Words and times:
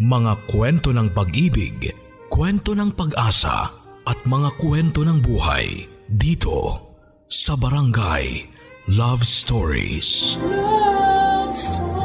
Mga 0.00 0.48
kwento 0.48 0.96
ng 0.96 1.12
pag-ibig, 1.12 1.92
kwento 2.32 2.72
ng 2.72 2.96
pag-asa 2.96 3.68
at 4.08 4.16
mga 4.24 4.56
kwento 4.56 5.04
ng 5.04 5.20
buhay 5.20 5.84
dito 6.08 6.88
sa 7.28 7.52
Barangay 7.52 8.48
Love 8.96 9.20
Stories. 9.20 10.40
Love 10.40 11.52
Stories. 11.52 12.00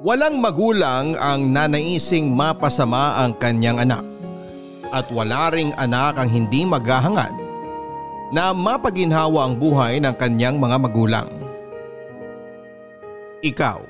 Walang 0.00 0.40
magulang 0.40 1.20
ang 1.20 1.52
nanaising 1.52 2.32
mapasama 2.32 3.28
ang 3.28 3.36
kanyang 3.36 3.84
anak 3.84 4.08
at 4.88 5.04
wala 5.12 5.52
ring 5.52 5.68
anak 5.76 6.16
ang 6.16 6.32
hindi 6.32 6.64
maghahangad 6.64 7.47
na 8.28 8.52
mapaginhawa 8.52 9.48
ang 9.48 9.54
buhay 9.56 10.00
ng 10.00 10.14
kanyang 10.16 10.60
mga 10.60 10.76
magulang. 10.76 11.28
Ikaw, 13.38 13.80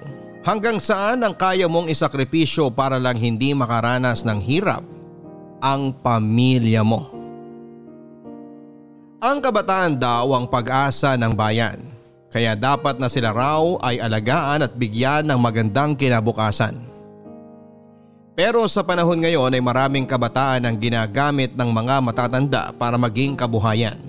hanggang 0.45 0.78
saan 0.78 1.24
ang 1.24 1.34
kaya 1.34 1.66
mong 1.66 1.91
isakripisyo 1.91 2.70
para 2.70 3.01
lang 3.01 3.16
hindi 3.16 3.56
makaranas 3.56 4.23
ng 4.23 4.38
hirap 4.45 4.84
ang 5.59 5.91
pamilya 5.91 6.84
mo? 6.87 7.11
Ang 9.19 9.42
kabataan 9.42 9.98
daw 9.98 10.30
ang 10.30 10.47
pag-asa 10.47 11.19
ng 11.19 11.34
bayan, 11.34 11.83
kaya 12.30 12.55
dapat 12.55 13.02
na 13.02 13.11
sila 13.11 13.34
raw 13.34 13.64
ay 13.83 13.98
alagaan 13.98 14.62
at 14.62 14.78
bigyan 14.78 15.27
ng 15.27 15.41
magandang 15.42 15.98
kinabukasan. 15.98 16.78
Pero 18.39 18.62
sa 18.70 18.86
panahon 18.86 19.19
ngayon 19.19 19.50
ay 19.50 19.59
maraming 19.59 20.06
kabataan 20.06 20.62
ang 20.62 20.78
ginagamit 20.78 21.59
ng 21.59 21.70
mga 21.75 21.98
matatanda 21.98 22.70
para 22.78 22.95
maging 22.95 23.34
kabuhayan. 23.34 24.08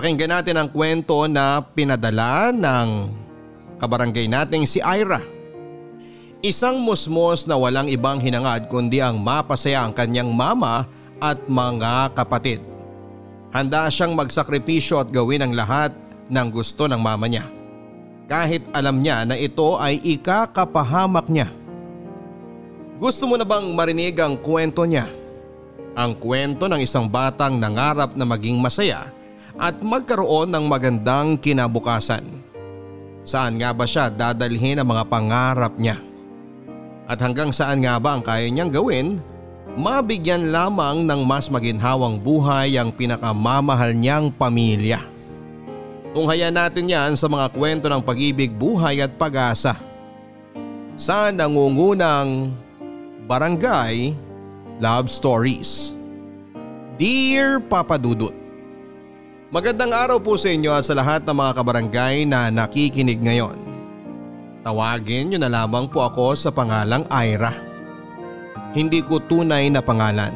Pakinggan 0.00 0.32
natin 0.32 0.56
ang 0.56 0.72
kwento 0.72 1.28
na 1.28 1.60
pinadala 1.60 2.56
ng 2.56 3.12
kabarangay 3.76 4.32
nating 4.32 4.64
si 4.64 4.80
Ira. 4.80 5.20
Isang 6.40 6.80
musmos 6.80 7.44
na 7.44 7.60
walang 7.60 7.84
ibang 7.84 8.16
hinangad 8.16 8.72
kundi 8.72 9.04
ang 9.04 9.20
mapasaya 9.20 9.84
ang 9.84 9.92
kanyang 9.92 10.32
mama 10.32 10.88
at 11.20 11.36
mga 11.44 12.16
kapatid. 12.16 12.64
Handa 13.52 13.92
siyang 13.92 14.16
magsakripisyo 14.16 15.04
at 15.04 15.12
gawin 15.12 15.44
ang 15.44 15.52
lahat 15.52 15.92
ng 16.32 16.48
gusto 16.48 16.88
ng 16.88 16.96
mama 16.96 17.28
niya. 17.28 17.44
Kahit 18.24 18.72
alam 18.72 19.04
niya 19.04 19.28
na 19.28 19.36
ito 19.36 19.76
ay 19.76 20.00
ikakapahamak 20.00 21.28
niya. 21.28 21.52
Gusto 22.96 23.28
mo 23.28 23.36
na 23.36 23.44
bang 23.44 23.68
marinig 23.76 24.16
ang 24.16 24.40
kwento 24.40 24.80
niya? 24.88 25.12
Ang 25.92 26.16
kwento 26.16 26.72
ng 26.72 26.80
isang 26.80 27.04
batang 27.04 27.60
nangarap 27.60 28.16
na 28.16 28.24
maging 28.24 28.56
masaya 28.56 29.19
at 29.60 29.76
magkaroon 29.84 30.48
ng 30.48 30.64
magandang 30.64 31.36
kinabukasan. 31.36 32.24
Saan 33.20 33.60
nga 33.60 33.76
ba 33.76 33.84
siya 33.84 34.08
dadalhin 34.08 34.80
ang 34.80 34.88
mga 34.88 35.04
pangarap 35.04 35.76
niya? 35.76 36.00
At 37.04 37.20
hanggang 37.20 37.52
saan 37.52 37.84
nga 37.84 38.00
ba 38.00 38.16
ang 38.16 38.24
kaya 38.24 38.48
niyang 38.48 38.72
gawin? 38.72 39.20
Mabigyan 39.76 40.48
lamang 40.48 41.04
ng 41.04 41.20
mas 41.28 41.52
maginhawang 41.52 42.16
buhay 42.18 42.80
ang 42.80 42.90
pinakamamahal 42.90 43.92
niyang 43.92 44.32
pamilya. 44.32 45.04
Tunghayan 46.10 46.56
natin 46.56 46.90
yan 46.90 47.14
sa 47.14 47.30
mga 47.30 47.54
kwento 47.54 47.86
ng 47.86 48.02
pag-ibig, 48.02 48.50
buhay 48.50 48.98
at 48.98 49.14
pag-asa. 49.14 49.78
Sa 50.98 51.30
nangungunang 51.30 52.50
Barangay 53.30 54.10
Love 54.82 55.06
Stories. 55.06 55.94
Dear 56.98 57.62
Papa 57.62 57.94
Dudut, 57.94 58.34
Magandang 59.50 59.90
araw 59.90 60.22
po 60.22 60.38
sa 60.38 60.46
inyo 60.46 60.70
at 60.70 60.86
sa 60.86 60.94
lahat 60.94 61.26
ng 61.26 61.34
mga 61.34 61.52
kabarangay 61.58 62.22
na 62.22 62.54
nakikinig 62.54 63.18
ngayon. 63.18 63.58
Tawagin 64.62 65.26
niyo 65.26 65.42
na 65.42 65.50
lamang 65.50 65.90
po 65.90 66.06
ako 66.06 66.38
sa 66.38 66.54
pangalang 66.54 67.02
Ira. 67.10 67.50
Hindi 68.78 69.02
ko 69.02 69.18
tunay 69.18 69.66
na 69.66 69.82
pangalan. 69.82 70.30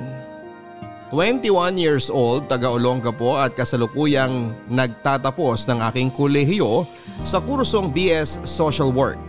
21 1.15 1.78
years 1.78 2.11
old, 2.11 2.50
taga 2.50 2.66
Olonga 2.66 3.15
po 3.15 3.38
at 3.38 3.55
kasalukuyang 3.55 4.50
nagtatapos 4.66 5.71
ng 5.71 5.78
aking 5.94 6.11
kolehiyo 6.11 6.83
sa 7.22 7.38
kursong 7.38 7.94
BS 7.94 8.43
Social 8.43 8.91
Work. 8.91 9.22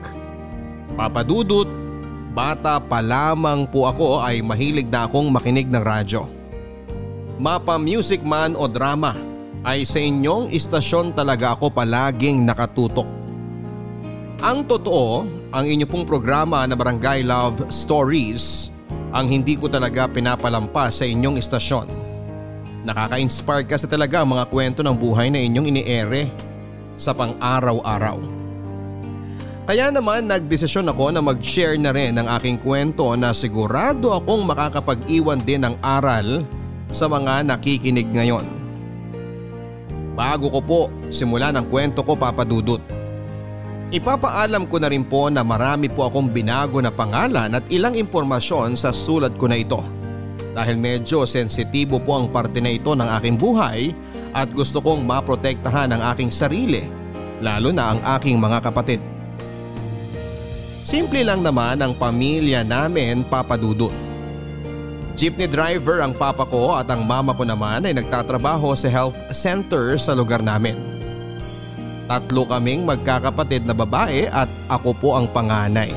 Papadudot, 0.98 1.70
bata 2.34 2.82
pa 2.82 3.06
lamang 3.06 3.70
po 3.70 3.86
ako 3.86 4.18
ay 4.18 4.42
mahilig 4.42 4.90
na 4.90 5.06
akong 5.06 5.30
makinig 5.30 5.70
ng 5.70 5.86
radyo. 5.86 6.26
Mapa 7.38 7.78
music 7.78 8.26
man 8.26 8.58
o 8.58 8.66
drama 8.66 9.25
ay 9.66 9.82
sa 9.82 9.98
inyong 9.98 10.54
istasyon 10.54 11.18
talaga 11.18 11.58
ako 11.58 11.74
palaging 11.74 12.46
nakatutok. 12.46 13.10
Ang 14.46 14.70
totoo, 14.70 15.26
ang 15.50 15.66
inyo 15.66 15.90
pong 15.90 16.06
programa 16.06 16.70
na 16.70 16.78
Barangay 16.78 17.26
Love 17.26 17.74
Stories 17.74 18.70
ang 19.10 19.26
hindi 19.26 19.58
ko 19.58 19.66
talaga 19.66 20.06
pinapalampas 20.06 21.02
sa 21.02 21.06
inyong 21.10 21.42
istasyon. 21.42 21.88
Nakaka-inspire 22.86 23.66
kasi 23.66 23.90
talaga 23.90 24.22
ang 24.22 24.38
mga 24.38 24.46
kwento 24.54 24.86
ng 24.86 24.94
buhay 24.94 25.34
na 25.34 25.42
inyong 25.42 25.66
iniere 25.74 26.30
sa 26.94 27.18
pang-araw-araw. 27.18 28.22
Kaya 29.66 29.90
naman 29.90 30.30
nagdesisyon 30.30 30.94
ako 30.94 31.10
na 31.10 31.26
mag-share 31.26 31.74
na 31.82 31.90
rin 31.90 32.14
ng 32.22 32.30
aking 32.38 32.62
kwento 32.62 33.18
na 33.18 33.34
sigurado 33.34 34.14
akong 34.14 34.46
makakapag-iwan 34.46 35.42
din 35.42 35.66
ng 35.66 35.74
aral 35.82 36.46
sa 36.94 37.10
mga 37.10 37.50
nakikinig 37.50 38.06
ngayon. 38.14 38.65
Bago 40.16 40.48
ko 40.48 40.60
po 40.64 40.80
simula 41.12 41.52
ng 41.52 41.68
kwento 41.68 42.00
ko 42.02 42.16
papadudot. 42.16 42.80
Ipapaalam 43.92 44.66
ko 44.66 44.82
na 44.82 44.90
rin 44.90 45.06
po 45.06 45.30
na 45.30 45.46
marami 45.46 45.92
po 45.92 46.08
akong 46.08 46.32
binago 46.32 46.82
na 46.82 46.90
pangalan 46.90 47.52
at 47.54 47.64
ilang 47.70 47.94
impormasyon 47.94 48.74
sa 48.80 48.90
sulat 48.96 49.36
ko 49.36 49.46
na 49.46 49.60
ito. 49.60 49.84
Dahil 50.56 50.80
medyo 50.80 51.28
sensitibo 51.28 52.00
po 52.00 52.16
ang 52.16 52.32
parte 52.32 52.64
na 52.64 52.72
ito 52.72 52.96
ng 52.96 53.06
aking 53.20 53.36
buhay 53.36 53.92
at 54.32 54.48
gusto 54.56 54.80
kong 54.80 55.04
maprotektahan 55.04 55.92
ang 55.92 56.02
aking 56.16 56.32
sarili, 56.32 56.88
lalo 57.44 57.76
na 57.76 57.96
ang 57.96 58.00
aking 58.20 58.40
mga 58.40 58.64
kapatid. 58.64 59.04
Simple 60.86 61.28
lang 61.28 61.44
naman 61.44 61.84
ang 61.84 61.92
pamilya 61.98 62.64
namin 62.64 63.28
papadudot. 63.28 64.05
Jeepney 65.16 65.48
driver 65.48 66.04
ang 66.04 66.12
papa 66.12 66.44
ko 66.44 66.76
at 66.76 66.92
ang 66.92 67.08
mama 67.08 67.32
ko 67.32 67.48
naman 67.48 67.88
ay 67.88 67.96
nagtatrabaho 67.96 68.76
sa 68.76 68.92
health 68.92 69.16
center 69.32 69.96
sa 69.96 70.12
lugar 70.12 70.44
namin. 70.44 70.76
Tatlo 72.12 72.44
kaming 72.44 72.84
magkakapatid 72.84 73.64
na 73.64 73.72
babae 73.72 74.28
at 74.28 74.52
ako 74.68 74.92
po 74.92 75.10
ang 75.16 75.32
panganay. 75.32 75.96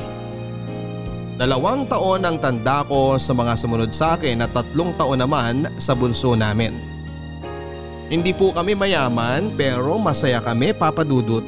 Dalawang 1.35 1.91
taon 1.91 2.23
ang 2.23 2.39
tanda 2.39 2.87
ko 2.87 3.19
sa 3.19 3.35
mga 3.35 3.59
sumunod 3.59 3.91
sa 3.91 4.15
akin 4.15 4.39
at 4.39 4.55
tatlong 4.55 4.95
taon 4.95 5.19
naman 5.19 5.67
sa 5.75 5.91
bunso 5.99 6.31
namin. 6.39 6.75
Hindi 8.07 8.31
po 8.31 8.55
kami 8.55 8.71
mayaman 8.71 9.51
pero 9.59 9.99
masaya 9.99 10.39
kami 10.39 10.71
papadudot. 10.71 11.43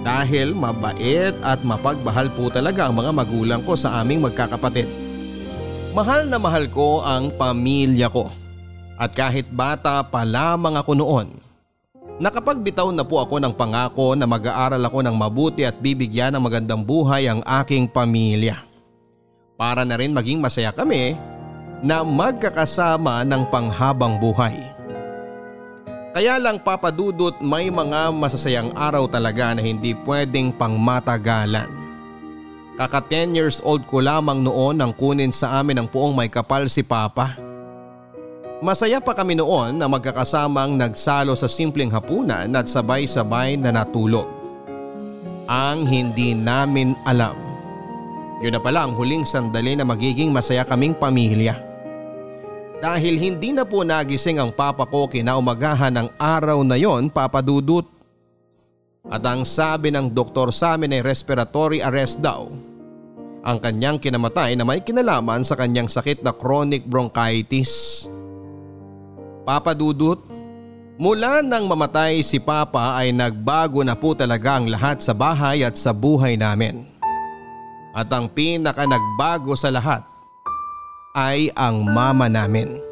Dahil 0.00 0.56
mabait 0.56 1.36
at 1.44 1.60
mapagmahal 1.60 2.32
po 2.32 2.48
talaga 2.48 2.88
ang 2.88 2.96
mga 2.96 3.12
magulang 3.12 3.60
ko 3.68 3.76
sa 3.76 4.00
aming 4.00 4.24
magkakapatid. 4.24 4.99
Mahal 5.90 6.30
na 6.30 6.38
mahal 6.38 6.70
ko 6.70 7.02
ang 7.02 7.34
pamilya 7.34 8.06
ko. 8.06 8.30
At 8.94 9.10
kahit 9.10 9.50
bata 9.50 10.06
pa 10.06 10.22
lamang 10.22 10.78
ako 10.78 10.92
noon, 10.94 11.34
nakapagbitaw 12.22 12.94
na 12.94 13.02
po 13.02 13.18
ako 13.18 13.42
ng 13.42 13.50
pangako 13.50 14.14
na 14.14 14.22
mag-aaral 14.22 14.78
ako 14.86 15.02
ng 15.02 15.16
mabuti 15.18 15.66
at 15.66 15.82
bibigyan 15.82 16.38
ng 16.38 16.46
magandang 16.46 16.86
buhay 16.86 17.26
ang 17.26 17.42
aking 17.42 17.90
pamilya. 17.90 18.62
Para 19.58 19.82
na 19.82 19.98
rin 19.98 20.14
maging 20.14 20.38
masaya 20.38 20.70
kami 20.70 21.18
na 21.82 22.06
magkakasama 22.06 23.26
ng 23.26 23.42
panghabang 23.50 24.22
buhay. 24.22 24.54
Kaya 26.14 26.38
lang 26.38 26.62
papadudot 26.62 27.42
may 27.42 27.66
mga 27.66 28.14
masasayang 28.14 28.70
araw 28.78 29.10
talaga 29.10 29.58
na 29.58 29.62
hindi 29.64 29.98
pwedeng 30.06 30.54
pangmatagalan. 30.54 31.79
Kaka 32.80 33.04
10 33.04 33.36
years 33.36 33.60
old 33.60 33.84
ko 33.84 34.00
lamang 34.00 34.40
noon 34.40 34.80
nang 34.80 34.96
kunin 34.96 35.28
sa 35.36 35.60
amin 35.60 35.84
ang 35.84 35.88
puong 35.92 36.16
may 36.16 36.32
kapal 36.32 36.64
si 36.64 36.80
Papa. 36.80 37.36
Masaya 38.64 39.04
pa 39.04 39.12
kami 39.12 39.36
noon 39.36 39.76
na 39.76 39.84
magkakasamang 39.84 40.80
nagsalo 40.80 41.36
sa 41.36 41.44
simpleng 41.44 41.92
hapunan 41.92 42.48
at 42.56 42.72
sabay-sabay 42.72 43.60
na 43.60 43.68
natulog. 43.68 44.24
Ang 45.44 45.84
hindi 45.84 46.32
namin 46.32 46.96
alam. 47.04 47.36
Yun 48.40 48.56
na 48.56 48.60
pala 48.64 48.88
ang 48.88 48.96
huling 48.96 49.28
sandali 49.28 49.76
na 49.76 49.84
magiging 49.84 50.32
masaya 50.32 50.64
kaming 50.64 50.96
pamilya. 50.96 51.60
Dahil 52.80 53.20
hindi 53.20 53.52
na 53.52 53.68
po 53.68 53.84
nagising 53.84 54.40
ang 54.40 54.56
papa 54.56 54.88
ko 54.88 55.04
kinaumagahan 55.04 56.00
ng 56.00 56.08
araw 56.16 56.64
na 56.64 56.80
yon 56.80 57.12
papadudot. 57.12 57.84
At 59.04 59.20
ang 59.28 59.44
sabi 59.44 59.92
ng 59.92 60.16
doktor 60.16 60.48
sa 60.48 60.80
amin 60.80 60.96
ay 60.96 61.04
respiratory 61.04 61.84
arrest 61.84 62.24
daw 62.24 62.69
ang 63.40 63.58
kanyang 63.58 63.96
kinamatay 63.96 64.52
na 64.56 64.64
may 64.68 64.84
kinalaman 64.84 65.44
sa 65.44 65.56
kanyang 65.56 65.88
sakit 65.88 66.20
na 66.20 66.32
chronic 66.36 66.84
bronchitis. 66.84 68.04
Papadudot, 69.48 70.30
Mula 71.00 71.40
nang 71.40 71.64
mamatay 71.64 72.20
si 72.20 72.36
Papa 72.36 72.92
ay 72.92 73.08
nagbago 73.08 73.80
na 73.80 73.96
po 73.96 74.12
talaga 74.12 74.60
ang 74.60 74.68
lahat 74.68 75.00
sa 75.00 75.16
bahay 75.16 75.64
at 75.64 75.80
sa 75.80 75.96
buhay 75.96 76.36
namin. 76.36 76.84
At 77.96 78.12
ang 78.12 78.28
pinaka 78.28 78.84
nagbago 78.84 79.56
sa 79.56 79.72
lahat 79.72 80.04
ay 81.16 81.48
ang 81.56 81.88
mama 81.88 82.28
namin. 82.28 82.89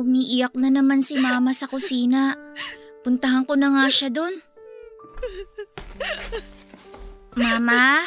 Umiiyak 0.00 0.54
na 0.54 0.70
naman 0.70 1.02
si 1.02 1.18
mama 1.18 1.50
sa 1.50 1.66
kusina. 1.66 2.38
Puntahan 3.02 3.44
ko 3.48 3.56
na 3.56 3.72
nga 3.74 3.86
siya 3.90 4.08
doon. 4.12 4.34
Mama? 7.36 8.04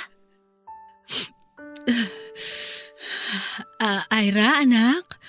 Ah, 3.83 4.07
Ira, 4.15 4.63
anak? 4.63 5.19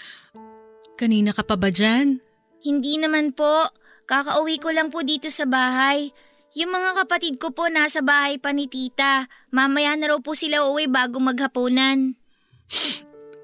Kanina 0.95 1.35
ka 1.35 1.43
pa 1.43 1.59
ba 1.59 1.75
dyan? 1.75 2.23
Hindi 2.63 3.03
naman 3.03 3.35
po. 3.35 3.67
Kakauwi 4.07 4.63
ko 4.63 4.71
lang 4.71 4.95
po 4.95 5.03
dito 5.03 5.27
sa 5.27 5.49
bahay. 5.49 6.15
Yung 6.55 6.71
mga 6.71 7.03
kapatid 7.03 7.43
ko 7.43 7.51
po 7.51 7.67
nasa 7.67 7.99
bahay 7.99 8.39
pa 8.39 8.55
ni 8.55 8.71
tita. 8.71 9.27
Mamaya 9.51 9.99
na 9.99 10.15
raw 10.15 10.19
po 10.23 10.39
sila 10.39 10.63
uwi 10.71 10.87
bago 10.87 11.19
maghapunan. 11.19 12.15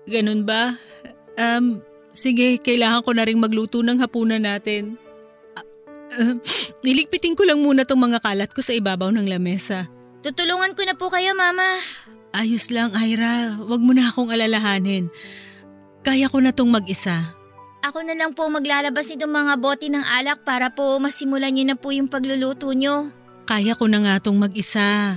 Ganun 0.07 0.47
ba? 0.47 0.79
Um, 1.41 1.81
sige, 2.13 2.61
kailangan 2.61 3.01
ko 3.01 3.11
na 3.17 3.25
rin 3.25 3.41
magluto 3.41 3.81
ng 3.81 3.97
hapunan 3.97 4.45
natin. 4.45 5.01
Ah, 5.57 5.65
niligpitin 6.85 7.33
ko 7.33 7.49
lang 7.49 7.65
muna 7.65 7.89
tong 7.89 8.03
mga 8.03 8.21
kalat 8.21 8.53
ko 8.53 8.61
sa 8.61 8.77
ibabaw 8.77 9.09
ng 9.09 9.25
lamesa. 9.25 9.89
Tutulungan 10.21 10.77
ko 10.77 10.85
na 10.85 10.93
po 10.93 11.09
kayo, 11.09 11.33
mama. 11.33 11.81
Ayos 12.37 12.69
lang, 12.69 12.93
Ira. 12.93 13.57
Huwag 13.57 13.81
mo 13.81 13.97
na 13.97 14.13
akong 14.13 14.29
alalahanin. 14.29 15.09
Kaya 16.05 16.29
ko 16.29 16.45
na 16.45 16.53
tong 16.53 16.69
mag-isa. 16.69 17.41
Ako 17.81 18.05
na 18.05 18.13
lang 18.13 18.37
po 18.37 18.45
maglalabas 18.53 19.09
nitong 19.09 19.33
mga 19.33 19.55
bote 19.57 19.89
ng 19.89 20.05
alak 20.05 20.45
para 20.45 20.69
po 20.69 21.01
masimulan 21.01 21.49
niyo 21.49 21.73
na 21.73 21.77
po 21.81 21.89
yung 21.89 22.13
pagluluto 22.13 22.69
niyo. 22.77 23.09
Kaya 23.49 23.73
ko 23.73 23.89
na 23.89 24.05
nga 24.05 24.15
tong 24.21 24.37
mag-isa. 24.37 25.17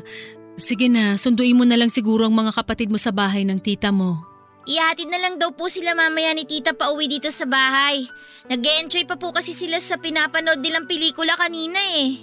Sige 0.56 0.88
na, 0.88 1.20
sunduin 1.20 1.60
mo 1.60 1.68
na 1.68 1.76
lang 1.76 1.92
siguro 1.92 2.24
ang 2.24 2.36
mga 2.36 2.56
kapatid 2.56 2.88
mo 2.88 2.96
sa 2.96 3.12
bahay 3.12 3.44
ng 3.44 3.60
tita 3.60 3.92
mo. 3.92 4.33
Ihatid 4.64 5.12
na 5.12 5.20
lang 5.20 5.36
daw 5.36 5.52
po 5.52 5.68
sila 5.68 5.92
mamaya 5.92 6.32
ni 6.32 6.48
tita 6.48 6.72
pa 6.72 6.96
uwi 6.96 7.12
dito 7.12 7.28
sa 7.28 7.44
bahay. 7.44 8.08
nag 8.48 8.64
enjoy 8.64 9.04
pa 9.04 9.20
po 9.20 9.36
kasi 9.36 9.52
sila 9.52 9.80
sa 9.80 10.00
pinapanood 10.00 10.64
nilang 10.64 10.88
pelikula 10.88 11.36
kanina 11.36 11.80
eh. 12.00 12.20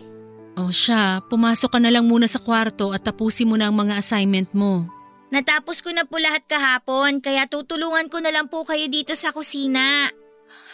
O 0.56 0.72
siya, 0.72 1.20
pumasok 1.28 1.76
ka 1.76 1.78
na 1.80 1.92
lang 1.92 2.08
muna 2.08 2.28
sa 2.28 2.40
kwarto 2.40 2.92
at 2.96 3.04
tapusin 3.04 3.48
mo 3.48 3.56
na 3.60 3.68
ang 3.68 3.76
mga 3.76 4.00
assignment 4.00 4.52
mo. 4.56 4.88
Natapos 5.30 5.80
ko 5.84 5.94
na 5.94 6.08
po 6.08 6.18
lahat 6.18 6.42
kahapon 6.48 7.22
kaya 7.22 7.46
tutulungan 7.46 8.10
ko 8.10 8.18
na 8.18 8.34
lang 8.34 8.50
po 8.50 8.66
kayo 8.66 8.88
dito 8.90 9.14
sa 9.14 9.30
kusina. 9.30 10.10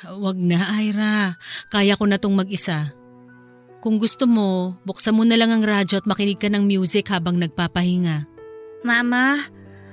Wag 0.07 0.39
na, 0.41 0.81
Ira. 0.81 1.37
Kaya 1.69 1.99
ko 1.99 2.09
na 2.09 2.17
tong 2.17 2.35
mag-isa. 2.35 2.95
Kung 3.85 4.01
gusto 4.01 4.25
mo, 4.25 4.81
buksan 4.89 5.15
mo 5.15 5.23
na 5.23 5.37
lang 5.37 5.53
ang 5.53 5.62
radyo 5.62 6.01
at 6.01 6.09
makinig 6.09 6.41
ka 6.41 6.49
ng 6.49 6.65
music 6.65 7.12
habang 7.12 7.37
nagpapahinga. 7.37 8.27
Mama, 8.83 9.45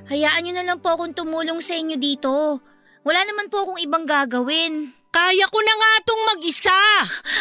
hayaan 0.10 0.42
niyo 0.44 0.54
na 0.56 0.66
lang 0.66 0.80
po 0.80 0.96
akong 0.96 1.16
tumulong 1.16 1.60
sa 1.64 1.76
inyo 1.76 1.96
dito. 1.96 2.60
Wala 3.04 3.20
naman 3.28 3.52
po 3.52 3.68
akong 3.68 3.80
ibang 3.84 4.08
gagawin. 4.08 4.96
Kaya 5.14 5.46
ko 5.46 5.60
na 5.62 5.76
nga 5.78 5.92
tong 6.10 6.24
mag-isa! 6.34 6.82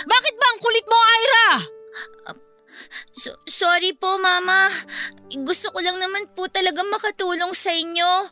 Bakit 0.05 0.35
ba 0.37 0.47
ang 0.53 0.61
kulit 0.61 0.85
mo, 0.85 0.99
Ira? 0.99 1.49
So- 3.12 3.41
sorry 3.49 3.97
po, 3.97 4.20
Mama. 4.20 4.69
Gusto 5.32 5.73
ko 5.73 5.81
lang 5.81 5.97
naman 5.97 6.29
po 6.37 6.49
talaga 6.53 6.85
makatulong 6.85 7.56
sa 7.56 7.73
inyo. 7.73 8.29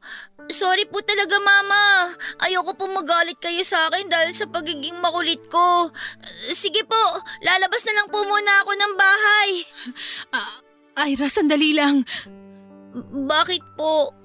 Sorry 0.53 0.85
po 0.85 1.01
talaga, 1.01 1.41
Mama. 1.41 2.13
Ayoko 2.45 2.77
po 2.77 2.85
magalit 2.91 3.41
kayo 3.41 3.65
sa 3.65 3.89
akin 3.89 4.13
dahil 4.13 4.37
sa 4.37 4.45
pagiging 4.51 5.01
makulit 5.01 5.41
ko. 5.49 5.89
Sige 6.53 6.85
po, 6.85 7.03
lalabas 7.41 7.81
na 7.89 7.97
lang 7.97 8.09
po 8.13 8.21
muna 8.21 8.53
ako 8.67 8.73
ng 8.77 8.93
bahay. 8.99 9.51
Ah, 11.01 11.09
Ira, 11.09 11.33
sandali 11.33 11.73
lang. 11.73 12.05
Bakit 13.31 13.63
po? 13.79 14.20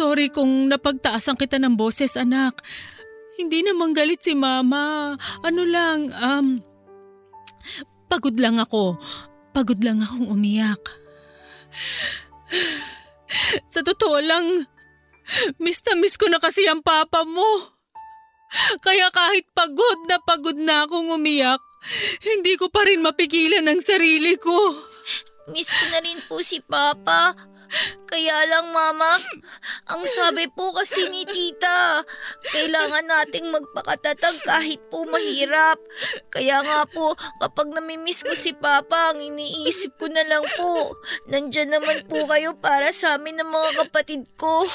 Sorry 0.00 0.32
kung 0.32 0.72
napagtaasan 0.72 1.36
kita 1.36 1.60
ng 1.60 1.76
boses, 1.76 2.16
anak. 2.16 2.64
Hindi 3.36 3.64
naman 3.64 3.92
galit 3.92 4.24
si 4.24 4.32
Mama. 4.32 5.16
Ano 5.44 5.62
lang, 5.68 6.08
um, 6.12 6.46
pagod 8.08 8.36
lang 8.40 8.56
ako. 8.56 8.96
Pagod 9.52 9.80
lang 9.84 10.00
akong 10.00 10.30
umiyak. 10.30 10.80
Sa 13.72 13.84
totoo 13.84 14.18
lang, 14.18 14.66
miss 15.62 15.84
na 15.86 15.94
miss 15.94 16.18
ko 16.18 16.26
na 16.26 16.42
kasi 16.42 16.66
ang 16.66 16.82
papa 16.82 17.22
mo. 17.22 17.78
Kaya 18.82 19.14
kahit 19.14 19.46
pagod 19.54 20.10
na 20.10 20.18
pagod 20.18 20.58
na 20.58 20.88
akong 20.88 21.14
umiyak, 21.14 21.62
hindi 22.20 22.58
ko 22.58 22.68
pa 22.68 22.84
rin 22.84 23.00
mapigilan 23.00 23.64
ang 23.64 23.78
sarili 23.78 24.36
ko. 24.36 24.74
Miss 25.50 25.70
ko 25.70 25.84
na 25.90 25.98
rin 26.02 26.18
po 26.26 26.42
si 26.44 26.62
Papa. 26.62 27.34
Kaya 28.10 28.42
lang 28.50 28.74
mama, 28.74 29.14
ang 29.86 30.02
sabi 30.02 30.50
po 30.50 30.74
kasi 30.74 31.06
ni 31.08 31.22
tita, 31.22 32.02
kailangan 32.50 33.06
nating 33.06 33.54
magpakatatag 33.54 34.42
kahit 34.42 34.82
po 34.90 35.06
mahirap. 35.06 35.78
Kaya 36.34 36.60
nga 36.66 36.82
po, 36.90 37.14
kapag 37.38 37.70
namimiss 37.70 38.26
ko 38.26 38.34
si 38.34 38.50
Papa, 38.50 39.14
ang 39.14 39.22
iniisip 39.22 39.94
ko 39.94 40.10
na 40.10 40.26
lang 40.26 40.42
po, 40.58 40.98
nandyan 41.30 41.70
naman 41.70 42.02
po 42.10 42.26
kayo 42.26 42.58
para 42.58 42.90
sa 42.90 43.14
amin 43.14 43.38
ng 43.38 43.50
mga 43.50 43.70
kapatid 43.86 44.26
ko. 44.34 44.66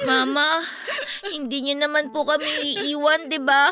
Mama, 0.00 0.64
hindi 1.28 1.60
niyo 1.60 1.76
naman 1.76 2.08
po 2.08 2.24
kami 2.24 2.48
iiwan, 2.48 3.28
di 3.28 3.36
ba? 3.36 3.68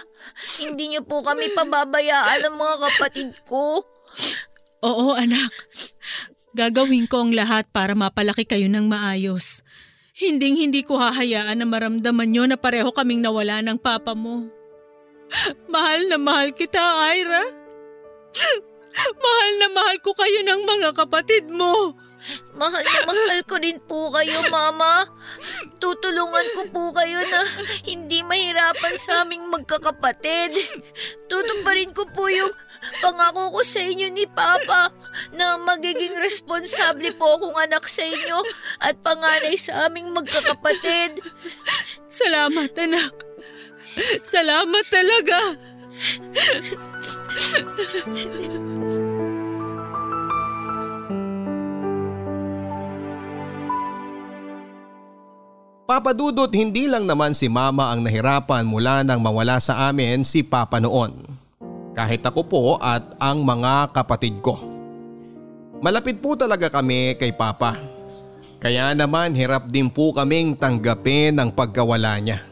Hindi 0.60 0.92
niyo 0.92 1.02
po 1.02 1.24
kami 1.24 1.56
pababayaan 1.56 2.44
ng 2.44 2.56
mga 2.56 2.76
kapatid 2.84 3.30
ko. 3.48 3.80
Oo 4.78 5.14
anak, 5.18 5.50
gagawin 6.54 7.10
ko 7.10 7.26
ang 7.26 7.32
lahat 7.34 7.66
para 7.74 7.98
mapalaki 7.98 8.46
kayo 8.46 8.70
ng 8.70 8.86
maayos. 8.86 9.66
Hinding 10.18 10.58
hindi 10.58 10.82
ko 10.82 10.98
hahayaan 10.98 11.62
na 11.62 11.66
maramdaman 11.66 12.30
nyo 12.30 12.44
na 12.46 12.58
pareho 12.58 12.90
kaming 12.90 13.22
nawala 13.22 13.62
ng 13.62 13.78
papa 13.78 14.14
mo. 14.14 14.50
Mahal 15.70 16.10
na 16.10 16.18
mahal 16.18 16.50
kita, 16.54 16.82
Ira. 17.14 17.44
Mahal 18.98 19.52
na 19.62 19.68
mahal 19.70 19.96
ko 20.02 20.10
kayo 20.16 20.42
ng 20.42 20.60
mga 20.66 20.90
kapatid 20.94 21.46
mo. 21.50 21.94
Mahal 22.58 22.82
na 22.82 23.00
mahal 23.06 23.40
ko 23.46 23.54
rin 23.62 23.78
po 23.78 24.10
kayo, 24.10 24.50
Mama. 24.50 25.06
Tutulungan 25.78 26.46
ko 26.58 26.62
po 26.74 26.90
kayo 26.90 27.22
na 27.30 27.40
hindi 27.86 28.26
mahirapan 28.26 28.94
sa 28.98 29.22
aming 29.22 29.46
magkakapatid. 29.46 30.52
Tutuparin 31.30 31.94
ko 31.94 32.04
po 32.10 32.26
yung 32.26 32.50
pangako 32.98 33.54
ko 33.54 33.60
sa 33.62 33.80
inyo 33.82 34.10
ni 34.10 34.26
Papa 34.26 34.90
na 35.34 35.58
magiging 35.58 36.18
responsable 36.18 37.10
po 37.14 37.38
akong 37.38 37.58
anak 37.58 37.86
sa 37.86 38.02
inyo 38.02 38.38
at 38.82 38.98
panganay 39.02 39.54
sa 39.54 39.86
aming 39.86 40.10
magkakapatid. 40.10 41.22
Salamat, 42.10 42.74
anak. 42.74 43.14
Salamat 44.22 44.84
talaga. 44.90 45.38
Papadudot 55.88 56.52
hindi 56.52 56.84
lang 56.84 57.08
naman 57.08 57.32
si 57.32 57.48
mama 57.48 57.88
ang 57.88 58.04
nahirapan 58.04 58.60
mula 58.68 59.00
nang 59.00 59.24
mawala 59.24 59.56
sa 59.56 59.88
amin 59.88 60.20
si 60.20 60.44
papa 60.44 60.76
noon. 60.76 61.16
Kahit 61.96 62.20
ako 62.28 62.40
po 62.44 62.62
at 62.76 63.16
ang 63.16 63.40
mga 63.40 63.96
kapatid 63.96 64.36
ko. 64.44 64.60
Malapit 65.80 66.20
po 66.20 66.36
talaga 66.36 66.68
kami 66.68 67.16
kay 67.16 67.32
papa. 67.32 67.80
Kaya 68.60 68.92
naman 68.92 69.32
hirap 69.32 69.72
din 69.72 69.88
po 69.88 70.12
kaming 70.12 70.60
tanggapin 70.60 71.40
ang 71.40 71.48
pagkawala 71.48 72.20
niya. 72.20 72.44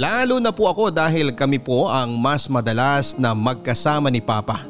Lalo 0.00 0.40
na 0.40 0.48
po 0.48 0.64
ako 0.72 0.88
dahil 0.88 1.36
kami 1.36 1.60
po 1.60 1.92
ang 1.92 2.16
mas 2.16 2.48
madalas 2.48 3.20
na 3.20 3.36
magkasama 3.36 4.08
ni 4.08 4.24
papa. 4.24 4.64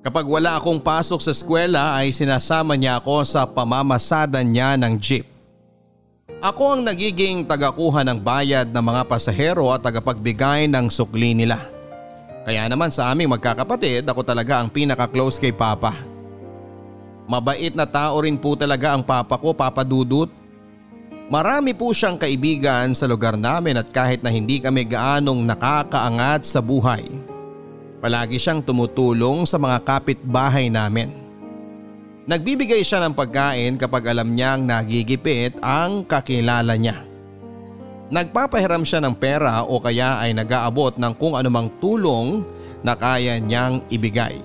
Kapag 0.00 0.24
wala 0.24 0.56
akong 0.56 0.80
pasok 0.80 1.20
sa 1.20 1.36
eskwela 1.36 2.00
ay 2.00 2.16
sinasama 2.16 2.80
niya 2.80 2.96
ako 2.96 3.28
sa 3.28 3.44
pamamasadan 3.44 4.48
niya 4.48 4.80
ng 4.80 4.96
jeep. 4.96 5.35
Ako 6.44 6.76
ang 6.76 6.82
nagiging 6.84 7.48
tagakuha 7.48 8.04
ng 8.04 8.20
bayad 8.20 8.68
ng 8.68 8.84
mga 8.84 9.02
pasahero 9.08 9.72
at 9.72 9.80
tagapagbigay 9.80 10.68
ng 10.68 10.92
sukli 10.92 11.32
nila. 11.32 11.64
Kaya 12.44 12.68
naman 12.68 12.92
sa 12.92 13.08
aming 13.08 13.32
magkakapatid 13.32 14.04
ako 14.04 14.20
talaga 14.20 14.60
ang 14.60 14.68
pinaka-close 14.68 15.40
kay 15.40 15.50
Papa. 15.50 15.96
Mabait 17.26 17.72
na 17.74 17.88
tao 17.88 18.22
rin 18.22 18.36
po 18.36 18.54
talaga 18.54 18.94
ang 18.94 19.02
Papa 19.02 19.40
ko, 19.40 19.56
Papa 19.56 19.82
Dudut. 19.82 20.30
Marami 21.26 21.74
po 21.74 21.90
siyang 21.90 22.14
kaibigan 22.14 22.94
sa 22.94 23.10
lugar 23.10 23.34
namin 23.34 23.82
at 23.82 23.90
kahit 23.90 24.22
na 24.22 24.30
hindi 24.30 24.62
kami 24.62 24.86
gaanong 24.86 25.42
nakakaangat 25.42 26.46
sa 26.46 26.62
buhay. 26.62 27.02
Palagi 27.98 28.38
siyang 28.38 28.62
tumutulong 28.62 29.42
sa 29.42 29.58
mga 29.58 29.82
kapitbahay 29.82 30.70
namin. 30.70 31.25
Nagbibigay 32.26 32.82
siya 32.82 33.06
ng 33.06 33.14
pagkain 33.14 33.78
kapag 33.78 34.10
alam 34.10 34.34
niyang 34.34 34.66
nagigipit 34.66 35.62
ang 35.62 36.02
kakilala 36.02 36.74
niya. 36.74 37.06
Nagpapahiram 38.10 38.82
siya 38.82 38.98
ng 38.98 39.14
pera 39.14 39.62
o 39.62 39.78
kaya 39.78 40.18
ay 40.18 40.34
nag-aabot 40.34 40.98
ng 40.98 41.14
kung 41.22 41.38
anumang 41.38 41.70
tulong 41.78 42.42
na 42.82 42.98
kaya 42.98 43.38
niyang 43.38 43.78
ibigay. 43.94 44.42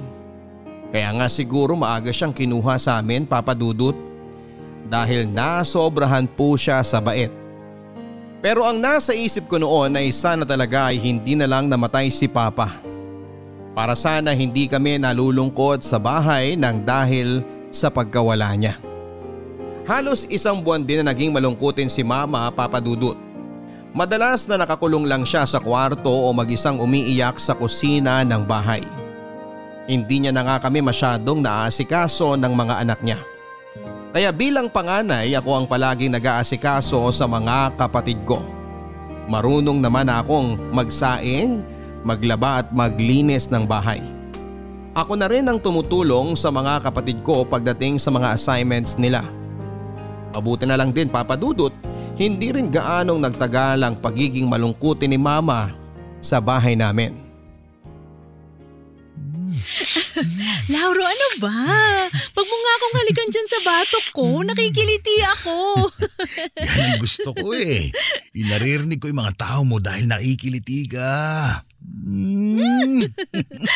Kaya 0.93 1.09
nga 1.17 1.25
siguro 1.25 1.73
maaga 1.73 2.13
siyang 2.13 2.37
kinuha 2.37 2.77
sa 2.77 3.01
amin 3.01 3.25
papadudot 3.25 3.97
dahil 4.85 5.25
nasobrahan 5.25 6.29
po 6.29 6.53
siya 6.53 6.85
sa 6.85 7.01
bait. 7.01 7.33
Pero 8.45 8.61
ang 8.61 8.77
nasa 8.77 9.17
isip 9.17 9.49
ko 9.49 9.57
noon 9.57 9.97
ay 9.97 10.13
sana 10.13 10.45
talaga 10.45 10.93
ay 10.93 11.01
hindi 11.01 11.33
na 11.33 11.49
lang 11.49 11.65
namatay 11.65 12.13
si 12.13 12.29
Papa. 12.29 12.77
Para 13.73 13.97
sana 13.97 14.37
hindi 14.37 14.69
kami 14.69 15.01
nalulungkot 15.01 15.81
sa 15.81 15.97
bahay 15.97 16.53
nang 16.53 16.85
dahil 16.85 17.41
sa 17.71 17.89
pagkawala 17.89 18.51
niya. 18.59 18.77
Halos 19.89 20.29
isang 20.29 20.61
buwan 20.61 20.85
din 20.85 21.01
na 21.01 21.09
naging 21.09 21.33
malungkutin 21.33 21.89
si 21.89 22.05
Mama 22.05 22.47
Papadudut. 22.53 23.17
Madalas 23.91 24.47
na 24.47 24.55
nakakulong 24.55 25.03
lang 25.03 25.25
siya 25.27 25.43
sa 25.43 25.59
kwarto 25.59 26.11
o 26.11 26.31
mag-isang 26.31 26.79
umiiyak 26.79 27.41
sa 27.41 27.57
kusina 27.57 28.23
ng 28.23 28.45
bahay. 28.45 28.85
Hindi 29.89 30.23
niya 30.23 30.31
na 30.31 30.47
nga 30.47 30.63
kami 30.63 30.79
masyadong 30.79 31.43
naaasikaso 31.43 32.39
ng 32.39 32.53
mga 32.55 32.75
anak 32.87 32.99
niya. 33.03 33.19
Kaya 34.11 34.31
bilang 34.31 34.71
panganay 34.71 35.31
ako 35.35 35.51
ang 35.59 35.65
palaging 35.67 36.15
nag-aasikaso 36.15 37.11
sa 37.11 37.25
mga 37.27 37.75
kapatid 37.75 38.21
ko. 38.23 38.43
Marunong 39.27 39.79
naman 39.79 40.07
akong 40.07 40.59
magsaing, 40.71 41.63
maglaba 42.03 42.63
at 42.63 42.67
maglinis 42.71 43.47
ng 43.51 43.63
bahay. 43.63 44.20
Ako 44.91 45.15
na 45.15 45.31
rin 45.31 45.47
ang 45.47 45.55
tumutulong 45.55 46.35
sa 46.35 46.51
mga 46.51 46.83
kapatid 46.83 47.23
ko 47.23 47.47
pagdating 47.47 47.95
sa 47.95 48.11
mga 48.11 48.35
assignments 48.35 48.99
nila. 48.99 49.23
Mabuti 50.35 50.67
na 50.67 50.75
lang 50.75 50.91
din 50.91 51.07
papadudot, 51.07 51.71
hindi 52.19 52.51
rin 52.51 52.67
gaanong 52.67 53.23
nagtagal 53.23 53.79
ang 53.79 53.95
pagiging 54.03 54.51
malungkutin 54.51 55.15
ni 55.15 55.19
mama 55.19 55.71
sa 56.19 56.43
bahay 56.43 56.75
namin. 56.75 57.15
Lauro, 60.75 61.03
ano 61.07 61.27
ba? 61.39 61.55
Pag 62.11 62.45
mo 62.51 62.55
nga 62.59 62.73
akong 62.75 62.95
halikan 62.99 63.29
dyan 63.31 63.47
sa 63.47 63.59
batok 63.63 64.05
ko, 64.11 64.27
nakikiliti 64.43 65.23
ako. 65.39 65.57
Yan 66.67 66.79
ang 66.83 66.99
gusto 66.99 67.31
ko 67.31 67.55
eh. 67.55 67.95
Inaririnig 68.35 68.99
ko 68.99 69.07
yung 69.07 69.23
mga 69.23 69.39
tao 69.39 69.63
mo 69.63 69.79
dahil 69.79 70.11
nakikiliti 70.11 70.91
ka. 70.91 71.11
Mm. 71.91 73.03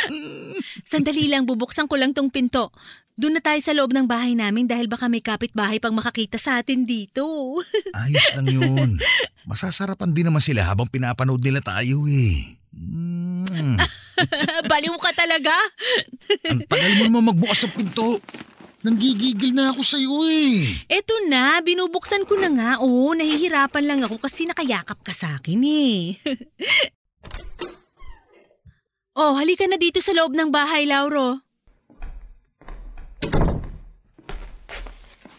Sandali 0.91 1.27
lang, 1.27 1.43
bubuksan 1.43 1.91
ko 1.91 1.99
lang 1.99 2.15
tong 2.15 2.31
pinto. 2.31 2.71
Doon 3.15 3.39
na 3.39 3.41
tayo 3.43 3.59
sa 3.63 3.71
loob 3.71 3.95
ng 3.95 4.07
bahay 4.07 4.35
namin 4.35 4.67
dahil 4.67 4.91
baka 4.91 5.07
may 5.07 5.23
kapitbahay 5.23 5.79
pang 5.79 5.95
makakita 5.95 6.35
sa 6.35 6.59
atin 6.59 6.83
dito. 6.83 7.23
Ayos 7.95 8.27
lang 8.35 8.47
yun. 8.51 8.89
Masasarapan 9.47 10.11
din 10.11 10.27
naman 10.27 10.43
sila 10.43 10.67
habang 10.67 10.91
pinapanood 10.91 11.39
nila 11.39 11.63
tayo 11.63 12.03
eh. 12.11 12.59
Mm. 12.75 13.79
Baliw 14.71 14.95
ka 14.99 15.11
talaga. 15.15 15.55
Ang 16.51 16.67
tagal 16.67 16.91
mo 16.99 17.03
naman 17.07 17.35
magbukas 17.35 17.67
ng 17.67 17.73
pinto. 17.75 18.19
Nanggigigil 18.85 19.55
na 19.55 19.73
ako 19.73 19.81
sa'yo 19.81 20.29
eh. 20.29 20.61
Eto 20.85 21.15
na, 21.25 21.57
binubuksan 21.63 22.21
ko 22.27 22.37
na 22.37 22.53
nga. 22.53 22.71
Oo, 22.85 23.17
nahihirapan 23.17 23.81
lang 23.87 23.99
ako 24.05 24.21
kasi 24.21 24.45
nakayakap 24.45 25.01
ka 25.01 25.09
sa 25.09 25.39
akin 25.41 25.57
eh. 25.65 26.19
Oh, 29.15 29.33
halika 29.39 29.65
na 29.65 29.79
dito 29.79 30.03
sa 30.03 30.13
loob 30.13 30.35
ng 30.35 30.51
bahay, 30.51 30.85
Lauro. 30.85 31.39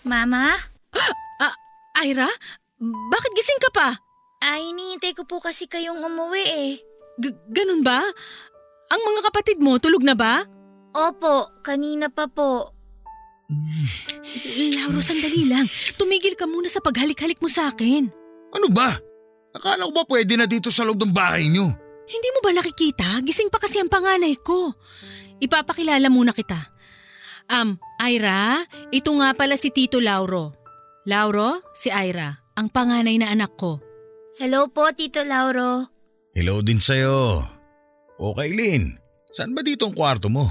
Mama? 0.07 0.55
Ira, 2.07 2.31
bakit 3.11 3.33
gising 3.35 3.59
ka 3.59 3.71
pa? 3.75 3.89
Ay, 4.39 4.71
hinihintay 4.71 5.11
ko 5.19 5.27
po 5.27 5.43
kasi 5.43 5.67
kayong 5.67 5.99
umuwi 5.99 6.45
eh. 6.47 6.73
G- 7.19 7.43
ganun 7.51 7.83
ba? 7.83 7.99
Ang 8.95 9.01
mga 9.03 9.21
kapatid 9.27 9.59
mo, 9.59 9.75
tulog 9.83 10.07
na 10.07 10.15
ba? 10.15 10.47
Opo, 10.95 11.51
kanina 11.67 12.07
pa 12.07 12.31
po. 12.31 12.71
Lauro, 14.79 15.03
sandali 15.03 15.51
lang. 15.51 15.67
Tumigil 15.99 16.39
ka 16.39 16.47
muna 16.47 16.71
sa 16.71 16.79
paghalik-halik 16.79 17.43
mo 17.43 17.51
sa 17.51 17.75
akin. 17.75 18.07
Ano 18.55 18.71
ba? 18.71 18.95
Akala 19.51 19.91
ko 19.91 19.93
ba 19.97 20.07
pwede 20.07 20.39
na 20.39 20.47
dito 20.47 20.71
sa 20.71 20.87
loob 20.87 21.03
ng 21.03 21.11
bahay 21.11 21.51
nyo? 21.51 21.67
Hindi 22.07 22.29
mo 22.31 22.39
ba 22.41 22.55
nakikita? 22.55 23.19
Gising 23.27 23.51
pa 23.51 23.59
kasi 23.59 23.83
ang 23.83 23.91
panganay 23.91 24.39
ko. 24.39 24.71
Ipapakilala 25.43 26.07
muna 26.07 26.31
kita. 26.31 26.71
Um, 27.51 27.79
Ira, 28.03 28.63
ito 28.95 29.11
nga 29.19 29.35
pala 29.35 29.59
si 29.59 29.71
Tito 29.75 29.99
Lauro. 29.99 30.55
Lauro, 31.07 31.63
si 31.75 31.91
Ira, 31.91 32.35
ang 32.59 32.71
panganay 32.71 33.19
na 33.19 33.31
anak 33.31 33.55
ko. 33.59 33.79
Hello 34.39 34.71
po, 34.71 34.91
Tito 34.95 35.23
Lauro. 35.23 35.87
Hello 36.35 36.63
din 36.63 36.83
sa'yo. 36.83 37.43
Okay, 38.19 38.51
Lynn. 38.55 38.99
Saan 39.35 39.53
ba 39.53 39.61
dito 39.61 39.87
ang 39.87 39.95
kwarto 39.95 40.31
mo? 40.33 40.49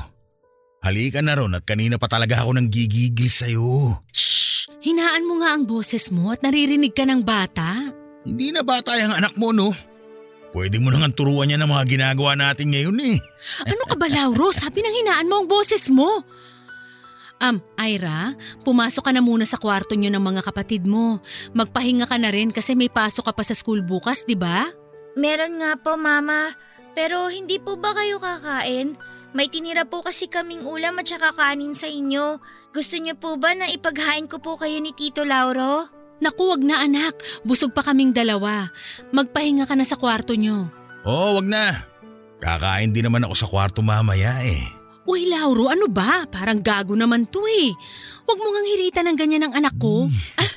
Halika 0.86 1.18
na 1.26 1.34
ron 1.34 1.58
at 1.58 1.66
kanina 1.66 1.98
pa 1.98 2.06
talaga 2.06 2.46
ako 2.46 2.56
nang 2.56 2.70
gigigil 2.70 3.26
sa'yo. 3.26 3.98
Shh! 4.14 4.70
Hinaan 4.86 5.26
mo 5.26 5.42
nga 5.42 5.58
ang 5.58 5.66
boses 5.66 6.14
mo 6.14 6.30
at 6.30 6.46
naririnig 6.46 6.94
ka 6.94 7.10
ng 7.10 7.26
bata. 7.26 7.90
Hindi 8.22 8.54
na 8.54 8.62
bata 8.62 8.94
yung 9.02 9.18
anak 9.18 9.34
mo, 9.34 9.50
no? 9.50 9.74
Pwede 10.56 10.80
mo 10.80 10.88
nang 10.88 11.12
turuan 11.12 11.52
niya 11.52 11.60
ng 11.60 11.68
mga 11.68 11.84
ginagawa 11.84 12.32
natin 12.40 12.72
ngayon 12.72 12.96
eh. 13.04 13.20
Ano 13.68 13.84
ka 13.92 14.00
ba, 14.00 14.08
Lauro? 14.08 14.56
Sabi 14.56 14.80
ng 14.80 14.96
hinaan 15.04 15.28
mo 15.28 15.44
ang 15.44 15.52
boses 15.52 15.92
mo. 15.92 16.24
Um, 17.44 17.60
Ira, 17.76 18.32
pumasok 18.64 19.04
ka 19.04 19.12
na 19.12 19.20
muna 19.20 19.44
sa 19.44 19.60
kwarto 19.60 20.00
niyo 20.00 20.16
ng 20.16 20.24
mga 20.24 20.48
kapatid 20.48 20.88
mo. 20.88 21.20
Magpahinga 21.52 22.08
ka 22.08 22.16
na 22.16 22.32
rin 22.32 22.56
kasi 22.56 22.72
may 22.72 22.88
pasok 22.88 23.28
ka 23.28 23.34
pa 23.36 23.44
sa 23.44 23.52
school 23.52 23.84
bukas, 23.84 24.24
di 24.24 24.40
ba? 24.40 24.72
Meron 25.20 25.60
nga 25.60 25.76
po, 25.76 26.00
Mama. 26.00 26.56
Pero 26.96 27.28
hindi 27.28 27.60
po 27.60 27.76
ba 27.76 27.92
kayo 27.92 28.24
kakain? 28.24 28.96
May 29.36 29.52
tinira 29.52 29.84
po 29.84 30.00
kasi 30.00 30.32
kaming 30.32 30.64
ulam 30.64 30.96
at 31.04 31.12
saka 31.12 31.36
kanin 31.36 31.76
sa 31.76 31.92
inyo. 31.92 32.40
Gusto 32.72 32.96
niyo 32.96 33.20
po 33.20 33.36
ba 33.36 33.52
na 33.52 33.68
ipaghain 33.68 34.32
ko 34.32 34.40
po 34.40 34.56
kayo 34.56 34.80
ni 34.80 34.96
Tito 34.96 35.28
Lauro? 35.28 35.92
Naku, 36.24 36.44
wag 36.56 36.64
na 36.64 36.84
anak. 36.84 37.16
Busog 37.44 37.76
pa 37.76 37.84
kaming 37.84 38.16
dalawa. 38.16 38.72
Magpahinga 39.12 39.68
ka 39.68 39.76
na 39.76 39.84
sa 39.84 40.00
kwarto 40.00 40.32
niyo. 40.36 40.72
Oo, 41.04 41.40
wag 41.40 41.48
na. 41.48 41.86
Kakain 42.40 42.92
din 42.92 43.08
naman 43.08 43.24
ako 43.24 43.36
sa 43.36 43.50
kwarto 43.50 43.80
mamaya 43.84 44.40
eh. 44.44 44.64
Uy, 45.06 45.30
Lauro, 45.30 45.70
ano 45.70 45.86
ba? 45.86 46.26
Parang 46.26 46.60
gago 46.66 46.98
naman 46.98 47.30
to 47.30 47.46
eh. 47.46 47.70
Huwag 48.26 48.40
mo 48.42 48.48
ngang 48.50 48.70
hirita 48.74 49.00
ng 49.06 49.18
ganyan 49.18 49.44
ng 49.46 49.54
anak 49.54 49.78
ko. 49.78 50.10
Ah, 50.40 50.50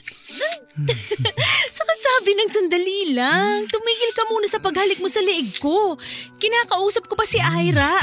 Saka 1.76 1.92
sabi 1.98 2.30
ng 2.32 2.50
sandali 2.50 3.00
lang, 3.12 3.66
tumigil 3.66 4.12
ka 4.14 4.24
muna 4.30 4.46
sa 4.48 4.62
paghalik 4.62 5.02
mo 5.02 5.10
sa 5.10 5.20
leeg 5.20 5.58
ko. 5.58 5.98
Kinakausap 6.38 7.04
ko 7.10 7.14
pa 7.18 7.26
si 7.26 7.36
Ira. 7.42 7.98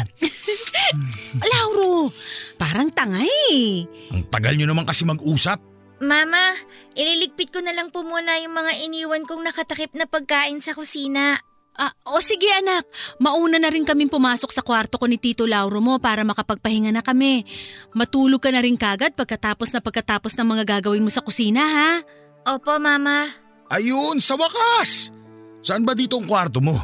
Lauro, 1.56 2.12
parang 2.60 2.92
tanga 2.92 3.24
eh. 3.50 3.88
Ang 4.14 4.28
tagal 4.30 4.54
nyo 4.60 4.68
naman 4.70 4.86
kasi 4.86 5.08
mag-usap. 5.08 5.75
Mama, 6.04 6.60
ililigpit 6.92 7.56
ko 7.56 7.64
na 7.64 7.72
lang 7.72 7.88
po 7.88 8.04
muna 8.04 8.36
yung 8.44 8.52
mga 8.52 8.84
iniwan 8.84 9.24
kong 9.24 9.48
nakatakip 9.48 9.96
na 9.96 10.04
pagkain 10.04 10.60
sa 10.60 10.76
kusina. 10.76 11.40
Ah, 11.76 11.92
o 12.08 12.24
sige 12.24 12.48
anak, 12.56 12.88
mauna 13.20 13.60
na 13.60 13.68
rin 13.68 13.84
kaming 13.84 14.08
pumasok 14.08 14.48
sa 14.48 14.64
kwarto 14.64 14.96
ko 14.96 15.12
ni 15.12 15.20
Tito 15.20 15.44
Lauro 15.44 15.84
mo 15.84 16.00
para 16.00 16.24
makapagpahinga 16.24 16.92
na 16.96 17.04
kami. 17.04 17.44
Matulog 17.92 18.40
ka 18.40 18.48
na 18.48 18.64
rin 18.64 18.80
kagad 18.80 19.12
pagkatapos 19.12 19.76
na 19.76 19.84
pagkatapos 19.84 20.40
ng 20.40 20.48
mga 20.56 20.64
gagawin 20.80 21.04
mo 21.04 21.12
sa 21.12 21.20
kusina 21.20 21.64
ha? 21.68 21.92
Opo, 22.48 22.80
Mama. 22.80 23.28
Ayun, 23.68 24.24
sa 24.24 24.40
wakas! 24.40 25.12
Saan 25.60 25.84
ba 25.84 25.92
dito 25.92 26.16
ang 26.16 26.30
kwarto 26.30 26.64
mo? 26.64 26.76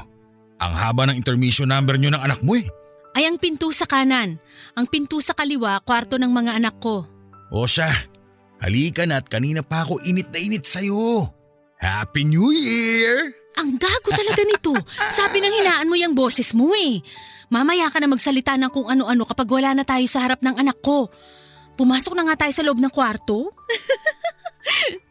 Ang 0.60 0.74
haba 0.75 1.08
ng 1.08 1.15
intermission 1.15 1.72
number 1.72 1.96
nyo 1.96 2.12
ng 2.12 2.24
anak 2.27 2.44
mo 2.44 2.60
eh. 2.60 2.68
Ay 3.15 3.27
ang 3.27 3.39
pinto 3.39 3.72
sa 3.72 3.88
kanan. 3.88 4.39
Ang 4.75 4.86
pinto 4.91 5.24
sa 5.24 5.32
kaliwa, 5.32 5.80
kwarto 5.88 6.20
ng 6.20 6.32
mga 6.32 6.60
anak 6.60 6.75
ko. 6.84 7.08
O 7.51 7.63
siya, 7.63 7.91
halika 8.62 9.03
na 9.10 9.20
at 9.20 9.27
kanina 9.27 9.65
pa 9.65 9.84
ako 9.84 10.00
init 10.06 10.30
na 10.30 10.39
init 10.39 10.63
sa'yo. 10.63 11.27
Happy 11.82 12.24
New 12.24 12.53
Year! 12.53 13.34
Ang 13.58 13.75
gago 13.75 14.10
talaga 14.13 14.41
nito. 14.48 14.72
Sabi 15.12 15.44
ng 15.44 15.56
hinaan 15.60 15.89
mo 15.89 15.98
yung 15.98 16.15
boses 16.15 16.56
mo 16.56 16.72
eh. 16.72 17.03
Mamaya 17.51 17.91
ka 17.91 18.00
na 18.00 18.08
magsalita 18.08 18.56
ng 18.56 18.72
kung 18.72 18.88
ano-ano 18.88 19.27
kapag 19.27 19.50
wala 19.50 19.75
na 19.75 19.84
tayo 19.84 20.06
sa 20.08 20.24
harap 20.24 20.39
ng 20.39 20.56
anak 20.56 20.80
ko. 20.80 21.12
Pumasok 21.75 22.15
na 22.15 22.32
nga 22.32 22.46
tayo 22.48 22.53
sa 22.56 22.63
loob 22.63 22.80
ng 22.80 22.94
kwarto. 22.94 23.51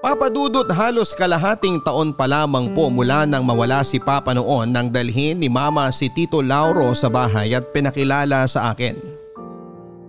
Papadudot 0.00 0.64
halos 0.72 1.12
kalahating 1.12 1.76
taon 1.84 2.16
pa 2.16 2.24
lamang 2.24 2.72
po 2.72 2.88
mula 2.88 3.28
nang 3.28 3.44
mawala 3.44 3.84
si 3.84 4.00
Papa 4.00 4.32
noon 4.32 4.72
nang 4.72 4.88
dalhin 4.88 5.36
ni 5.36 5.52
Mama 5.52 5.92
si 5.92 6.08
Tito 6.08 6.40
Lauro 6.40 6.96
sa 6.96 7.12
bahay 7.12 7.52
at 7.52 7.68
pinakilala 7.68 8.48
sa 8.48 8.72
akin. 8.72 8.96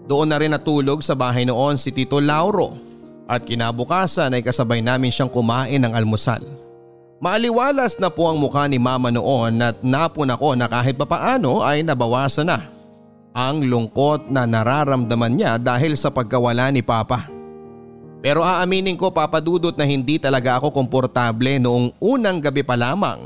Doon 0.07 0.31
na 0.31 0.39
rin 0.39 0.55
natulog 0.55 1.03
sa 1.03 1.11
bahay 1.11 1.43
noon 1.43 1.75
si 1.75 1.91
Tito 1.91 2.23
Lauro 2.23 2.79
at 3.27 3.43
kinabukasan 3.43 4.31
ay 4.31 4.39
kasabay 4.39 4.79
namin 4.79 5.11
siyang 5.11 5.27
kumain 5.27 5.83
ng 5.83 5.91
almusal. 5.91 6.39
Maaliwalas 7.19 7.99
na 7.99 8.07
po 8.07 8.31
ang 8.31 8.39
mukha 8.39 8.71
ni 8.71 8.79
mama 8.79 9.11
noon 9.11 9.59
at 9.59 9.83
napon 9.83 10.31
ako 10.31 10.55
na 10.55 10.71
kahit 10.71 10.95
papaano 10.95 11.67
ay 11.67 11.83
nabawasan 11.83 12.47
na 12.47 12.63
ang 13.31 13.63
lungkot 13.63 14.31
na 14.31 14.47
nararamdaman 14.47 15.35
niya 15.35 15.59
dahil 15.59 15.99
sa 15.99 16.11
pagkawala 16.11 16.71
ni 16.71 16.79
Papa. 16.79 17.30
Pero 18.21 18.45
aaminin 18.45 18.93
ko 18.93 19.09
papadudot 19.09 19.73
na 19.73 19.83
hindi 19.83 20.21
talaga 20.21 20.61
ako 20.61 20.69
komportable 20.69 21.57
noong 21.57 21.97
unang 21.97 22.37
gabi 22.37 22.61
pa 22.61 22.77
lamang 22.77 23.17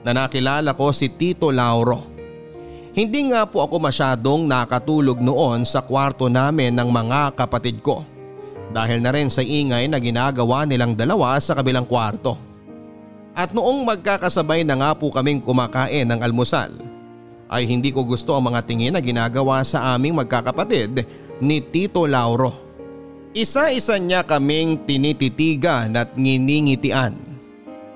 na 0.00 0.16
nakilala 0.16 0.72
ko 0.72 0.88
si 0.88 1.12
Tito 1.12 1.52
Lauro. 1.52 2.00
Hindi 2.96 3.28
nga 3.28 3.44
po 3.44 3.60
ako 3.60 3.76
masyadong 3.76 4.48
nakatulog 4.48 5.20
noon 5.20 5.68
sa 5.68 5.84
kwarto 5.84 6.32
namin 6.32 6.72
ng 6.72 6.88
mga 6.88 7.36
kapatid 7.36 7.84
ko 7.84 8.02
dahil 8.72 9.04
na 9.04 9.12
rin 9.12 9.28
sa 9.28 9.44
ingay 9.44 9.84
na 9.88 10.00
ginagawa 10.00 10.64
nilang 10.64 10.96
dalawa 10.96 11.36
sa 11.38 11.52
kabilang 11.52 11.84
kwarto. 11.84 12.40
At 13.36 13.54
noong 13.54 13.86
magkakasabay 13.86 14.66
na 14.66 14.74
nga 14.80 14.90
po 14.98 15.12
kaming 15.14 15.38
kumakain 15.38 16.08
ng 16.08 16.20
almusal 16.24 16.74
ay 17.48 17.64
hindi 17.68 17.94
ko 17.94 18.02
gusto 18.02 18.34
ang 18.34 18.50
mga 18.50 18.66
tingin 18.66 18.92
na 18.96 19.00
ginagawa 19.04 19.62
sa 19.62 19.94
aming 19.94 20.18
magkakapatid 20.18 21.06
ni 21.38 21.62
Tito 21.62 22.02
Lauro. 22.08 22.67
Isa-isa 23.36 24.00
niya 24.00 24.24
kaming 24.24 24.80
tinititigan 24.88 25.92
at 25.92 26.16
nginingitian. 26.16 27.12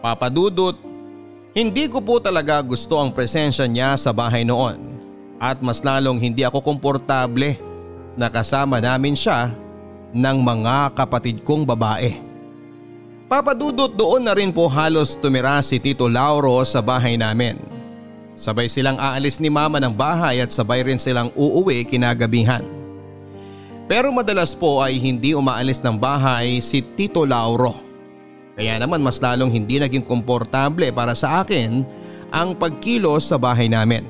Papadudot, 0.05 0.77
hindi 1.57 1.89
ko 1.89 2.05
po 2.05 2.21
talaga 2.21 2.61
gusto 2.61 3.01
ang 3.01 3.09
presensya 3.13 3.65
niya 3.65 3.97
sa 3.97 4.13
bahay 4.13 4.45
noon 4.45 4.77
at 5.41 5.57
mas 5.65 5.81
lalong 5.81 6.21
hindi 6.21 6.45
ako 6.45 6.61
komportable 6.61 7.57
na 8.13 8.29
kasama 8.29 8.77
namin 8.77 9.17
siya 9.17 9.57
ng 10.13 10.37
mga 10.45 10.93
kapatid 10.93 11.41
kong 11.41 11.65
babae. 11.65 12.13
Papadudot 13.25 13.89
doon 13.89 14.29
na 14.29 14.37
rin 14.37 14.53
po 14.53 14.69
halos 14.69 15.17
tumira 15.17 15.65
si 15.65 15.81
Tito 15.81 16.13
Lauro 16.13 16.61
sa 16.69 16.85
bahay 16.85 17.17
namin. 17.17 17.57
Sabay 18.37 18.69
silang 18.69 19.01
aalis 19.01 19.41
ni 19.41 19.49
mama 19.49 19.81
ng 19.81 19.97
bahay 19.97 20.45
at 20.45 20.53
sabay 20.53 20.85
rin 20.85 21.01
silang 21.01 21.33
uuwi 21.33 21.89
kinagabihan. 21.89 22.82
Pero 23.93 24.09
madalas 24.09 24.57
po 24.57 24.81
ay 24.81 24.97
hindi 24.97 25.37
umaalis 25.37 25.85
ng 25.85 26.01
bahay 26.01 26.65
si 26.65 26.81
Tito 26.81 27.29
Lauro. 27.29 27.77
Kaya 28.57 28.81
naman 28.81 29.05
mas 29.05 29.21
lalong 29.21 29.53
hindi 29.53 29.77
naging 29.77 30.01
komportable 30.01 30.89
para 30.97 31.13
sa 31.13 31.45
akin 31.45 31.85
ang 32.33 32.57
pagkilos 32.57 33.29
sa 33.29 33.37
bahay 33.37 33.69
namin. 33.69 34.01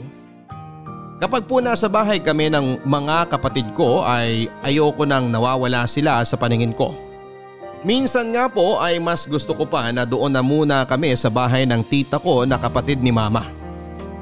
Kapag 1.18 1.50
po 1.50 1.58
nasa 1.58 1.90
bahay 1.90 2.22
kami 2.22 2.46
ng 2.54 2.86
mga 2.86 3.34
kapatid 3.34 3.74
ko 3.74 4.06
ay 4.06 4.46
ayoko 4.62 5.02
nang 5.02 5.34
nawawala 5.34 5.82
sila 5.90 6.22
sa 6.22 6.38
paningin 6.38 6.70
ko. 6.70 6.94
Minsan 7.82 8.30
nga 8.30 8.46
po 8.46 8.78
ay 8.78 9.02
mas 9.02 9.26
gusto 9.26 9.50
ko 9.50 9.66
pa 9.66 9.90
na 9.90 10.06
doon 10.06 10.30
na 10.30 10.46
muna 10.46 10.86
kami 10.86 11.10
sa 11.18 11.26
bahay 11.26 11.66
ng 11.66 11.82
tita 11.82 12.22
ko 12.22 12.46
na 12.46 12.54
kapatid 12.54 13.02
ni 13.02 13.10
mama. 13.10 13.50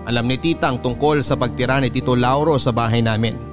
Alam 0.08 0.24
ni 0.24 0.40
tita 0.40 0.72
ang 0.72 0.80
tungkol 0.80 1.20
sa 1.20 1.36
pagtira 1.36 1.84
ni 1.84 1.92
Tito 1.92 2.16
Lauro 2.16 2.56
sa 2.56 2.72
bahay 2.72 3.04
namin. 3.04 3.50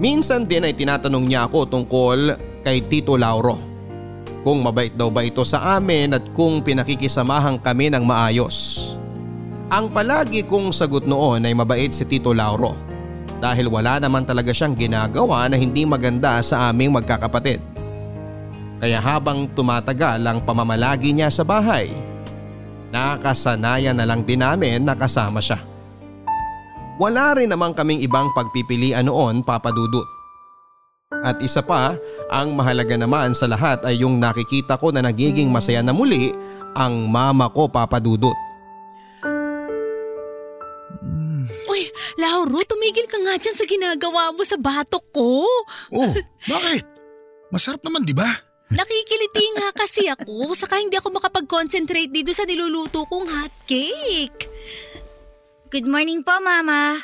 Minsan 0.00 0.48
din 0.48 0.64
ay 0.64 0.72
tinatanong 0.72 1.28
niya 1.28 1.44
ako 1.44 1.68
tungkol 1.68 2.32
kay 2.64 2.80
Tito 2.88 3.20
Lauro. 3.20 3.60
Kung 4.40 4.64
mabait 4.64 4.96
daw 4.96 5.12
ba 5.12 5.20
ito 5.20 5.44
sa 5.44 5.76
amin 5.76 6.16
at 6.16 6.24
kung 6.32 6.64
pinakikisamahan 6.64 7.60
kami 7.60 7.92
ng 7.92 8.00
maayos. 8.00 8.96
Ang 9.68 9.92
palagi 9.92 10.48
kong 10.48 10.72
sagot 10.72 11.04
noon 11.04 11.44
ay 11.44 11.52
mabait 11.52 11.92
si 11.92 12.08
Tito 12.08 12.32
Lauro 12.32 12.72
dahil 13.44 13.68
wala 13.68 14.00
naman 14.00 14.24
talaga 14.24 14.56
siyang 14.56 14.72
ginagawa 14.72 15.44
na 15.52 15.60
hindi 15.60 15.84
maganda 15.84 16.40
sa 16.40 16.72
aming 16.72 16.96
magkakapatid. 16.96 17.60
Kaya 18.80 18.96
habang 19.04 19.52
tumatagal 19.52 20.24
ang 20.24 20.40
pamamalagi 20.40 21.12
niya 21.12 21.28
sa 21.28 21.44
bahay, 21.44 21.92
nakasanayan 22.88 23.92
na 23.92 24.08
lang 24.08 24.24
din 24.24 24.40
namin 24.40 24.80
na 24.80 24.96
kasama 24.96 25.44
siya. 25.44 25.69
Wala 27.00 27.32
rin 27.32 27.48
naman 27.48 27.72
kaming 27.72 28.04
ibang 28.04 28.28
pagpipilian 28.36 29.08
noon 29.08 29.40
papadudot. 29.40 30.04
At 31.24 31.40
isa 31.40 31.64
pa, 31.64 31.96
ang 32.28 32.52
mahalaga 32.52 32.94
naman 32.94 33.32
sa 33.32 33.48
lahat 33.48 33.80
ay 33.88 34.04
yung 34.04 34.20
nakikita 34.20 34.76
ko 34.76 34.92
na 34.92 35.00
nagiging 35.00 35.48
masaya 35.48 35.80
na 35.80 35.96
muli 35.96 36.30
ang 36.76 37.08
mama 37.08 37.48
ko 37.48 37.72
papadudot. 37.72 38.36
Uy, 41.72 41.88
Lauro, 42.20 42.60
tumigil 42.68 43.08
ka 43.08 43.16
nga 43.16 43.34
dyan 43.40 43.56
sa 43.56 43.64
ginagawa 43.64 44.36
mo 44.36 44.44
sa 44.44 44.60
batok 44.60 45.04
ko. 45.08 45.48
Oh, 45.96 46.12
bakit? 46.52 46.84
Masarap 47.48 47.80
naman 47.80 48.04
di 48.04 48.12
ba? 48.12 48.28
Nakikiliti 48.70 49.44
nga 49.58 49.72
kasi 49.74 50.06
ako, 50.06 50.54
saka 50.54 50.78
hindi 50.78 50.94
ako 50.94 51.16
makapag-concentrate 51.18 52.12
dito 52.12 52.30
sa 52.30 52.46
niluluto 52.46 53.02
kong 53.08 53.26
hot 53.26 53.54
cake. 53.66 54.46
Good 55.70 55.86
morning 55.86 56.26
po, 56.26 56.34
Mama. 56.42 56.98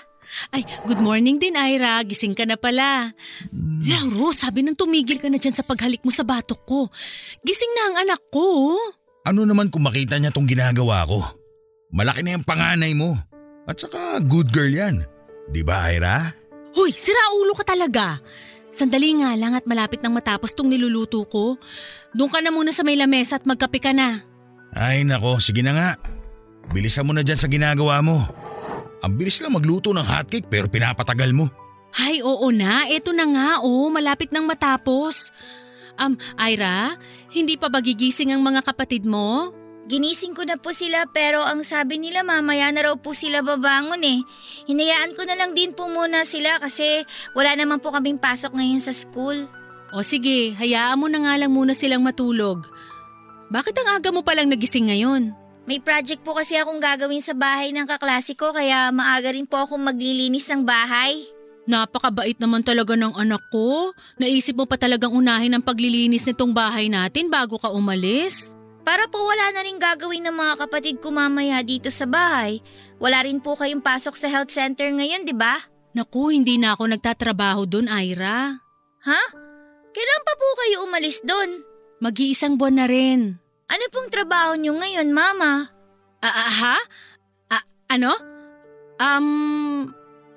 Ay, 0.50 0.66
good 0.90 0.98
morning 0.98 1.38
din, 1.38 1.54
Ira. 1.54 2.02
Gising 2.02 2.34
ka 2.34 2.42
na 2.42 2.58
pala. 2.58 3.14
Lauro, 3.86 4.34
sabi 4.34 4.66
nang 4.66 4.74
tumigil 4.74 5.22
ka 5.22 5.30
na 5.30 5.38
dyan 5.38 5.54
sa 5.54 5.62
paghalik 5.62 6.02
mo 6.02 6.10
sa 6.10 6.26
batok 6.26 6.66
ko. 6.66 6.90
Gising 7.46 7.72
na 7.78 7.82
ang 7.86 7.96
anak 8.02 8.18
ko. 8.34 8.74
Ano 9.22 9.46
naman 9.46 9.70
kung 9.70 9.86
makita 9.86 10.18
niya 10.18 10.34
tong 10.34 10.50
ginagawa 10.50 11.06
ko? 11.06 11.22
Malaki 11.94 12.26
na 12.26 12.34
yung 12.34 12.42
panganay 12.42 12.90
mo. 12.98 13.14
At 13.70 13.78
saka 13.78 14.18
good 14.18 14.50
girl 14.50 14.74
yan. 14.74 15.06
Di 15.54 15.62
ba, 15.62 15.86
Ira? 15.86 16.34
Hoy, 16.74 16.90
sira 16.90 17.22
ulo 17.38 17.54
ka 17.54 17.62
talaga. 17.62 18.18
Sandali 18.74 19.14
nga 19.22 19.30
lang 19.38 19.54
at 19.54 19.62
malapit 19.62 20.02
nang 20.02 20.18
matapos 20.18 20.58
tong 20.58 20.66
niluluto 20.66 21.22
ko. 21.30 21.54
Doon 22.18 22.34
ka 22.34 22.42
na 22.42 22.50
muna 22.50 22.74
sa 22.74 22.82
may 22.82 22.98
lamesa 22.98 23.38
at 23.38 23.46
magkape 23.46 23.78
ka 23.78 23.94
na. 23.94 24.26
Ay 24.74 25.06
nako, 25.06 25.38
sige 25.38 25.62
na 25.62 25.70
nga. 25.70 25.88
Bilisan 26.74 27.06
mo 27.06 27.14
na 27.14 27.22
dyan 27.22 27.38
sa 27.38 27.46
ginagawa 27.46 28.02
mo. 28.02 28.26
Ang 29.04 29.12
bilis 29.20 29.40
lang 29.44 29.52
magluto 29.52 29.92
ng 29.92 30.04
hotcake 30.04 30.48
pero 30.48 30.70
pinapatagal 30.70 31.32
mo. 31.36 31.50
Ay, 31.96 32.20
oo 32.20 32.48
na. 32.52 32.88
Eto 32.92 33.12
na 33.16 33.24
nga, 33.24 33.48
oh. 33.64 33.88
Malapit 33.88 34.28
nang 34.32 34.44
matapos. 34.44 35.32
Um, 35.96 36.16
Ira, 36.36 37.00
hindi 37.32 37.56
pa 37.56 37.72
ba 37.72 37.80
gigising 37.80 38.32
ang 38.32 38.44
mga 38.44 38.68
kapatid 38.68 39.08
mo? 39.08 39.52
Ginising 39.86 40.34
ko 40.34 40.42
na 40.42 40.58
po 40.58 40.74
sila 40.74 41.06
pero 41.08 41.46
ang 41.46 41.62
sabi 41.62 41.96
nila 41.96 42.26
mamaya 42.26 42.68
na 42.74 42.90
raw 42.90 42.94
po 42.98 43.14
sila 43.14 43.40
babangon 43.40 44.02
eh. 44.02 44.18
Hinayaan 44.66 45.14
ko 45.14 45.22
na 45.24 45.38
lang 45.38 45.54
din 45.54 45.72
po 45.72 45.86
muna 45.86 46.26
sila 46.26 46.58
kasi 46.58 47.06
wala 47.38 47.54
naman 47.54 47.78
po 47.78 47.94
kaming 47.94 48.18
pasok 48.18 48.50
ngayon 48.58 48.82
sa 48.82 48.90
school. 48.90 49.46
O 49.94 50.02
sige, 50.02 50.58
hayaan 50.58 50.98
mo 50.98 51.06
na 51.06 51.22
nga 51.22 51.38
lang 51.38 51.54
muna 51.54 51.70
silang 51.70 52.02
matulog. 52.02 52.66
Bakit 53.46 53.78
ang 53.78 53.88
aga 54.02 54.10
mo 54.10 54.26
palang 54.26 54.50
nagising 54.50 54.90
ngayon? 54.90 55.30
May 55.66 55.82
project 55.82 56.22
po 56.22 56.38
kasi 56.38 56.54
akong 56.54 56.78
gagawin 56.78 57.18
sa 57.18 57.34
bahay 57.34 57.74
ng 57.74 57.90
kaklase 57.90 58.38
ko 58.38 58.54
kaya 58.54 58.94
maaga 58.94 59.34
rin 59.34 59.50
po 59.50 59.66
akong 59.66 59.82
maglilinis 59.82 60.46
ng 60.54 60.62
bahay. 60.62 61.26
Napakabait 61.66 62.38
naman 62.38 62.62
talaga 62.62 62.94
ng 62.94 63.18
anak 63.18 63.42
ko. 63.50 63.90
Naisip 64.22 64.54
mo 64.54 64.70
pa 64.70 64.78
talagang 64.78 65.10
unahin 65.10 65.58
ang 65.58 65.66
paglilinis 65.66 66.22
nitong 66.22 66.54
bahay 66.54 66.86
natin 66.86 67.26
bago 67.26 67.58
ka 67.58 67.74
umalis? 67.74 68.54
Para 68.86 69.10
po 69.10 69.18
wala 69.26 69.50
na 69.50 69.66
rin 69.66 69.82
gagawin 69.82 70.22
ng 70.30 70.36
mga 70.38 70.54
kapatid 70.62 71.02
ko 71.02 71.10
mamaya 71.10 71.58
dito 71.66 71.90
sa 71.90 72.06
bahay. 72.06 72.62
Wala 73.02 73.26
rin 73.26 73.42
po 73.42 73.58
kayong 73.58 73.82
pasok 73.82 74.14
sa 74.14 74.30
health 74.30 74.54
center 74.54 74.86
ngayon, 74.94 75.26
di 75.26 75.34
ba? 75.34 75.58
Naku, 75.98 76.30
hindi 76.30 76.54
na 76.62 76.78
ako 76.78 76.94
nagtatrabaho 76.94 77.66
doon, 77.66 77.90
Ira. 77.90 78.54
Ha? 79.02 79.22
Kailan 79.90 80.22
pa 80.22 80.34
po 80.38 80.46
kayo 80.62 80.86
umalis 80.86 81.18
doon? 81.26 81.66
Mag-iisang 81.98 82.54
buwan 82.54 82.78
na 82.78 82.86
rin. 82.86 83.42
Ano 83.66 83.84
pong 83.90 84.08
trabaho 84.10 84.54
niyo 84.54 84.78
ngayon, 84.78 85.10
Mama? 85.10 85.66
Ah, 86.22 86.30
ah, 86.30 86.50
ha? 86.50 86.76
Ah, 87.50 87.64
ano? 87.90 88.12
Um... 89.02 89.90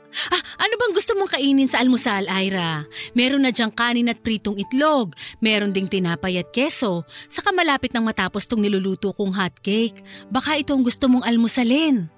Ah, 0.09 0.65
ano 0.65 0.73
bang 0.73 0.93
gusto 0.97 1.13
mong 1.13 1.37
kainin 1.37 1.69
sa 1.69 1.85
almusal, 1.85 2.25
Ira? 2.25 2.81
Meron 3.13 3.45
na 3.45 3.53
diyang 3.53 3.69
kanin 3.69 4.09
at 4.09 4.25
pritong 4.25 4.57
itlog, 4.57 5.13
meron 5.37 5.69
ding 5.69 5.85
tinapay 5.85 6.41
at 6.41 6.49
keso, 6.49 7.05
saka 7.29 7.53
malapit 7.53 7.93
nang 7.93 8.09
matapos 8.09 8.49
tong 8.49 8.57
niluluto 8.57 9.13
kong 9.13 9.37
hotcake. 9.37 10.01
Baka 10.33 10.57
ito 10.57 10.73
ang 10.73 10.81
gusto 10.81 11.05
mong 11.05 11.29
almusalin. 11.29 12.09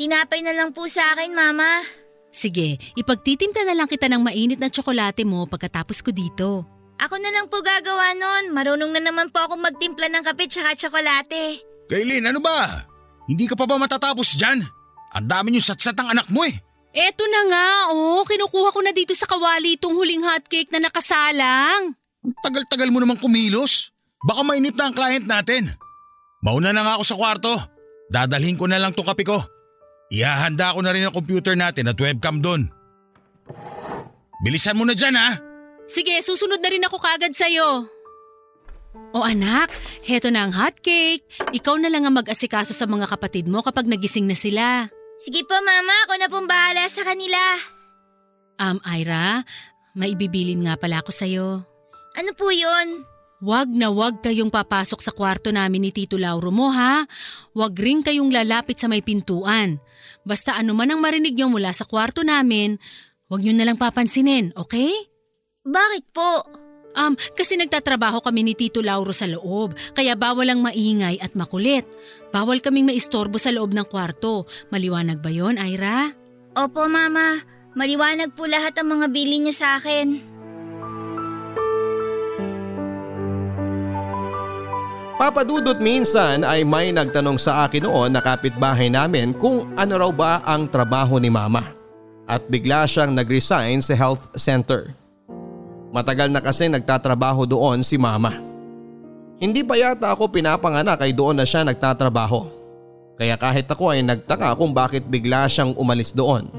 Tinapay 0.00 0.40
na 0.40 0.56
lang 0.56 0.72
po 0.72 0.88
sa 0.88 1.12
akin, 1.12 1.36
Mama. 1.36 1.84
Sige, 2.32 2.80
ipagtitimpla 2.96 3.62
na 3.68 3.76
lang 3.76 3.86
kita 3.92 4.08
ng 4.08 4.24
mainit 4.24 4.58
na 4.58 4.72
tsokolate 4.72 5.22
mo 5.22 5.44
pagkatapos 5.44 6.00
ko 6.00 6.10
dito. 6.10 6.64
Ako 7.00 7.18
na 7.18 7.30
lang 7.34 7.50
po 7.50 7.58
gagawa 7.60 8.14
nun. 8.14 8.54
Marunong 8.54 8.94
na 8.94 9.02
naman 9.02 9.28
po 9.34 9.42
ako 9.42 9.58
magtimpla 9.58 10.06
ng 10.08 10.24
kape 10.24 10.46
tsaka 10.46 10.78
tsokolate. 10.78 11.62
Kaylin, 11.90 12.30
ano 12.30 12.38
ba? 12.40 12.86
Hindi 13.26 13.50
ka 13.50 13.58
pa 13.58 13.66
ba 13.66 13.76
matatapos 13.80 14.38
dyan? 14.38 14.62
Ang 15.14 15.26
dami 15.26 15.54
niyo 15.54 15.62
satsat 15.62 15.96
ang 15.98 16.14
anak 16.14 16.28
mo 16.30 16.46
eh. 16.46 16.54
Eto 16.94 17.26
na 17.26 17.40
nga, 17.50 17.66
oh. 17.90 18.22
Kinukuha 18.22 18.70
ko 18.70 18.80
na 18.82 18.94
dito 18.94 19.12
sa 19.18 19.26
kawali 19.26 19.74
itong 19.74 19.98
huling 19.98 20.22
hotcake 20.22 20.70
na 20.70 20.86
nakasalang. 20.86 21.94
Ang 22.24 22.34
tagal-tagal 22.40 22.88
mo 22.94 23.02
namang 23.02 23.18
kumilos. 23.18 23.90
Baka 24.24 24.40
mainip 24.46 24.78
na 24.78 24.88
ang 24.88 24.94
client 24.96 25.26
natin. 25.26 25.74
Mauna 26.40 26.72
na 26.72 26.86
nga 26.86 26.94
ako 26.96 27.04
sa 27.04 27.18
kwarto. 27.18 27.52
Dadalhin 28.08 28.56
ko 28.56 28.70
na 28.70 28.78
lang 28.78 28.94
tong 28.94 29.04
kape 29.04 29.26
ko. 29.26 29.42
Ihahanda 30.14 30.72
ko 30.72 30.80
na 30.80 30.94
rin 30.94 31.04
ang 31.04 31.12
computer 31.12 31.58
natin 31.58 31.90
at 31.90 31.98
webcam 31.98 32.38
doon. 32.38 32.70
Bilisan 34.44 34.76
mo 34.76 34.84
na 34.86 34.94
dyan 34.94 35.16
ha. 35.16 35.53
Sige, 35.84 36.16
susunod 36.24 36.60
na 36.64 36.72
rin 36.72 36.84
ako 36.84 36.96
kagad 36.96 37.36
sa'yo. 37.36 37.84
O 39.14 39.26
anak, 39.26 39.74
heto 40.06 40.30
na 40.30 40.46
ang 40.46 40.54
hot 40.54 40.78
cake. 40.78 41.26
Ikaw 41.50 41.76
na 41.78 41.90
lang 41.90 42.06
ang 42.06 42.14
mag-asikaso 42.14 42.74
sa 42.74 42.86
mga 42.86 43.10
kapatid 43.10 43.50
mo 43.50 43.62
kapag 43.62 43.90
nagising 43.90 44.26
na 44.26 44.38
sila. 44.38 44.86
Sige 45.18 45.42
po 45.46 45.54
mama, 45.62 45.94
ako 46.06 46.12
na 46.18 46.28
pong 46.30 46.46
bahala 46.46 46.86
sa 46.86 47.02
kanila. 47.06 47.38
Um, 48.58 48.78
Ira, 48.86 49.42
may 49.98 50.14
ibibilin 50.14 50.66
nga 50.66 50.78
pala 50.78 51.02
ako 51.02 51.10
sa'yo. 51.10 51.46
Ano 52.14 52.30
po 52.38 52.54
yun? 52.54 53.02
Wag 53.42 53.68
na 53.74 53.90
wag 53.90 54.22
kayong 54.22 54.48
papasok 54.48 55.02
sa 55.02 55.12
kwarto 55.12 55.50
namin 55.50 55.84
ni 55.84 55.90
Tito 55.90 56.14
Lauro 56.16 56.54
mo 56.54 56.70
ha. 56.70 57.02
Wag 57.52 57.74
rin 57.76 58.00
kayong 58.00 58.30
lalapit 58.30 58.78
sa 58.78 58.86
may 58.86 59.02
pintuan. 59.02 59.82
Basta 60.22 60.54
ano 60.54 60.72
man 60.72 60.88
ang 60.94 61.02
marinig 61.02 61.34
nyo 61.34 61.50
mula 61.50 61.74
sa 61.74 61.84
kwarto 61.84 62.24
namin, 62.24 62.78
wag 63.28 63.42
nyo 63.42 63.52
na 63.52 63.66
lang 63.68 63.76
papansinin, 63.76 64.54
okay? 64.56 65.13
Bakit 65.64 66.04
po? 66.12 66.44
Um, 66.94 67.16
kasi 67.32 67.56
nagtatrabaho 67.56 68.20
kami 68.20 68.44
ni 68.44 68.52
Tito 68.52 68.84
Lauro 68.84 69.16
sa 69.16 69.24
loob, 69.24 69.74
kaya 69.96 70.12
bawal 70.12 70.46
ang 70.46 70.60
maingay 70.60 71.18
at 71.18 71.32
makulit. 71.32 71.88
Bawal 72.30 72.60
kaming 72.60 72.92
maistorbo 72.92 73.40
sa 73.40 73.48
loob 73.48 73.72
ng 73.72 73.88
kwarto. 73.88 74.44
Maliwanag 74.68 75.24
ba 75.24 75.32
yon, 75.32 75.56
Ira? 75.56 76.12
Opo 76.54 76.84
mama, 76.86 77.40
maliwanag 77.72 78.36
po 78.36 78.44
lahat 78.44 78.76
ang 78.78 78.94
mga 78.94 79.06
bili 79.10 79.40
niyo 79.40 79.56
sa 79.56 79.80
akin. 79.80 80.20
Papadudot 85.16 85.80
minsan 85.80 86.44
ay 86.44 86.62
may 86.62 86.92
nagtanong 86.92 87.40
sa 87.40 87.64
akin 87.64 87.88
noon 87.88 88.12
na 88.12 88.20
kapitbahay 88.20 88.92
namin 88.92 89.32
kung 89.32 89.72
ano 89.80 89.96
raw 89.96 90.12
ba 90.12 90.32
ang 90.44 90.68
trabaho 90.68 91.16
ni 91.16 91.32
mama. 91.32 91.64
At 92.28 92.44
bigla 92.52 92.84
siyang 92.84 93.16
nag-resign 93.16 93.80
sa 93.80 93.96
health 93.96 94.28
center. 94.36 95.03
Matagal 95.94 96.26
na 96.34 96.42
kasi 96.42 96.66
nagtatrabaho 96.66 97.46
doon 97.46 97.86
si 97.86 97.94
mama. 97.94 98.34
Hindi 99.38 99.62
pa 99.62 99.78
yata 99.78 100.10
ako 100.10 100.26
pinapanganak 100.26 100.98
ay 101.06 101.14
doon 101.14 101.38
na 101.38 101.46
siya 101.46 101.62
nagtatrabaho. 101.62 102.50
Kaya 103.14 103.38
kahit 103.38 103.70
ako 103.70 103.94
ay 103.94 104.02
nagtaka 104.02 104.58
kung 104.58 104.74
bakit 104.74 105.06
bigla 105.06 105.46
siyang 105.46 105.70
umalis 105.78 106.10
doon. 106.10 106.50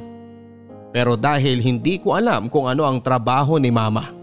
Pero 0.95 1.19
dahil 1.19 1.59
hindi 1.59 1.99
ko 1.99 2.15
alam 2.15 2.47
kung 2.47 2.71
ano 2.71 2.87
ang 2.87 3.03
trabaho 3.03 3.59
ni 3.59 3.67
mama. 3.67 4.15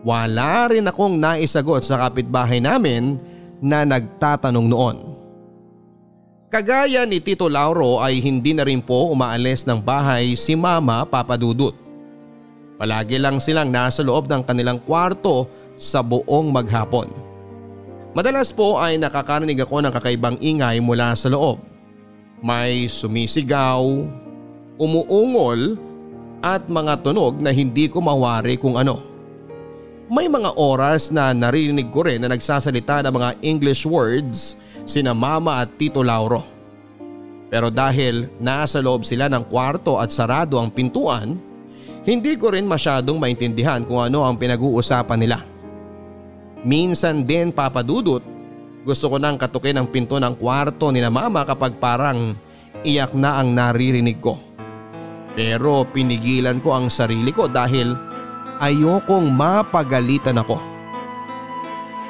Wala 0.00 0.72
rin 0.72 0.88
akong 0.88 1.20
naisagot 1.20 1.84
sa 1.84 2.00
kapitbahay 2.08 2.64
namin 2.64 3.20
na 3.60 3.84
nagtatanong 3.84 4.64
noon. 4.64 4.96
Kagaya 6.48 7.04
ni 7.04 7.20
Tito 7.20 7.44
Lauro 7.52 8.00
ay 8.00 8.24
hindi 8.24 8.56
na 8.56 8.64
rin 8.64 8.80
po 8.80 9.12
umaalis 9.12 9.68
ng 9.68 9.84
bahay 9.84 10.32
si 10.32 10.56
Mama 10.56 11.04
Papadudut. 11.04 11.76
Palagi 12.80 13.20
lang 13.20 13.36
silang 13.36 13.68
nasa 13.68 14.00
loob 14.00 14.24
ng 14.24 14.40
kanilang 14.40 14.80
kwarto 14.80 15.44
sa 15.76 16.00
buong 16.00 16.48
maghapon. 16.48 17.12
Madalas 18.16 18.48
po 18.56 18.80
ay 18.80 18.96
nakakarinig 18.96 19.60
ako 19.60 19.84
ng 19.84 19.92
kakaibang 19.92 20.40
ingay 20.40 20.80
mula 20.80 21.12
sa 21.12 21.28
loob. 21.28 21.60
May 22.40 22.88
sumisigaw, 22.88 23.84
umuungol 24.80 25.76
at 26.40 26.64
mga 26.72 27.04
tunog 27.04 27.36
na 27.36 27.52
hindi 27.52 27.84
ko 27.84 28.00
mawari 28.00 28.56
kung 28.56 28.80
ano. 28.80 29.04
May 30.08 30.32
mga 30.32 30.56
oras 30.56 31.12
na 31.12 31.36
naririnig 31.36 31.92
ko 31.92 32.08
rin 32.08 32.24
na 32.24 32.32
nagsasalita 32.32 33.04
ng 33.04 33.12
mga 33.12 33.30
English 33.44 33.84
words 33.84 34.56
sina 34.88 35.12
mama 35.12 35.60
at 35.60 35.70
tito 35.76 36.00
Lauro. 36.00 36.42
Pero 37.52 37.68
dahil 37.68 38.32
nasa 38.40 38.80
loob 38.80 39.04
sila 39.04 39.28
ng 39.28 39.44
kwarto 39.52 40.00
at 40.00 40.08
sarado 40.08 40.56
ang 40.56 40.72
pintuan, 40.72 41.49
hindi 42.10 42.34
ko 42.34 42.50
rin 42.50 42.66
masyadong 42.66 43.22
maintindihan 43.22 43.86
kung 43.86 44.02
ano 44.02 44.26
ang 44.26 44.34
pinag-uusapan 44.34 45.18
nila. 45.22 45.46
Minsan 46.66 47.22
din 47.22 47.54
papadudot, 47.54 48.18
gusto 48.82 49.06
ko 49.06 49.16
nang 49.22 49.38
katukin 49.38 49.78
ang 49.78 49.86
pinto 49.86 50.18
ng 50.18 50.34
kwarto 50.34 50.90
ni 50.90 50.98
na 50.98 51.06
mama 51.06 51.46
kapag 51.46 51.78
parang 51.78 52.34
iyak 52.82 53.14
na 53.14 53.38
ang 53.38 53.54
naririnig 53.54 54.18
ko. 54.18 54.42
Pero 55.38 55.86
pinigilan 55.86 56.58
ko 56.58 56.74
ang 56.74 56.90
sarili 56.90 57.30
ko 57.30 57.46
dahil 57.46 57.94
ayokong 58.58 59.30
mapagalitan 59.30 60.42
ako. 60.42 60.58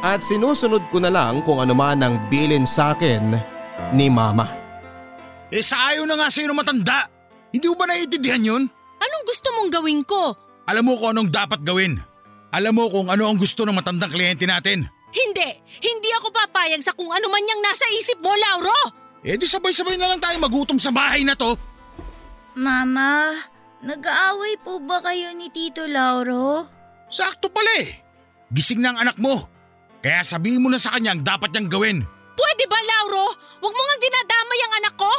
At 0.01 0.25
sinusunod 0.25 0.89
ko 0.89 0.97
na 1.05 1.13
lang 1.13 1.45
kung 1.45 1.61
ano 1.61 1.77
man 1.77 2.01
ang 2.01 2.17
bilin 2.33 2.65
sa 2.65 2.97
akin 2.97 3.37
ni 3.93 4.09
mama. 4.09 4.49
Eh 5.53 5.61
sa 5.61 5.93
ayaw 5.93 6.09
na 6.09 6.17
nga 6.17 6.33
sa'yo 6.33 6.57
matanda. 6.57 7.05
Hindi 7.53 7.69
mo 7.69 7.77
ba 7.77 7.85
naiintindihan 7.85 8.41
yun? 8.41 8.63
Anong 9.01 9.25
gusto 9.25 9.49
mong 9.57 9.71
gawin 9.73 10.01
ko? 10.05 10.37
Alam 10.69 10.93
mo 10.93 11.01
kung 11.01 11.17
anong 11.17 11.33
dapat 11.33 11.61
gawin. 11.65 11.99
Alam 12.53 12.77
mo 12.77 12.85
kung 12.93 13.09
ano 13.09 13.27
ang 13.27 13.39
gusto 13.39 13.65
ng 13.65 13.75
matandang 13.75 14.13
kliyente 14.13 14.45
natin. 14.45 14.87
Hindi! 15.11 15.49
Hindi 15.83 16.11
ako 16.21 16.31
papayag 16.31 16.83
sa 16.85 16.95
kung 16.95 17.11
ano 17.11 17.27
man 17.27 17.43
yung 17.43 17.63
nasa 17.63 17.87
isip 17.99 18.23
mo, 18.23 18.31
Lauro! 18.31 18.79
Eh 19.27 19.37
di 19.37 19.45
sabay-sabay 19.45 19.99
na 19.99 20.09
lang 20.09 20.21
tayo 20.23 20.39
magutom 20.39 20.79
sa 20.79 20.95
bahay 20.95 21.27
na 21.27 21.35
to. 21.35 21.53
Mama, 22.57 23.37
nag-aaway 23.83 24.59
po 24.63 24.79
ba 24.83 25.03
kayo 25.03 25.35
ni 25.35 25.51
Tito 25.51 25.85
Lauro? 25.85 26.67
Sakto 27.11 27.51
pala 27.51 27.71
eh. 27.83 27.91
Gising 28.51 28.83
na 28.83 28.95
ang 28.95 28.99
anak 29.07 29.19
mo. 29.19 29.47
Kaya 30.01 30.25
sabihin 30.25 30.63
mo 30.65 30.73
na 30.73 30.81
sa 30.81 30.97
kanya 30.97 31.13
ang 31.13 31.23
dapat 31.23 31.53
niyang 31.53 31.69
gawin. 31.69 31.99
Pwede 32.35 32.65
ba, 32.67 32.81
Lauro? 32.81 33.37
Huwag 33.61 33.75
mo 33.75 33.83
nga 33.85 33.97
dinadamay 34.01 34.61
ang 34.65 34.75
anak 34.81 34.95
ko! 34.97 35.13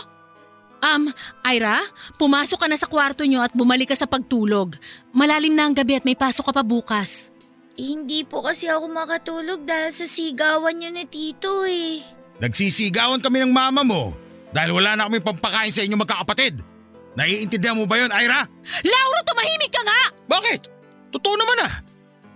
Um, 0.81 1.13
Ira, 1.45 1.85
pumasok 2.17 2.65
ka 2.65 2.67
na 2.67 2.73
sa 2.73 2.89
kwarto 2.89 3.21
nyo 3.21 3.45
at 3.45 3.53
bumalik 3.53 3.93
ka 3.93 3.97
sa 3.97 4.09
pagtulog. 4.09 4.73
Malalim 5.13 5.53
na 5.53 5.69
ang 5.69 5.77
gabi 5.77 6.01
at 6.01 6.05
may 6.05 6.17
pasok 6.17 6.49
ka 6.49 6.53
pa 6.57 6.65
bukas. 6.65 7.29
Eh, 7.77 7.93
hindi 7.93 8.25
po 8.25 8.41
kasi 8.41 8.65
ako 8.65 8.89
makatulog 8.89 9.61
dahil 9.61 9.93
sa 9.93 10.09
sigawan 10.09 10.73
niyo 10.73 10.89
ni 10.89 11.05
Tito 11.05 11.63
eh. 11.69 12.01
Nagsisigawan 12.41 13.21
kami 13.21 13.45
ng 13.45 13.53
mama 13.53 13.85
mo 13.85 14.17
dahil 14.49 14.73
wala 14.73 14.97
na 14.97 15.05
kami 15.05 15.21
pampakain 15.21 15.69
sa 15.69 15.85
inyo 15.85 15.95
magkakapatid. 16.01 16.59
Naiintindihan 17.13 17.77
mo 17.77 17.85
ba 17.85 18.01
yon, 18.01 18.09
Ira? 18.09 18.41
Lauro, 18.81 19.19
tumahimik 19.27 19.71
ka 19.71 19.81
nga! 19.85 20.01
Bakit? 20.25 20.61
Totoo 21.13 21.35
naman 21.37 21.57
ah. 21.67 21.73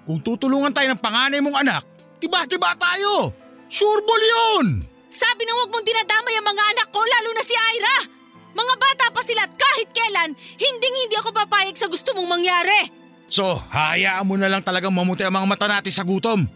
Kung 0.06 0.22
tutulungan 0.22 0.70
tayo 0.70 0.94
ng 0.94 1.02
panganay 1.02 1.42
mong 1.42 1.66
anak, 1.66 1.82
tiba-tiba 2.22 2.78
tayo. 2.78 3.34
Sure 3.66 4.06
ball 4.06 4.22
yun! 4.22 4.86
Sabi 5.10 5.48
na 5.48 5.56
huwag 5.58 5.72
mong 5.72 5.86
dinadamay 5.88 6.36
ang 6.38 6.48
mga 6.54 6.64
anak 6.76 6.88
ko, 6.92 7.00
lalo 7.02 7.30
na 7.34 7.44
si 7.44 7.56
Ira! 7.56 8.15
Mga 8.56 8.74
bata 8.80 9.06
pa 9.12 9.22
sila 9.22 9.44
at 9.44 9.54
kahit 9.54 9.90
kailan, 9.92 10.32
hinding 10.56 10.96
hindi 10.96 11.16
ako 11.20 11.36
papayag 11.36 11.76
sa 11.76 11.92
gusto 11.92 12.16
mong 12.16 12.40
mangyari! 12.40 12.88
So, 13.28 13.60
hayaan 13.60 14.24
mo 14.24 14.40
na 14.40 14.48
lang 14.48 14.64
talagang 14.64 14.96
mamuti 14.96 15.28
ang 15.28 15.36
mga 15.36 15.50
mata 15.50 15.68
natin 15.68 15.92
sa 15.92 16.08
gutom. 16.08 16.48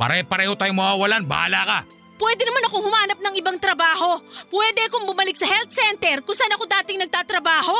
Pare-pareho 0.00 0.56
tayong 0.56 0.80
mawawalan, 0.80 1.28
bahala 1.28 1.60
ka. 1.68 1.78
Pwede 2.16 2.46
naman 2.46 2.62
akong 2.70 2.84
humanap 2.86 3.18
ng 3.18 3.34
ibang 3.36 3.58
trabaho. 3.58 4.22
Pwede 4.46 4.86
akong 4.86 5.04
bumalik 5.04 5.34
sa 5.34 5.44
health 5.44 5.74
center 5.74 6.22
kung 6.22 6.38
saan 6.38 6.54
ako 6.54 6.64
dating 6.80 7.02
nagtatrabaho. 7.02 7.74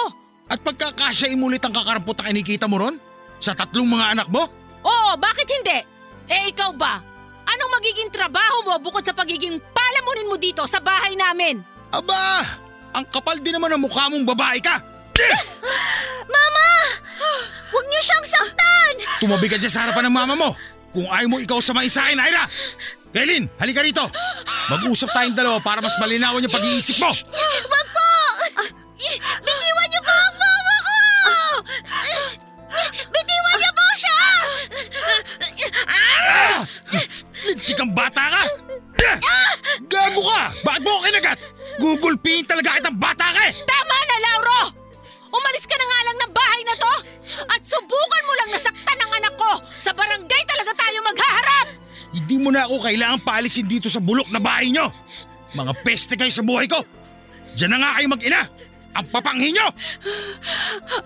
At 0.50 0.58
pagkakasya 0.60 1.30
imulit 1.32 1.62
ang 1.62 1.70
kakarampot 1.72 2.18
na 2.18 2.28
kinikita 2.28 2.66
mo 2.66 2.82
ron? 2.82 2.98
Sa 3.38 3.54
tatlong 3.54 3.86
mga 3.86 4.18
anak 4.18 4.28
mo? 4.28 4.44
Oo, 4.82 5.10
bakit 5.16 5.46
hindi? 5.46 5.78
Eh 6.26 6.50
ikaw 6.50 6.74
ba? 6.74 6.98
Anong 7.46 7.72
magiging 7.78 8.10
trabaho 8.10 8.66
mo 8.66 8.74
bukod 8.82 9.06
sa 9.06 9.14
pagiging 9.14 9.62
palamunin 9.70 10.30
mo 10.30 10.36
dito 10.36 10.66
sa 10.66 10.82
bahay 10.82 11.14
namin? 11.14 11.62
Aba, 11.94 12.42
ang 12.92 13.04
kapal 13.08 13.40
din 13.40 13.56
naman 13.56 13.72
ng 13.72 13.82
mukha 13.88 14.08
mong 14.12 14.24
babae 14.28 14.60
ka. 14.60 14.80
Mama! 16.28 16.68
Huwag 17.72 17.86
niyo 17.88 18.00
siyang 18.04 18.26
saktan! 18.28 18.94
Tumabi 19.20 19.48
ka 19.48 19.56
dyan 19.56 19.72
sa 19.72 19.88
harapan 19.88 20.08
ng 20.08 20.14
mama 20.14 20.34
mo. 20.36 20.50
Kung 20.92 21.08
ayaw 21.08 21.28
mo 21.28 21.40
ikaw 21.40 21.56
sa 21.64 21.72
maisahin, 21.72 22.20
Ira! 22.20 22.44
Kailin, 23.12 23.48
halika 23.60 23.80
rito. 23.84 24.04
Mag-usap 24.72 25.08
tayong 25.12 25.36
dalawa 25.36 25.60
para 25.60 25.80
mas 25.84 25.96
malinawan 26.00 26.44
yung 26.44 26.52
pag-iisip 26.52 26.96
mo. 27.00 27.12
Wag 27.12 27.86
po! 27.92 28.08
Bitiwan 29.44 29.86
niyo 29.88 30.00
po 30.04 30.12
ang 30.12 30.36
mama 30.36 30.74
ko! 30.80 30.96
Bitiwan 33.08 33.56
niyo 33.56 33.70
po 33.72 33.84
siya! 33.96 34.18
Lintik 37.52 37.76
kang 37.76 37.92
bata 37.92 38.24
ka! 38.32 38.42
Gago 39.88 40.22
ka! 40.24 40.42
Bakit 40.62 40.82
mo 40.84 40.90
ako 40.96 41.00
kinagat? 41.08 41.38
Gugulpihin 41.80 42.46
talaga 42.46 42.78
kitang 42.78 42.98
bata 42.98 43.26
ka 43.32 43.40
eh! 43.48 43.52
Tama 43.66 43.96
na, 43.96 44.16
Lauro! 44.20 44.60
Umalis 45.32 45.64
ka 45.64 45.76
na 45.76 45.86
nga 45.88 46.00
lang 46.06 46.18
ng 46.20 46.32
bahay 46.32 46.60
na 46.64 46.74
to! 46.76 46.94
At 47.48 47.60
subukan 47.64 48.22
mo 48.28 48.32
lang 48.36 48.50
nasaktan 48.52 48.98
ang 49.00 49.12
anak 49.16 49.34
ko! 49.36 49.52
Sa 49.64 49.90
barangay 49.96 50.42
talaga 50.44 50.72
tayo 50.76 50.98
maghaharap! 51.02 51.66
Hindi 52.12 52.36
mo 52.36 52.48
na 52.52 52.68
ako 52.68 52.76
kailangan 52.84 53.20
paalisin 53.24 53.66
dito 53.68 53.88
sa 53.88 54.00
bulok 54.00 54.28
na 54.28 54.40
bahay 54.40 54.68
nyo! 54.68 54.92
Mga 55.56 55.72
peste 55.84 56.14
kayo 56.16 56.32
sa 56.32 56.44
buhay 56.44 56.68
ko! 56.68 56.80
Diyan 57.56 57.76
na 57.76 57.78
nga 57.80 57.96
kayo 58.00 58.06
mag-ina! 58.12 58.42
Ang 58.92 59.06
papanghin 59.08 59.56
nyo! 59.56 59.68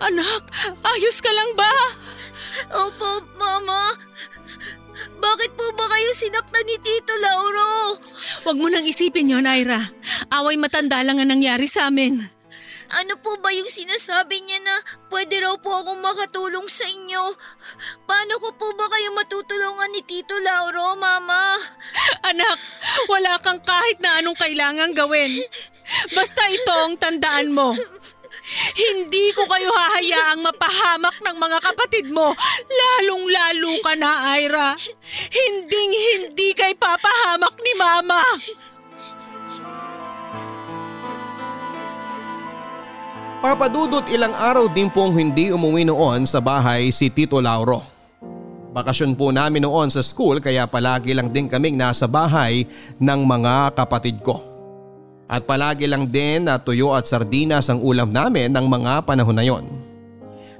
Anak, 0.03 0.43
ayos 0.83 1.17
ka 1.23 1.31
lang 1.31 1.51
ba? 1.55 1.71
Opo, 2.75 3.23
Mama. 3.39 3.95
Bakit 5.17 5.51
po 5.57 5.65
ba 5.73 5.85
kayo 5.89 6.09
sinaktan 6.13 6.65
ni 6.69 6.77
Tito 6.81 7.13
Lauro? 7.17 7.97
Huwag 8.45 8.57
mo 8.57 8.67
nang 8.69 8.85
isipin 8.85 9.33
yon, 9.33 9.49
Ira. 9.49 9.81
Away 10.29 10.57
matanda 10.61 11.01
lang 11.01 11.17
ang 11.17 11.29
nangyari 11.33 11.65
sa 11.65 11.89
amin. 11.89 12.37
Ano 12.87 13.19
po 13.19 13.35
ba 13.43 13.51
yung 13.51 13.67
sinasabi 13.67 14.39
niya 14.47 14.63
na 14.63 14.75
pwede 15.11 15.43
raw 15.43 15.59
po 15.59 15.75
akong 15.75 15.99
makatulong 15.99 16.63
sa 16.71 16.87
inyo? 16.87 17.35
Paano 18.07 18.39
ko 18.39 18.55
po 18.55 18.71
ba 18.79 18.87
kayo 18.87 19.11
matutulungan 19.11 19.91
ni 19.91 20.01
Tito 20.07 20.39
Lauro, 20.39 20.95
Mama? 20.95 21.59
Anak, 22.31 22.55
wala 23.11 23.35
kang 23.43 23.59
kahit 23.59 23.99
na 23.99 24.23
anong 24.23 24.39
kailangang 24.39 24.95
gawin. 24.95 25.35
Basta 26.15 26.47
ito 26.47 26.71
ang 26.71 26.95
tandaan 26.95 27.51
mo. 27.51 27.75
Hindi 28.77 29.33
ko 29.33 29.43
kayo 29.49 29.69
hahayaang 29.73 30.41
mapahamak 30.45 31.17
ng 31.21 31.37
mga 31.37 31.57
kapatid 31.61 32.05
mo, 32.13 32.33
lalong-lalo 32.67 33.73
ka 33.81 33.93
na, 33.97 34.37
Ira. 34.37 34.69
Hinding-hindi 35.33 36.53
kay 36.53 36.73
papahamak 36.77 37.55
ni 37.59 37.73
Mama. 37.73 38.21
Papadudot 43.37 44.01
ilang 44.09 44.33
araw 44.33 44.65
din 44.65 44.89
pong 44.89 45.13
hindi 45.13 45.53
umuwi 45.53 45.85
noon 45.85 46.25
sa 46.25 46.41
bahay 46.41 46.89
si 46.89 47.13
Tito 47.13 47.37
Lauro. 47.37 47.85
Bakasyon 48.73 49.13
po 49.13 49.29
namin 49.29 49.65
noon 49.65 49.93
sa 49.93 50.01
school 50.01 50.41
kaya 50.41 50.65
palagi 50.65 51.13
lang 51.13 51.29
din 51.29 51.45
kaming 51.45 51.77
nasa 51.77 52.09
bahay 52.09 52.65
ng 52.97 53.21
mga 53.25 53.77
kapatid 53.77 54.21
ko. 54.25 54.46
At 55.27 55.43
palagi 55.43 55.91
lang 55.91 56.07
din 56.07 56.47
na 56.47 56.55
tuyo 56.55 56.95
at 56.95 57.03
sardinas 57.03 57.67
ang 57.67 57.83
ulam 57.83 58.15
namin 58.15 58.47
ng 58.47 58.63
mga 58.63 59.03
panahon 59.03 59.35
na 59.35 59.43
yon. 59.43 59.67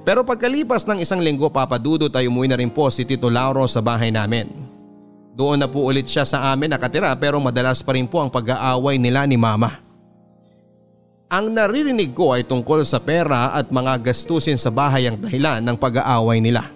Pero 0.04 0.24
pagkalipas 0.24 0.84
ng 0.84 1.00
isang 1.00 1.24
linggo 1.24 1.48
papadudot 1.48 2.12
ay 2.12 2.28
umuwi 2.28 2.52
na 2.52 2.60
rin 2.60 2.68
po 2.68 2.92
si 2.92 3.08
Tito 3.08 3.32
Lauro 3.32 3.64
sa 3.64 3.80
bahay 3.80 4.12
namin. 4.12 4.48
Doon 5.32 5.64
na 5.64 5.68
po 5.68 5.88
ulit 5.88 6.04
siya 6.04 6.28
sa 6.28 6.52
amin 6.52 6.72
nakatira 6.72 7.14
pero 7.16 7.40
madalas 7.40 7.80
pa 7.80 7.96
rin 7.96 8.04
po 8.04 8.20
ang 8.20 8.28
pag-aaway 8.28 9.00
nila 9.00 9.24
ni 9.24 9.40
mama. 9.40 9.80
Ang 11.28 11.52
naririnig 11.52 12.16
ko 12.16 12.32
ay 12.32 12.44
tungkol 12.48 12.84
sa 12.88 12.98
pera 13.04 13.52
at 13.52 13.68
mga 13.68 14.00
gastusin 14.00 14.56
sa 14.56 14.72
bahay 14.72 15.06
ang 15.06 15.20
dahilan 15.20 15.60
ng 15.60 15.76
pag-aaway 15.76 16.40
nila. 16.40 16.72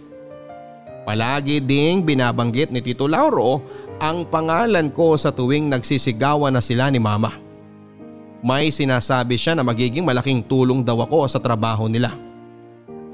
Palagi 1.03 1.59
ding 1.59 2.07
binabanggit 2.07 2.71
ni 2.71 2.79
Tito 2.79 3.11
Lauro 3.11 3.65
ang 3.99 4.29
pangalan 4.29 4.95
ko 4.95 5.19
sa 5.19 5.35
tuwing 5.35 5.67
nagsisigawan 5.67 6.55
na 6.55 6.63
sila 6.63 6.87
ni 6.93 7.03
mama. 7.03 7.42
May 8.43 8.75
sinasabi 8.75 9.39
siya 9.39 9.55
na 9.55 9.63
magiging 9.63 10.03
malaking 10.03 10.43
tulong 10.43 10.83
daw 10.83 10.99
ako 11.07 11.31
sa 11.31 11.39
trabaho 11.39 11.87
nila. 11.87 12.11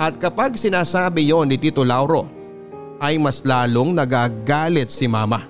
At 0.00 0.16
kapag 0.16 0.56
sinasabi 0.56 1.28
yon 1.28 1.52
ni 1.52 1.60
Tito 1.60 1.84
Lauro 1.84 2.24
ay 2.96 3.20
mas 3.20 3.44
lalong 3.44 3.92
nagagalit 3.92 4.88
si 4.88 5.04
mama. 5.04 5.44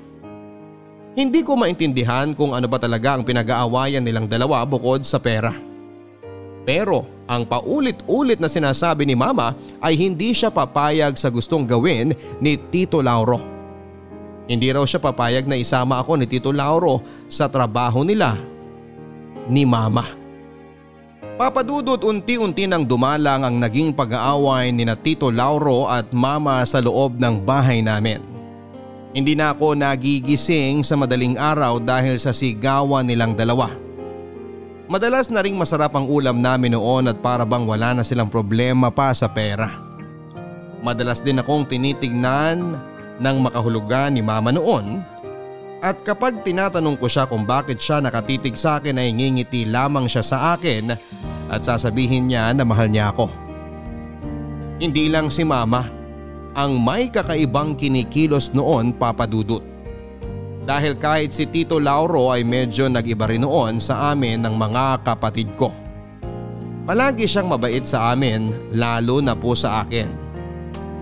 Hindi 1.14 1.46
ko 1.46 1.54
maintindihan 1.54 2.34
kung 2.34 2.58
ano 2.58 2.66
ba 2.66 2.82
talaga 2.82 3.14
ang 3.14 3.22
pinag-aawayan 3.22 4.02
nilang 4.02 4.26
dalawa 4.26 4.66
bukod 4.66 5.06
sa 5.06 5.22
pera. 5.22 5.54
Pero 6.66 7.06
ang 7.30 7.46
paulit-ulit 7.46 8.42
na 8.42 8.50
sinasabi 8.50 9.06
ni 9.06 9.14
mama 9.14 9.54
ay 9.78 9.94
hindi 9.94 10.34
siya 10.34 10.50
papayag 10.50 11.14
sa 11.14 11.30
gustong 11.30 11.62
gawin 11.62 12.18
ni 12.42 12.58
Tito 12.58 12.98
Lauro. 12.98 13.38
Hindi 14.50 14.74
raw 14.74 14.82
siya 14.82 14.98
papayag 14.98 15.46
na 15.46 15.54
isama 15.54 16.02
ako 16.02 16.18
ni 16.18 16.26
Tito 16.26 16.50
Lauro 16.50 16.98
sa 17.30 17.46
trabaho 17.46 18.02
nila 18.02 18.57
ni 19.48 19.64
mama. 19.66 20.04
Papadudot 21.38 22.02
unti-unti 22.02 22.66
nang 22.66 22.82
dumalang 22.82 23.46
ang 23.46 23.56
naging 23.62 23.94
pag-aaway 23.94 24.74
ni 24.74 24.82
na 24.82 24.98
Tito 24.98 25.30
Lauro 25.30 25.86
at 25.86 26.10
mama 26.10 26.62
sa 26.66 26.82
loob 26.82 27.18
ng 27.18 27.46
bahay 27.46 27.78
namin. 27.78 28.18
Hindi 29.14 29.38
na 29.38 29.54
ako 29.54 29.78
nagigising 29.78 30.82
sa 30.82 30.98
madaling 30.98 31.38
araw 31.38 31.78
dahil 31.78 32.18
sa 32.18 32.34
sigawan 32.34 33.06
nilang 33.06 33.38
dalawa. 33.38 33.70
Madalas 34.88 35.30
na 35.30 35.44
ring 35.44 35.54
masarap 35.54 35.94
ang 35.94 36.08
ulam 36.08 36.40
namin 36.40 36.74
noon 36.74 37.06
at 37.12 37.20
para 37.22 37.46
bang 37.46 37.64
wala 37.64 37.94
na 37.94 38.02
silang 38.02 38.32
problema 38.32 38.90
pa 38.90 39.14
sa 39.14 39.30
pera. 39.30 39.68
Madalas 40.82 41.22
din 41.22 41.38
akong 41.38 41.68
tinitignan 41.70 42.78
ng 43.18 43.36
makahulugan 43.42 44.14
ni 44.14 44.22
mama 44.24 44.50
noon 44.50 45.04
at 45.78 46.02
kapag 46.02 46.42
tinatanong 46.42 46.98
ko 46.98 47.06
siya 47.06 47.30
kung 47.30 47.46
bakit 47.46 47.78
siya 47.78 48.02
nakatitig 48.02 48.58
sa 48.58 48.82
akin 48.82 48.98
ay 48.98 49.14
ngingiti 49.14 49.62
lamang 49.70 50.10
siya 50.10 50.24
sa 50.26 50.38
akin 50.58 50.90
at 51.48 51.60
sasabihin 51.62 52.26
niya 52.26 52.50
na 52.50 52.66
mahal 52.66 52.90
niya 52.90 53.14
ako. 53.14 53.30
Hindi 54.82 55.06
lang 55.06 55.30
si 55.30 55.46
mama 55.46 55.86
ang 56.58 56.74
may 56.82 57.10
kakaibang 57.14 57.78
kinikilos 57.78 58.50
noon 58.50 58.90
papadudot. 58.90 59.62
Dahil 60.66 60.98
kahit 60.98 61.32
si 61.32 61.48
Tito 61.48 61.80
Lauro 61.80 62.28
ay 62.34 62.42
medyo 62.42 62.90
nag-iba 62.90 63.30
rin 63.30 63.46
noon 63.46 63.78
sa 63.78 64.12
amin 64.12 64.42
ng 64.44 64.54
mga 64.58 65.06
kapatid 65.06 65.54
ko. 65.54 65.70
Palagi 66.84 67.24
siyang 67.24 67.48
mabait 67.48 67.86
sa 67.86 68.12
amin 68.12 68.50
lalo 68.74 69.22
na 69.22 69.38
po 69.38 69.54
sa 69.54 69.86
akin. 69.86 70.10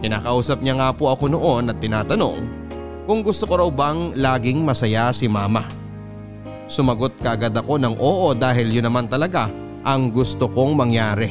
Kinakausap 0.05 0.61
niya 0.61 0.77
nga 0.77 0.91
po 0.93 1.09
ako 1.11 1.33
noon 1.33 1.73
at 1.73 1.81
tinatanong 1.81 2.66
kung 3.07 3.23
gusto 3.23 3.47
ko 3.47 3.55
raw 3.63 3.71
bang 3.71 4.19
laging 4.19 4.67
masaya 4.67 5.15
si 5.15 5.31
mama. 5.31 5.65
Sumagot 6.67 7.15
kagad 7.23 7.55
ako 7.55 7.79
ng 7.79 7.95
oo 8.03 8.35
dahil 8.35 8.75
yun 8.75 8.91
naman 8.91 9.07
talaga 9.07 9.47
ang 9.87 10.11
gusto 10.11 10.51
kong 10.51 10.75
mangyari. 10.75 11.31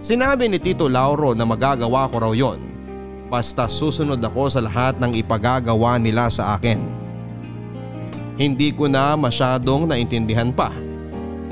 Sinabi 0.00 0.48
ni 0.48 0.56
Tito 0.56 0.88
Lauro 0.88 1.36
na 1.36 1.44
magagawa 1.44 2.08
ko 2.08 2.16
raw 2.16 2.32
yon 2.32 2.58
basta 3.28 3.68
susunod 3.68 4.16
ako 4.24 4.48
sa 4.48 4.64
lahat 4.64 4.96
ng 4.96 5.12
ipagagawa 5.20 6.00
nila 6.00 6.32
sa 6.32 6.56
akin. 6.56 6.80
Hindi 8.40 8.72
ko 8.72 8.88
na 8.88 9.12
masyadong 9.20 9.84
naintindihan 9.84 10.48
pa 10.48 10.72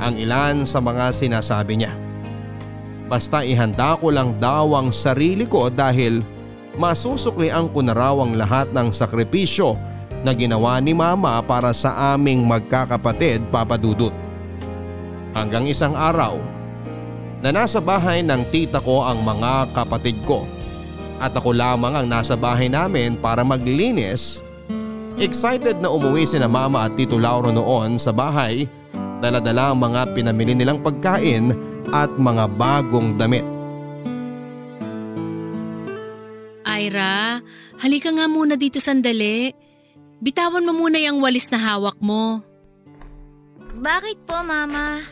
ang 0.01 0.17
ilan 0.17 0.65
sa 0.65 0.81
mga 0.81 1.13
sinasabi 1.13 1.85
niya. 1.85 1.93
Basta 3.07 3.45
ihanda 3.45 3.95
ko 4.01 4.09
lang 4.09 4.41
daw 4.41 4.73
ang 4.75 4.89
sarili 4.91 5.45
ko 5.45 5.69
dahil 5.69 6.25
masusuklian 6.77 7.73
ko 7.73 7.81
na 7.81 7.97
ang 7.97 8.37
lahat 8.37 8.71
ng 8.73 8.93
sakripisyo 8.93 9.77
na 10.23 10.33
ginawa 10.37 10.79
ni 10.81 10.93
mama 10.93 11.41
para 11.45 11.73
sa 11.73 12.15
aming 12.15 12.45
magkakapatid 12.45 13.43
papadudot. 13.53 14.13
Hanggang 15.37 15.69
isang 15.69 15.93
araw 15.93 16.41
na 17.45 17.53
nasa 17.53 17.81
bahay 17.81 18.25
ng 18.25 18.49
tita 18.49 18.81
ko 18.81 19.05
ang 19.05 19.21
mga 19.21 19.73
kapatid 19.77 20.17
ko 20.25 20.49
at 21.21 21.33
ako 21.33 21.57
lamang 21.57 21.97
ang 21.97 22.07
nasa 22.09 22.37
bahay 22.37 22.69
namin 22.69 23.17
para 23.17 23.45
maglinis. 23.45 24.45
Excited 25.17 25.81
na 25.81 25.89
umuwi 25.89 26.29
si 26.29 26.37
na 26.37 26.49
mama 26.49 26.85
at 26.85 26.93
tito 26.93 27.17
Lauro 27.17 27.49
noon 27.49 27.97
sa 27.97 28.13
bahay, 28.13 28.69
daladala 29.25 29.73
ang 29.73 29.81
mga 29.81 30.13
pinamili 30.13 30.53
nilang 30.53 30.85
pagkain 30.85 31.57
at 31.97 32.13
mga 32.21 32.45
bagong 32.61 33.17
damit. 33.17 33.56
Ira, 36.97 37.45
halika 37.77 38.09
nga 38.09 38.25
muna 38.25 38.57
dito 38.57 38.81
sandali. 38.81 39.53
Bitawan 40.17 40.65
mo 40.65 40.73
muna 40.73 40.97
yung 40.97 41.21
walis 41.21 41.53
na 41.53 41.61
hawak 41.61 42.01
mo. 42.01 42.41
Bakit 43.77 44.25
po, 44.25 44.41
Mama? 44.41 45.05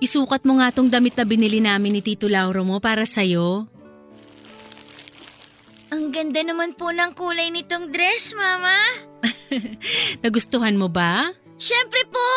Isukat 0.00 0.48
mo 0.48 0.56
nga 0.56 0.72
tong 0.72 0.88
damit 0.88 1.12
na 1.12 1.28
binili 1.28 1.60
namin 1.60 1.92
ni 1.92 2.00
Tito 2.00 2.32
Lauro 2.32 2.64
mo 2.64 2.80
para 2.80 3.04
sa'yo. 3.04 3.68
Ang 5.92 6.08
ganda 6.16 6.40
naman 6.40 6.72
po 6.80 6.88
ng 6.88 7.12
kulay 7.12 7.52
nitong 7.52 7.92
dress, 7.92 8.32
Mama. 8.32 8.72
Nagustuhan 10.24 10.80
mo 10.80 10.88
ba? 10.88 11.28
Siyempre 11.60 12.08
po! 12.08 12.32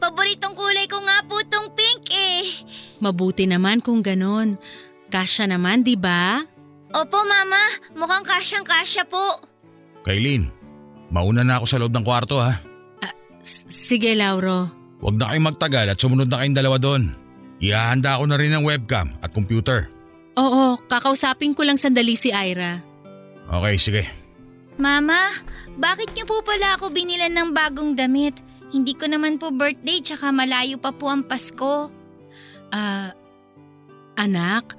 Paboritong 0.00 0.56
kulay 0.56 0.88
ko 0.88 1.04
nga 1.04 1.20
po 1.28 1.44
tong 1.44 1.76
pink 1.76 2.08
eh. 2.16 2.48
Mabuti 3.04 3.44
naman 3.44 3.84
kung 3.84 4.00
ganon. 4.00 4.56
Kasya 5.12 5.44
naman, 5.44 5.84
di 5.84 5.92
ba? 5.92 6.56
Opo, 6.88 7.18
Mama. 7.22 7.62
Mukhang 7.92 8.24
kasyang-kasya 8.24 9.04
po. 9.04 9.40
Kailin, 10.02 10.48
mauna 11.12 11.44
na 11.44 11.60
ako 11.60 11.66
sa 11.68 11.76
loob 11.76 11.92
ng 11.92 12.06
kwarto 12.06 12.40
ha. 12.40 12.56
S- 13.44 13.68
Sige, 13.68 14.12
Lauro. 14.12 14.68
Huwag 14.98 15.14
na 15.14 15.30
kayong 15.30 15.46
magtagal 15.46 15.86
at 15.86 15.98
sumunod 16.00 16.26
na 16.26 16.42
kayong 16.42 16.58
dalawa 16.58 16.76
doon. 16.76 17.12
Ihahanda 17.60 18.18
ko 18.18 18.24
na 18.26 18.38
rin 18.38 18.50
ng 18.50 18.64
webcam 18.66 19.14
at 19.20 19.30
computer. 19.30 19.86
Oo, 20.38 20.78
kakausapin 20.86 21.54
ko 21.54 21.66
lang 21.66 21.78
sandali 21.78 22.14
si 22.14 22.30
Ira. 22.30 22.78
Okay, 23.48 23.74
sige. 23.76 24.02
Mama, 24.78 25.34
bakit 25.74 26.14
niyo 26.14 26.24
po 26.24 26.42
pala 26.42 26.78
ako 26.78 26.94
binilan 26.94 27.34
ng 27.34 27.50
bagong 27.50 27.98
damit? 27.98 28.38
Hindi 28.70 28.94
ko 28.94 29.10
naman 29.10 29.40
po 29.40 29.50
birthday 29.50 29.98
tsaka 29.98 30.30
malayo 30.30 30.78
pa 30.78 30.94
po 30.94 31.10
ang 31.10 31.26
Pasko. 31.26 31.90
Ah, 32.70 33.10
anak, 34.14 34.76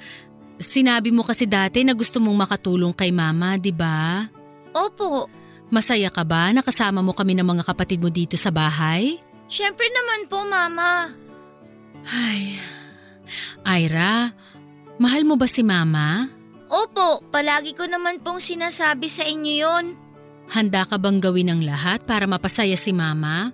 sinabi 0.60 1.10
mo 1.10 1.24
kasi 1.24 1.48
dati 1.48 1.82
na 1.82 1.96
gusto 1.96 2.20
mong 2.20 2.46
makatulong 2.46 2.94
kay 2.94 3.10
mama, 3.10 3.56
di 3.56 3.72
ba? 3.74 4.28
Opo, 4.76 5.32
Masaya 5.70 6.10
ka 6.10 6.26
ba 6.26 6.50
nakasama 6.50 7.06
mo 7.06 7.14
kami 7.14 7.38
ng 7.38 7.46
mga 7.46 7.64
kapatid 7.70 8.02
mo 8.02 8.10
dito 8.10 8.34
sa 8.36 8.50
bahay? 8.50 9.22
syempre 9.50 9.86
naman 9.90 10.30
po, 10.30 10.46
Mama. 10.46 11.14
Ay, 12.06 12.58
Ira, 13.66 14.34
mahal 14.98 15.26
mo 15.26 15.38
ba 15.38 15.46
si 15.46 15.62
mama? 15.62 16.30
Opo, 16.70 17.22
palagi 17.34 17.74
ko 17.74 17.86
naman 17.90 18.22
pong 18.22 18.42
sinasabi 18.42 19.10
sa 19.10 19.26
inyo 19.26 19.54
yon. 19.62 19.86
Handa 20.50 20.86
ka 20.86 20.98
bang 20.98 21.22
gawin 21.22 21.50
ang 21.54 21.62
lahat 21.62 22.06
para 22.06 22.26
mapasaya 22.26 22.78
si 22.78 22.94
mama? 22.94 23.54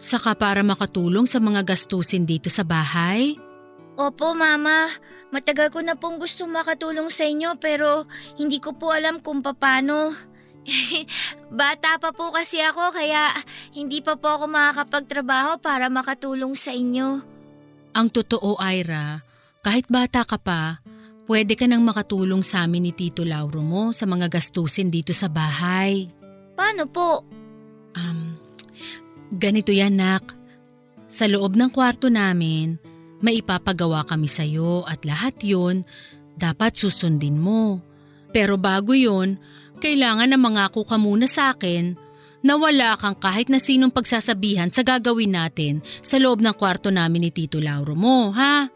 Saka 0.00 0.32
para 0.32 0.64
makatulong 0.64 1.28
sa 1.28 1.40
mga 1.40 1.64
gastusin 1.64 2.24
dito 2.24 2.48
sa 2.48 2.64
bahay? 2.64 3.36
Opo, 4.00 4.32
Mama. 4.32 4.88
Matagal 5.28 5.68
ko 5.68 5.84
na 5.84 5.92
pong 5.92 6.16
gusto 6.16 6.48
makatulong 6.48 7.12
sa 7.12 7.28
inyo 7.28 7.60
pero 7.60 8.08
hindi 8.40 8.56
ko 8.56 8.72
po 8.72 8.96
alam 8.96 9.20
kung 9.20 9.44
paano. 9.44 10.16
Bata 11.52 12.00
pa 12.00 12.08
po 12.08 12.32
kasi 12.32 12.64
ako 12.64 12.96
kaya 12.96 13.28
hindi 13.76 14.00
pa 14.00 14.16
po 14.16 14.40
ako 14.40 14.48
makakapagtrabaho 14.48 15.60
para 15.60 15.92
makatulong 15.92 16.56
sa 16.56 16.72
inyo. 16.72 17.20
Ang 17.92 18.08
totoo, 18.08 18.56
Ira, 18.56 19.20
kahit 19.60 19.84
bata 19.92 20.24
ka 20.24 20.40
pa, 20.40 20.80
pwede 21.28 21.52
ka 21.52 21.68
nang 21.68 21.84
makatulong 21.84 22.40
sa 22.40 22.64
amin 22.64 22.88
ni 22.88 22.92
Tito 22.96 23.20
Lauro 23.20 23.60
mo 23.60 23.92
sa 23.92 24.08
mga 24.08 24.32
gastusin 24.32 24.88
dito 24.88 25.12
sa 25.12 25.28
bahay. 25.28 26.08
Paano 26.56 26.88
po? 26.88 27.20
Um, 27.92 28.40
ganito 29.36 29.76
yan, 29.76 30.00
Nak. 30.00 30.24
Sa 31.10 31.26
loob 31.26 31.58
ng 31.58 31.68
kwarto 31.74 32.06
namin, 32.06 32.78
may 33.20 33.40
ipapagawa 33.40 34.04
kami 34.08 34.28
sa'yo 34.28 34.84
at 34.88 35.04
lahat 35.04 35.36
yon 35.44 35.84
dapat 36.36 36.76
susundin 36.76 37.36
mo. 37.36 37.80
Pero 38.32 38.56
bago 38.56 38.96
yon, 38.96 39.36
kailangan 39.80 40.28
na 40.28 40.38
mangako 40.40 40.84
ka 40.84 40.96
muna 40.96 41.28
sa 41.28 41.52
akin 41.52 41.96
na 42.40 42.56
wala 42.56 42.96
kang 42.96 43.16
kahit 43.16 43.52
na 43.52 43.60
sinong 43.60 43.92
pagsasabihan 43.92 44.72
sa 44.72 44.80
gagawin 44.80 45.36
natin 45.36 45.84
sa 46.00 46.16
loob 46.16 46.40
ng 46.40 46.56
kwarto 46.56 46.88
namin 46.88 47.28
ni 47.28 47.30
Tito 47.32 47.60
Lauro 47.60 47.92
mo, 47.92 48.32
ha? 48.32 48.68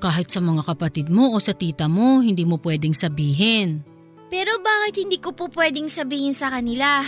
Kahit 0.00 0.32
sa 0.32 0.40
mga 0.40 0.64
kapatid 0.64 1.12
mo 1.12 1.36
o 1.36 1.36
sa 1.36 1.52
tita 1.52 1.84
mo, 1.84 2.24
hindi 2.24 2.48
mo 2.48 2.56
pwedeng 2.64 2.96
sabihin. 2.96 3.84
Pero 4.32 4.56
bakit 4.64 5.04
hindi 5.04 5.20
ko 5.20 5.36
po 5.36 5.52
pwedeng 5.52 5.92
sabihin 5.92 6.32
sa 6.32 6.48
kanila? 6.48 7.04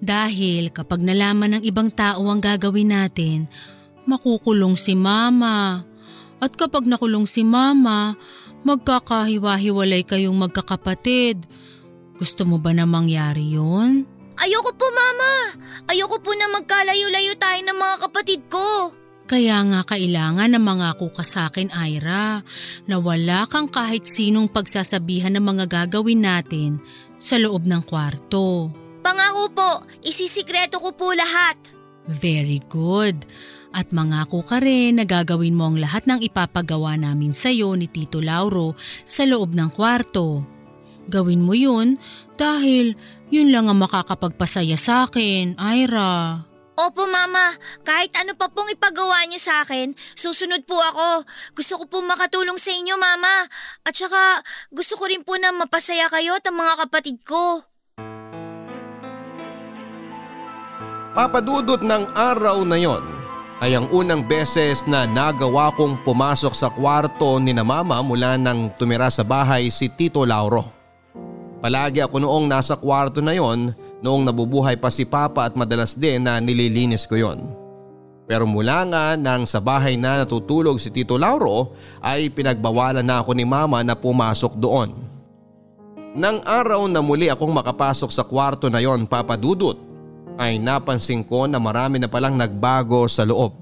Dahil 0.00 0.72
kapag 0.72 1.04
nalaman 1.04 1.60
ng 1.60 1.62
ibang 1.68 1.92
tao 1.92 2.24
ang 2.32 2.40
gagawin 2.40 2.96
natin, 2.96 3.44
makukulong 4.08 4.72
si 4.80 4.96
mama. 4.96 5.84
At 6.40 6.56
kapag 6.56 6.88
nakulong 6.88 7.28
si 7.28 7.44
mama, 7.44 8.16
magkakahiwa-hiwalay 8.64 10.04
kayong 10.04 10.36
magkakapatid. 10.36 11.44
Gusto 12.16 12.44
mo 12.44 12.56
ba 12.60 12.72
na 12.72 12.84
mangyari 12.84 13.56
yun? 13.56 14.04
Ayoko 14.40 14.72
po, 14.72 14.88
Mama! 14.88 15.52
Ayoko 15.84 16.16
po 16.24 16.32
na 16.32 16.48
magkalayo-layo 16.48 17.36
tayo 17.36 17.60
ng 17.60 17.76
mga 17.76 17.96
kapatid 18.08 18.40
ko. 18.48 18.96
Kaya 19.28 19.62
nga 19.62 19.80
kailangan 19.84 20.50
na 20.50 20.58
mangako 20.58 21.12
ka 21.12 21.22
sa 21.22 21.52
akin, 21.52 21.70
Ira, 21.70 22.42
na 22.88 22.96
wala 22.98 23.46
kang 23.46 23.70
kahit 23.70 24.08
sinong 24.08 24.50
pagsasabihan 24.50 25.36
ng 25.36 25.44
mga 25.44 25.64
gagawin 25.68 26.24
natin 26.24 26.80
sa 27.20 27.36
loob 27.36 27.68
ng 27.68 27.84
kwarto. 27.84 28.72
Pangako 29.04 29.44
po, 29.52 29.70
isisikreto 30.02 30.80
ko 30.82 30.90
po 30.96 31.12
lahat. 31.12 31.54
Very 32.10 32.64
good. 32.66 33.22
At 33.70 33.94
mangako 33.94 34.42
ka 34.42 34.58
rin 34.58 34.98
na 34.98 35.06
gagawin 35.06 35.54
mo 35.54 35.70
ang 35.70 35.78
lahat 35.78 36.10
ng 36.10 36.26
ipapagawa 36.26 36.98
namin 36.98 37.30
sa 37.30 37.54
iyo 37.54 37.70
ni 37.78 37.86
Tito 37.86 38.18
Lauro 38.18 38.74
sa 39.06 39.22
loob 39.22 39.54
ng 39.54 39.70
kwarto. 39.70 40.42
Gawin 41.06 41.42
mo 41.42 41.54
yun 41.54 41.98
dahil 42.34 42.98
yun 43.30 43.54
lang 43.54 43.70
ang 43.70 43.78
makakapagpasaya 43.78 44.74
sa 44.74 45.06
akin, 45.06 45.54
Ira. 45.54 46.42
Opo, 46.80 47.06
Mama. 47.06 47.54
Kahit 47.86 48.10
ano 48.18 48.34
pa 48.34 48.50
pong 48.50 48.74
ipagawa 48.74 49.22
niyo 49.28 49.38
sa 49.38 49.62
akin, 49.62 49.94
susunod 50.18 50.66
po 50.66 50.80
ako. 50.80 51.28
Gusto 51.54 51.78
ko 51.78 51.84
po 51.86 51.98
makatulong 52.02 52.56
sa 52.58 52.74
inyo, 52.74 52.98
Mama. 52.98 53.46
At 53.86 53.94
saka, 53.94 54.42
gusto 54.72 54.98
ko 54.98 55.06
rin 55.06 55.22
po 55.22 55.38
na 55.38 55.54
mapasaya 55.54 56.10
kayo 56.10 56.40
at 56.40 56.46
ang 56.48 56.58
mga 56.58 56.74
kapatid 56.88 57.22
ko. 57.22 57.62
Papadudot 61.10 61.84
ng 61.84 62.16
araw 62.16 62.64
na 62.64 62.78
yon 62.80 63.19
ay 63.60 63.76
ang 63.76 63.92
unang 63.92 64.24
beses 64.24 64.88
na 64.88 65.04
nagawa 65.04 65.68
kong 65.76 66.00
pumasok 66.00 66.56
sa 66.56 66.72
kwarto 66.72 67.36
ni 67.36 67.52
na 67.52 67.60
mama 67.60 68.00
mula 68.00 68.40
nang 68.40 68.72
tumira 68.80 69.12
sa 69.12 69.20
bahay 69.20 69.68
si 69.68 69.92
Tito 69.92 70.24
Lauro. 70.24 70.64
Palagi 71.60 72.00
ako 72.00 72.24
noong 72.24 72.48
nasa 72.48 72.80
kwarto 72.80 73.20
na 73.20 73.36
yon 73.36 73.76
noong 74.00 74.24
nabubuhay 74.24 74.80
pa 74.80 74.88
si 74.88 75.04
Papa 75.04 75.44
at 75.44 75.52
madalas 75.52 75.92
din 75.92 76.24
na 76.24 76.40
nililinis 76.40 77.04
ko 77.04 77.20
yon. 77.20 77.44
Pero 78.24 78.48
mula 78.48 78.80
nga 78.88 79.04
nang 79.20 79.44
sa 79.44 79.60
bahay 79.60 80.00
na 80.00 80.24
natutulog 80.24 80.80
si 80.80 80.88
Tito 80.88 81.20
Lauro 81.20 81.76
ay 82.00 82.32
pinagbawalan 82.32 83.04
na 83.04 83.20
ako 83.20 83.36
ni 83.36 83.44
Mama 83.44 83.84
na 83.84 83.92
pumasok 83.92 84.56
doon. 84.56 84.96
Nang 86.16 86.40
araw 86.48 86.88
na 86.88 87.04
muli 87.04 87.28
akong 87.28 87.52
makapasok 87.52 88.08
sa 88.08 88.24
kwarto 88.24 88.72
na 88.72 88.80
yon 88.80 89.04
papadudot 89.04 89.89
ay 90.40 90.56
napansin 90.56 91.20
ko 91.20 91.44
na 91.44 91.60
marami 91.60 92.00
na 92.00 92.08
palang 92.08 92.32
nagbago 92.32 93.04
sa 93.04 93.28
loob. 93.28 93.52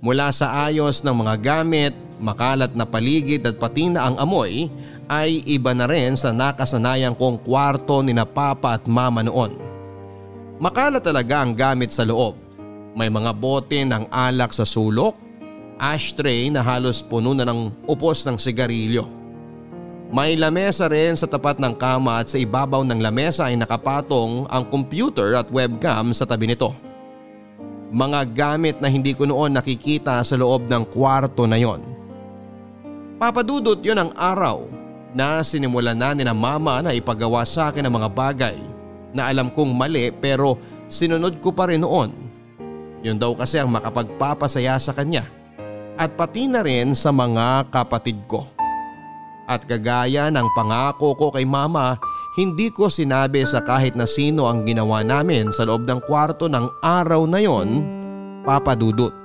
Mula 0.00 0.32
sa 0.32 0.64
ayos 0.64 1.04
ng 1.04 1.12
mga 1.12 1.34
gamit, 1.44 1.92
makalat 2.16 2.72
na 2.72 2.88
paligid 2.88 3.44
at 3.44 3.60
pati 3.60 3.92
na 3.92 4.08
ang 4.08 4.16
amoy 4.16 4.72
ay 5.12 5.44
iba 5.44 5.76
na 5.76 5.84
rin 5.84 6.16
sa 6.16 6.32
nakasanayan 6.32 7.12
kong 7.12 7.44
kwarto 7.44 8.00
ni 8.00 8.16
na 8.16 8.24
papa 8.24 8.80
at 8.80 8.88
mama 8.88 9.20
noon. 9.20 9.52
Makalat 10.56 11.04
talaga 11.04 11.44
ang 11.44 11.52
gamit 11.52 11.92
sa 11.92 12.08
loob. 12.08 12.40
May 12.96 13.12
mga 13.12 13.36
bote 13.36 13.84
ng 13.84 14.08
alak 14.08 14.56
sa 14.56 14.64
sulok, 14.64 15.12
ashtray 15.76 16.48
na 16.48 16.64
halos 16.64 17.04
puno 17.04 17.36
na 17.36 17.44
ng 17.44 17.84
upos 17.84 18.24
ng 18.24 18.40
sigarilyo. 18.40 19.23
May 20.12 20.36
lamesa 20.36 20.90
rin 20.90 21.16
sa 21.16 21.24
tapat 21.24 21.56
ng 21.56 21.74
kama 21.80 22.20
at 22.20 22.28
sa 22.28 22.36
ibabaw 22.36 22.84
ng 22.84 23.00
lamesa 23.00 23.48
ay 23.48 23.56
nakapatong 23.56 24.44
ang 24.52 24.64
computer 24.68 25.32
at 25.38 25.48
webcam 25.48 26.12
sa 26.12 26.28
tabi 26.28 26.50
nito. 26.50 26.76
Mga 27.94 28.20
gamit 28.34 28.76
na 28.82 28.90
hindi 28.90 29.14
ko 29.14 29.24
noon 29.24 29.54
nakikita 29.54 30.20
sa 30.26 30.34
loob 30.34 30.66
ng 30.66 30.84
kwarto 30.90 31.46
na 31.46 31.56
yon. 31.56 31.80
Papadudot 33.16 33.78
yon 33.80 34.02
ang 34.02 34.10
araw 34.18 34.66
na 35.14 35.40
sinimulan 35.46 35.94
na 35.94 36.10
ni 36.12 36.26
na 36.26 36.34
mama 36.34 36.82
na 36.82 36.90
ipagawa 36.90 37.46
sa 37.46 37.70
akin 37.70 37.86
ang 37.86 37.94
mga 37.94 38.10
bagay 38.10 38.56
na 39.14 39.30
alam 39.30 39.46
kong 39.46 39.70
mali 39.70 40.10
pero 40.10 40.58
sinunod 40.90 41.38
ko 41.38 41.54
pa 41.54 41.70
rin 41.70 41.86
noon. 41.86 42.10
Yun 43.06 43.16
daw 43.16 43.32
kasi 43.38 43.62
ang 43.62 43.70
makapagpapasaya 43.70 44.74
sa 44.82 44.90
kanya 44.90 45.22
at 45.94 46.18
pati 46.18 46.50
na 46.50 46.66
rin 46.66 46.92
sa 46.98 47.14
mga 47.14 47.70
kapatid 47.70 48.18
ko. 48.26 48.53
At 49.44 49.68
kagaya 49.68 50.32
ng 50.32 50.48
pangako 50.56 51.12
ko 51.16 51.26
kay 51.28 51.44
mama, 51.44 52.00
hindi 52.34 52.72
ko 52.72 52.88
sinabi 52.88 53.44
sa 53.44 53.60
kahit 53.60 53.92
na 53.94 54.08
sino 54.08 54.48
ang 54.48 54.64
ginawa 54.64 55.04
namin 55.04 55.52
sa 55.52 55.68
loob 55.68 55.84
ng 55.84 56.00
kwarto 56.08 56.48
ng 56.48 56.66
araw 56.80 57.28
na 57.28 57.40
yon, 57.44 57.84
papadudot. 58.42 59.24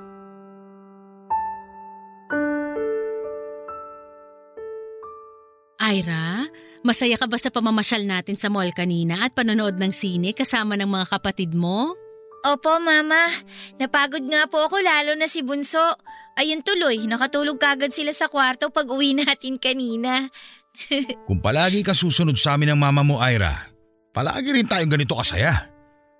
Ira, 5.90 6.46
masaya 6.86 7.18
ka 7.18 7.26
ba 7.26 7.34
sa 7.34 7.50
pamamasyal 7.50 8.06
natin 8.06 8.38
sa 8.38 8.46
mall 8.46 8.70
kanina 8.70 9.26
at 9.26 9.34
panonood 9.34 9.74
ng 9.74 9.90
sine 9.90 10.30
kasama 10.30 10.78
ng 10.78 10.86
mga 10.86 11.18
kapatid 11.18 11.50
mo? 11.50 11.98
Opo, 12.40 12.78
Mama. 12.80 13.28
Napagod 13.76 14.24
nga 14.24 14.48
po 14.48 14.64
ako 14.64 14.80
lalo 14.80 15.12
na 15.18 15.28
si 15.28 15.44
Bunso. 15.44 15.98
Ayun 16.40 16.64
tuloy, 16.64 17.04
nakatulog 17.04 17.60
kagad 17.60 17.92
sila 17.92 18.16
sa 18.16 18.32
kwarto 18.32 18.72
pag 18.72 18.88
uwi 18.88 19.12
natin 19.20 19.60
kanina. 19.60 20.32
Kung 21.28 21.44
palagi 21.44 21.84
ka 21.84 21.92
susunod 21.92 22.40
sa 22.40 22.56
amin 22.56 22.72
ng 22.72 22.80
mama 22.80 23.04
mo, 23.04 23.20
Ira, 23.20 23.68
palagi 24.16 24.56
rin 24.56 24.64
tayong 24.64 24.88
ganito 24.88 25.12
kasaya. 25.20 25.68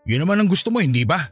Yun 0.04 0.28
naman 0.28 0.44
ang 0.44 0.48
gusto 0.52 0.68
mo, 0.68 0.84
hindi 0.84 1.08
ba? 1.08 1.24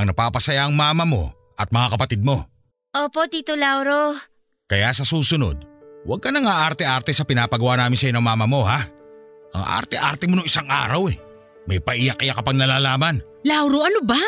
Ang 0.00 0.08
napapasaya 0.08 0.64
ang 0.64 0.72
mama 0.72 1.04
mo 1.04 1.36
at 1.60 1.68
mga 1.68 2.00
kapatid 2.00 2.24
mo. 2.24 2.48
Opo, 2.96 3.28
Tito 3.28 3.52
Lauro. 3.60 4.16
Kaya 4.64 4.88
sa 4.96 5.04
susunod, 5.04 5.60
huwag 6.08 6.24
ka 6.24 6.32
nang 6.32 6.48
aarte-arte 6.48 7.12
sa 7.12 7.28
pinapagawa 7.28 7.76
namin 7.76 8.00
sa 8.00 8.08
ng 8.08 8.24
mama 8.24 8.48
mo, 8.48 8.64
ha? 8.64 8.80
Ang 9.52 9.64
arte-arte 9.66 10.24
mo 10.30 10.40
nung 10.40 10.48
isang 10.48 10.70
araw 10.70 11.12
eh. 11.12 11.18
May 11.68 11.82
paiyak-iyak 11.82 12.40
ka 12.40 12.42
pang 12.46 12.56
nalalaman. 12.56 13.20
Lauro, 13.44 13.84
ano 13.84 14.04
ba? 14.04 14.20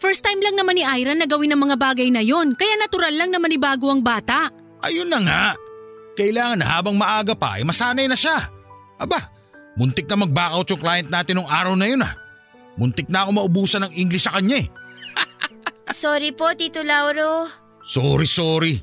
First 0.00 0.24
time 0.24 0.40
lang 0.40 0.56
naman 0.56 0.80
ni 0.80 0.84
Ira 0.84 1.12
na 1.12 1.28
gawin 1.28 1.52
ang 1.52 1.60
mga 1.60 1.76
bagay 1.76 2.08
na 2.08 2.24
yon, 2.24 2.56
kaya 2.56 2.72
natural 2.80 3.12
lang 3.12 3.28
naman 3.28 3.52
ibago 3.52 3.92
ang 3.92 4.00
bata. 4.00 4.48
Ayun 4.80 5.12
na 5.12 5.20
nga. 5.20 5.44
Kailangan 6.16 6.58
na 6.60 6.66
habang 6.68 6.96
maaga 6.96 7.36
pa 7.36 7.60
ay 7.60 7.68
masanay 7.68 8.08
na 8.08 8.16
siya. 8.16 8.48
Aba, 8.96 9.28
muntik 9.76 10.08
na 10.08 10.24
mag-backout 10.24 10.68
yung 10.72 10.80
client 10.80 11.08
natin 11.12 11.40
nung 11.40 11.48
araw 11.48 11.76
na 11.76 11.86
yun 11.88 12.00
ah. 12.00 12.16
Muntik 12.80 13.12
na 13.12 13.28
ako 13.28 13.44
maubusan 13.44 13.84
ng 13.84 13.92
English 13.92 14.24
sa 14.24 14.40
kanya 14.40 14.64
eh. 14.64 14.68
Sorry 15.92 16.32
po, 16.32 16.48
Tito 16.56 16.80
Lauro. 16.80 17.44
Sorry, 17.84 18.24
sorry. 18.24 18.74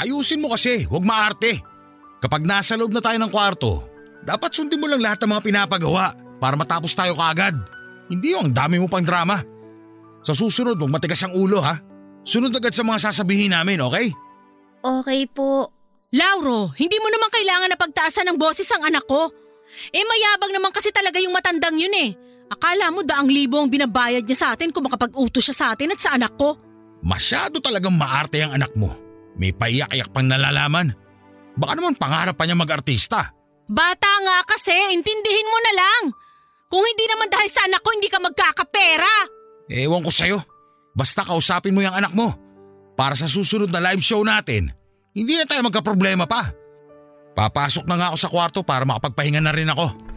Ayusin 0.00 0.40
mo 0.40 0.56
kasi, 0.56 0.88
huwag 0.88 1.04
maarte. 1.04 1.60
Kapag 2.22 2.48
nasa 2.48 2.78
loob 2.78 2.94
na 2.94 3.02
tayo 3.04 3.18
ng 3.20 3.28
kwarto, 3.28 3.84
dapat 4.24 4.54
sundin 4.54 4.78
mo 4.80 4.86
lang 4.88 5.02
lahat 5.02 5.20
ng 5.20 5.30
mga 5.36 5.42
pinapagawa 5.42 6.14
para 6.38 6.54
matapos 6.54 6.94
tayo 6.94 7.18
kaagad. 7.18 7.58
Hindi 8.12 8.36
yung 8.36 8.52
ang 8.52 8.52
dami 8.52 8.76
mo 8.76 8.92
pang 8.92 9.00
drama. 9.00 9.40
Sa 10.20 10.36
susunod, 10.36 10.76
mong 10.76 11.00
matigas 11.00 11.24
ang 11.24 11.32
ulo 11.32 11.64
ha. 11.64 11.80
Sunod 12.22 12.52
agad 12.52 12.76
sa 12.76 12.84
mga 12.84 13.08
sasabihin 13.08 13.56
namin, 13.56 13.80
okay? 13.80 14.12
Okay 14.84 15.24
po. 15.32 15.72
Lauro, 16.12 16.68
hindi 16.76 17.00
mo 17.00 17.08
naman 17.08 17.32
kailangan 17.32 17.72
na 17.72 17.78
pagtaasan 17.80 18.28
ng 18.28 18.36
boses 18.36 18.68
ang 18.68 18.84
anak 18.84 19.08
ko. 19.08 19.32
Eh 19.88 20.04
mayabang 20.04 20.52
naman 20.52 20.68
kasi 20.68 20.92
talaga 20.92 21.16
yung 21.16 21.32
matandang 21.32 21.80
yun 21.80 21.94
eh. 21.96 22.12
Akala 22.52 22.92
mo 22.92 23.00
daang 23.00 23.32
libo 23.32 23.56
ang 23.56 23.72
binabayad 23.72 24.28
niya 24.28 24.36
sa 24.36 24.48
atin 24.52 24.68
kung 24.68 24.84
makapag-utos 24.84 25.48
siya 25.48 25.56
sa 25.56 25.66
atin 25.72 25.96
at 25.96 26.00
sa 26.04 26.20
anak 26.20 26.36
ko. 26.36 26.60
Masyado 27.00 27.64
talagang 27.64 27.96
maarte 27.96 28.44
ang 28.44 28.52
anak 28.52 28.76
mo. 28.76 28.92
May 29.40 29.56
paiyak-iyak 29.56 30.12
pang 30.12 30.28
nalalaman. 30.28 30.92
Baka 31.56 31.72
naman 31.80 31.96
pangarap 31.96 32.36
pa 32.36 32.44
niya 32.44 32.60
mag-artista. 32.60 33.32
Bata 33.72 34.12
nga 34.20 34.44
kasi, 34.44 34.76
intindihin 34.92 35.48
mo 35.48 35.58
na 35.64 35.72
lang. 35.72 36.02
Kung 36.72 36.80
hindi 36.88 37.04
naman 37.04 37.28
dahil 37.28 37.50
sa 37.52 37.68
anak 37.68 37.84
ko, 37.84 37.92
hindi 37.92 38.08
ka 38.08 38.16
magkakapera. 38.16 39.12
Ewan 39.68 40.00
ko 40.00 40.08
sa'yo. 40.08 40.40
Basta 40.96 41.20
kausapin 41.20 41.76
mo 41.76 41.84
yung 41.84 41.92
anak 41.92 42.16
mo. 42.16 42.32
Para 42.96 43.12
sa 43.12 43.28
susunod 43.28 43.68
na 43.68 43.92
live 43.92 44.00
show 44.00 44.24
natin, 44.24 44.72
hindi 45.12 45.36
na 45.36 45.44
tayo 45.44 45.60
magka-problema 45.68 46.24
pa. 46.24 46.48
Papasok 47.36 47.84
na 47.84 47.96
nga 48.00 48.06
ako 48.08 48.16
sa 48.16 48.32
kwarto 48.32 48.60
para 48.64 48.88
makapagpahinga 48.88 49.44
na 49.44 49.52
rin 49.52 49.68
ako. 49.68 50.12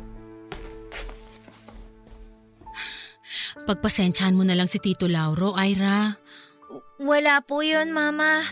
Pagpasensyahan 3.67 4.35
mo 4.35 4.47
na 4.47 4.55
lang 4.55 4.71
si 4.71 4.79
Tito 4.79 5.11
Lauro, 5.11 5.59
Ira. 5.59 6.15
Wala 7.03 7.43
po 7.43 7.67
yun, 7.67 7.91
Mama. 7.91 8.47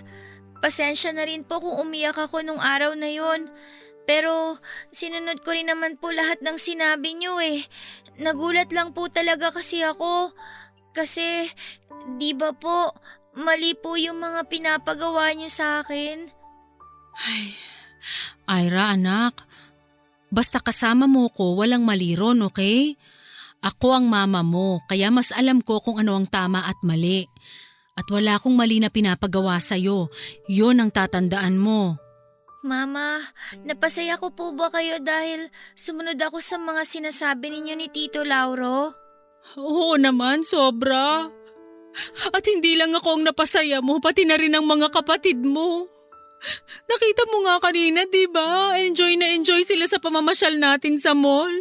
Pasensya 0.60 1.16
na 1.16 1.24
rin 1.24 1.48
po 1.48 1.64
kung 1.64 1.88
umiyak 1.88 2.20
ako 2.20 2.44
nung 2.44 2.60
araw 2.60 3.00
na 3.00 3.08
yon. 3.08 3.48
Pero 4.04 4.60
sinunod 4.92 5.40
ko 5.42 5.56
rin 5.56 5.72
naman 5.72 5.96
po 5.96 6.12
lahat 6.12 6.44
ng 6.44 6.60
sinabi 6.60 7.16
niyo 7.16 7.40
eh. 7.40 7.64
Nagulat 8.20 8.70
lang 8.76 8.92
po 8.92 9.08
talaga 9.08 9.50
kasi 9.50 9.82
ako. 9.82 10.36
Kasi, 10.94 11.50
di 12.20 12.36
ba 12.36 12.54
po, 12.54 12.94
mali 13.34 13.74
po 13.74 13.98
yung 13.98 14.22
mga 14.22 14.46
pinapagawa 14.52 15.34
niyo 15.34 15.50
sa 15.50 15.82
akin. 15.82 16.30
Ay, 17.14 17.56
Ira 18.46 18.94
anak, 18.94 19.48
basta 20.28 20.60
kasama 20.60 21.08
mo 21.08 21.32
ko 21.32 21.56
walang 21.56 21.88
mali 21.88 22.14
ron, 22.14 22.44
okay? 22.44 23.00
Ako 23.64 23.96
ang 23.96 24.12
mama 24.12 24.44
mo, 24.44 24.84
kaya 24.92 25.08
mas 25.08 25.32
alam 25.32 25.64
ko 25.64 25.80
kung 25.80 26.04
ano 26.04 26.20
ang 26.20 26.28
tama 26.28 26.68
at 26.68 26.76
mali. 26.84 27.32
At 27.96 28.10
wala 28.12 28.36
akong 28.36 28.58
mali 28.58 28.84
na 28.84 28.92
pinapagawa 28.92 29.62
sa'yo. 29.62 30.12
Yun 30.52 30.84
ang 30.84 30.92
tatandaan 30.92 31.56
mo. 31.56 32.03
Mama, 32.64 33.20
napasaya 33.68 34.16
ko 34.16 34.32
po 34.32 34.56
ba 34.56 34.72
kayo 34.72 34.96
dahil 35.04 35.52
sumunod 35.76 36.16
ako 36.16 36.40
sa 36.40 36.56
mga 36.56 36.88
sinasabi 36.88 37.52
ninyo 37.52 37.76
ni 37.76 37.92
Tito 37.92 38.24
Lauro? 38.24 38.96
Oo 39.60 40.00
naman, 40.00 40.48
sobra. 40.48 41.28
At 42.32 42.44
hindi 42.48 42.80
lang 42.80 42.96
ako 42.96 43.20
ang 43.20 43.24
napasaya 43.28 43.84
mo, 43.84 44.00
pati 44.00 44.24
na 44.24 44.40
rin 44.40 44.56
ang 44.56 44.64
mga 44.64 44.96
kapatid 44.96 45.44
mo. 45.44 45.92
Nakita 46.88 47.28
mo 47.36 47.44
nga 47.44 47.60
kanina, 47.68 48.08
di 48.08 48.32
ba? 48.32 48.80
Enjoy 48.80 49.20
na 49.20 49.36
enjoy 49.36 49.68
sila 49.68 49.84
sa 49.84 50.00
pamamasyal 50.00 50.56
natin 50.56 50.96
sa 50.96 51.12
mall. 51.12 51.52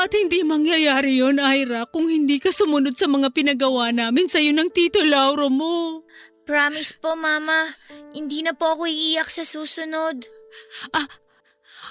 At 0.00 0.08
hindi 0.16 0.40
mangyayari 0.40 1.20
yon 1.20 1.36
Ira, 1.36 1.84
kung 1.84 2.08
hindi 2.08 2.40
ka 2.40 2.48
sumunod 2.48 2.96
sa 2.96 3.12
mga 3.12 3.28
pinagawa 3.36 3.92
namin 3.92 4.24
sa'yo 4.24 4.56
ng 4.56 4.72
Tito 4.72 5.04
Lauro 5.04 5.52
mo. 5.52 6.07
Promise 6.48 6.96
po, 6.96 7.12
Mama. 7.12 7.76
Hindi 8.16 8.40
na 8.40 8.56
po 8.56 8.72
ako 8.72 8.88
iiyak 8.88 9.28
sa 9.28 9.44
susunod. 9.44 10.24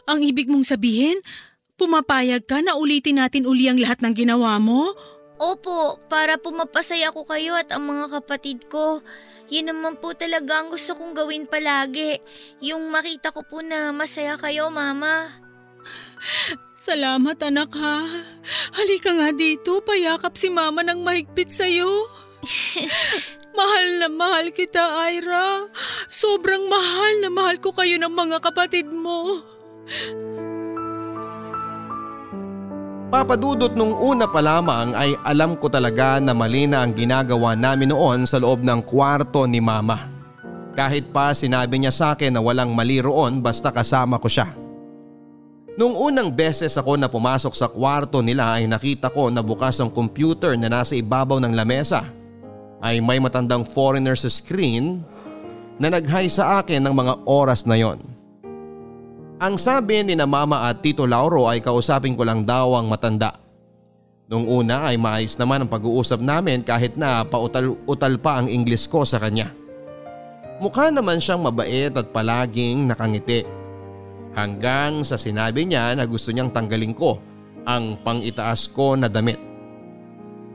Ang 0.10 0.26
ibig 0.26 0.50
mong 0.50 0.66
sabihin, 0.66 1.22
pumapayag 1.78 2.50
ka 2.50 2.66
na 2.66 2.74
ulitin 2.74 3.22
natin 3.22 3.46
uli 3.46 3.70
ang 3.70 3.78
lahat 3.78 4.02
ng 4.02 4.18
ginawa 4.18 4.58
mo? 4.58 4.98
Opo, 5.38 6.02
para 6.10 6.42
po 6.42 6.50
mapasaya 6.50 7.14
ko 7.14 7.22
kayo 7.22 7.54
at 7.54 7.70
ang 7.70 7.86
mga 7.86 8.18
kapatid 8.18 8.66
ko. 8.66 9.06
Yun 9.54 9.70
naman 9.70 10.02
po 10.02 10.18
talaga 10.18 10.58
ang 10.58 10.74
gusto 10.74 10.98
kong 10.98 11.14
gawin 11.14 11.46
palagi. 11.46 12.18
Yung 12.66 12.90
makita 12.90 13.30
ko 13.30 13.46
po 13.46 13.62
na 13.62 13.94
masaya 13.94 14.42
kayo, 14.42 14.74
Mama. 14.74 15.30
Salamat 16.74 17.38
anak 17.46 17.78
ha. 17.78 18.02
Halika 18.74 19.14
nga 19.14 19.30
dito, 19.30 19.86
payakap 19.86 20.34
si 20.34 20.50
mama 20.50 20.82
ng 20.82 21.06
mahigpit 21.06 21.54
sa'yo. 21.54 22.10
mahal 23.58 23.86
na 23.98 24.08
mahal 24.14 24.54
kita, 24.54 24.86
Ira. 25.10 25.66
Sobrang 26.14 26.70
mahal 26.70 27.26
na 27.26 27.30
mahal 27.34 27.58
ko 27.58 27.74
kayo 27.74 27.98
ng 27.98 28.14
mga 28.14 28.38
kapatid 28.46 28.86
mo. 28.86 29.42
Papadudot 33.08 33.72
nung 33.72 33.96
una 33.96 34.28
pa 34.28 34.44
lamang 34.44 34.92
ay 34.92 35.16
alam 35.24 35.56
ko 35.56 35.72
talaga 35.72 36.20
na 36.20 36.36
mali 36.36 36.68
na 36.68 36.84
ang 36.84 36.92
ginagawa 36.92 37.56
namin 37.56 37.96
noon 37.96 38.28
sa 38.28 38.36
loob 38.36 38.62
ng 38.62 38.84
kwarto 38.84 39.48
ni 39.48 39.64
mama. 39.64 40.12
Kahit 40.76 41.10
pa 41.10 41.32
sinabi 41.32 41.82
niya 41.82 41.96
sa 41.96 42.14
akin 42.14 42.36
na 42.36 42.44
walang 42.44 42.76
mali 42.76 43.00
roon 43.00 43.40
basta 43.40 43.72
kasama 43.72 44.20
ko 44.20 44.28
siya. 44.28 44.52
Nung 45.80 45.96
unang 45.96 46.34
beses 46.34 46.76
ako 46.76 47.00
na 47.00 47.08
pumasok 47.08 47.54
sa 47.56 47.72
kwarto 47.72 48.20
nila 48.20 48.60
ay 48.60 48.68
nakita 48.68 49.08
ko 49.08 49.32
na 49.32 49.40
bukas 49.40 49.80
ang 49.80 49.94
computer 49.94 50.60
na 50.60 50.68
nasa 50.68 50.98
ibabaw 50.98 51.40
ng 51.40 51.54
lamesa. 51.56 52.17
Ay 52.78 53.02
may 53.02 53.18
matandang 53.18 53.66
foreigner 53.66 54.14
sa 54.14 54.30
screen 54.30 55.02
na 55.78 55.94
nag-hi 55.94 56.30
sa 56.30 56.62
akin 56.62 56.82
ng 56.86 56.94
mga 56.94 57.14
oras 57.26 57.66
na 57.66 57.78
yon. 57.78 58.02
Ang 59.38 59.62
sabi 59.62 60.02
ni 60.02 60.18
na 60.18 60.26
mama 60.26 60.66
at 60.66 60.82
tito 60.82 61.06
Lauro 61.06 61.46
ay 61.46 61.62
kausapin 61.62 62.18
ko 62.18 62.26
lang 62.26 62.42
daw 62.42 62.74
ang 62.74 62.90
matanda. 62.90 63.38
Nung 64.28 64.50
una 64.50 64.90
ay 64.90 64.98
maayos 64.98 65.38
naman 65.38 65.64
ang 65.64 65.70
pag-uusap 65.72 66.20
namin 66.20 66.66
kahit 66.66 66.98
na 66.98 67.22
pautal-utal 67.24 68.18
pa 68.20 68.42
ang 68.42 68.50
Ingles 68.50 68.90
ko 68.90 69.06
sa 69.06 69.22
kanya. 69.22 69.54
Mukha 70.58 70.90
naman 70.90 71.22
siyang 71.22 71.46
mabait 71.46 71.94
at 71.94 72.10
palaging 72.10 72.90
nakangiti. 72.90 73.46
Hanggang 74.34 75.06
sa 75.06 75.22
sinabi 75.22 75.70
niya 75.70 75.94
na 75.94 76.10
gusto 76.10 76.34
niyang 76.34 76.50
tanggalin 76.50 76.98
ko 76.98 77.22
ang 77.64 78.02
pangitaas 78.02 78.68
ko 78.74 78.98
na 78.98 79.06
damit. 79.06 79.47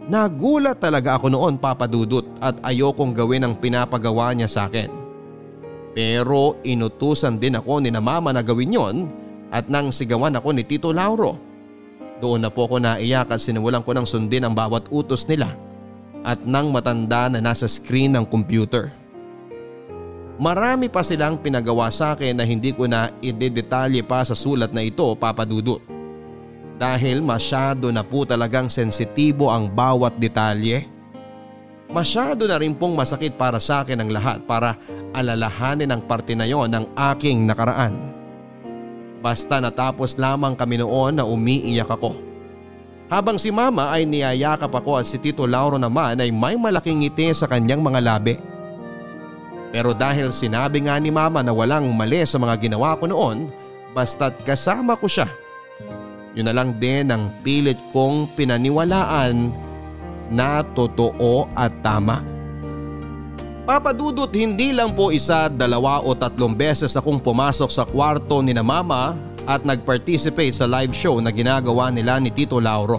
Nagulat 0.03 0.83
talaga 0.83 1.15
ako 1.15 1.31
noon 1.31 1.55
papadudot 1.63 2.27
at 2.43 2.59
ayokong 2.67 3.15
gawin 3.15 3.47
ang 3.47 3.55
pinapagawa 3.55 4.35
niya 4.35 4.51
sa 4.51 4.67
akin. 4.67 4.91
Pero 5.95 6.59
inutusan 6.67 7.39
din 7.39 7.55
ako 7.55 7.85
ni 7.85 7.95
na 7.95 8.03
mama 8.03 8.35
na 8.35 8.43
gawin 8.43 8.75
yon 8.75 8.97
at 9.55 9.71
nang 9.71 9.95
sigawan 9.95 10.35
ako 10.35 10.51
ni 10.57 10.67
Tito 10.67 10.91
Lauro. 10.91 11.39
Doon 12.19 12.43
na 12.43 12.51
po 12.51 12.67
ako 12.67 12.83
naiyak 12.83 13.31
at 13.31 13.39
sinimulan 13.39 13.85
ko 13.85 13.95
ng 13.95 14.07
sundin 14.09 14.43
ang 14.43 14.55
bawat 14.57 14.91
utos 14.91 15.29
nila 15.31 15.55
at 16.27 16.43
nang 16.43 16.75
matanda 16.75 17.31
na 17.31 17.39
nasa 17.39 17.71
screen 17.71 18.15
ng 18.19 18.27
computer. 18.27 18.91
Marami 20.43 20.91
pa 20.91 21.07
silang 21.07 21.39
pinagawa 21.39 21.93
sa 21.95 22.19
akin 22.19 22.35
na 22.35 22.43
hindi 22.43 22.75
ko 22.75 22.91
na 22.91 23.15
idedetalye 23.23 24.03
pa 24.03 24.27
sa 24.27 24.35
sulat 24.35 24.75
na 24.75 24.83
ito 24.83 25.07
papadudot. 25.15 25.92
Dahil 26.81 27.21
masyado 27.21 27.93
na 27.93 28.01
po 28.01 28.25
talagang 28.25 28.67
sensitibo 28.73 29.53
ang 29.53 29.69
bawat 29.69 30.17
detalye. 30.17 30.89
Masyado 31.93 32.49
na 32.49 32.57
rin 32.57 32.73
pong 32.73 32.97
masakit 32.97 33.37
para 33.37 33.61
sa 33.61 33.85
akin 33.85 34.01
ang 34.01 34.11
lahat 34.11 34.41
para 34.49 34.81
alalahanin 35.13 35.93
ang 35.93 36.01
parte 36.01 36.33
na 36.33 36.49
yon 36.49 36.73
ng 36.73 36.85
aking 36.97 37.45
nakaraan. 37.45 37.93
Basta 39.23 39.61
natapos 39.63 40.19
lamang 40.19 40.57
kami 40.57 40.81
noon 40.81 41.21
na 41.21 41.25
umiiyak 41.29 41.93
ako. 41.93 42.17
Habang 43.13 43.37
si 43.37 43.53
mama 43.53 43.93
ay 43.93 44.09
niyayakap 44.09 44.73
ako 44.73 44.99
at 44.99 45.07
si 45.07 45.21
Tito 45.21 45.45
Lauro 45.45 45.77
naman 45.77 46.17
ay 46.17 46.33
may 46.33 46.57
malaking 46.57 47.05
ngiti 47.05 47.29
sa 47.37 47.45
kanyang 47.45 47.85
mga 47.85 48.01
labi. 48.01 48.41
Pero 49.69 49.93
dahil 49.93 50.33
sinabi 50.33 50.89
nga 50.89 50.97
ni 50.97 51.13
mama 51.13 51.45
na 51.45 51.53
walang 51.53 51.93
mali 51.93 52.25
sa 52.25 52.41
mga 52.41 52.57
ginawa 52.57 52.97
ko 52.97 53.05
noon, 53.09 53.53
basta't 53.93 54.41
kasama 54.49 54.97
ko 54.97 55.05
siya. 55.05 55.29
Yun 56.33 56.49
na 56.49 56.57
lang 56.57 56.77
din 56.81 57.13
ang 57.13 57.29
pilit 57.45 57.77
kong 57.93 58.33
pinaniwalaan 58.33 59.53
na 60.33 60.65
totoo 60.65 61.53
at 61.53 61.73
tama. 61.85 62.25
Papadudot 63.63 64.33
hindi 64.35 64.75
lang 64.75 64.97
po 64.97 65.15
isa, 65.15 65.47
dalawa 65.47 66.03
o 66.03 66.17
tatlong 66.19 66.51
beses 66.51 66.99
akong 66.99 67.23
pumasok 67.23 67.71
sa 67.71 67.87
kwarto 67.87 68.43
ni 68.43 68.51
na 68.51 68.65
mama 68.65 69.15
at 69.47 69.63
nag-participate 69.63 70.57
sa 70.57 70.67
live 70.67 70.91
show 70.97 71.23
na 71.23 71.31
ginagawa 71.31 71.93
nila 71.95 72.19
ni 72.19 72.35
Tito 72.35 72.59
Lauro. 72.59 72.99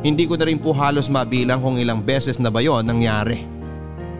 Hindi 0.00 0.24
ko 0.24 0.40
na 0.40 0.48
rin 0.48 0.56
po 0.56 0.72
halos 0.72 1.12
mabilang 1.12 1.60
kung 1.60 1.76
ilang 1.76 2.00
beses 2.00 2.40
na 2.40 2.48
ba 2.48 2.64
yon 2.64 2.88
nangyari. 2.88 3.44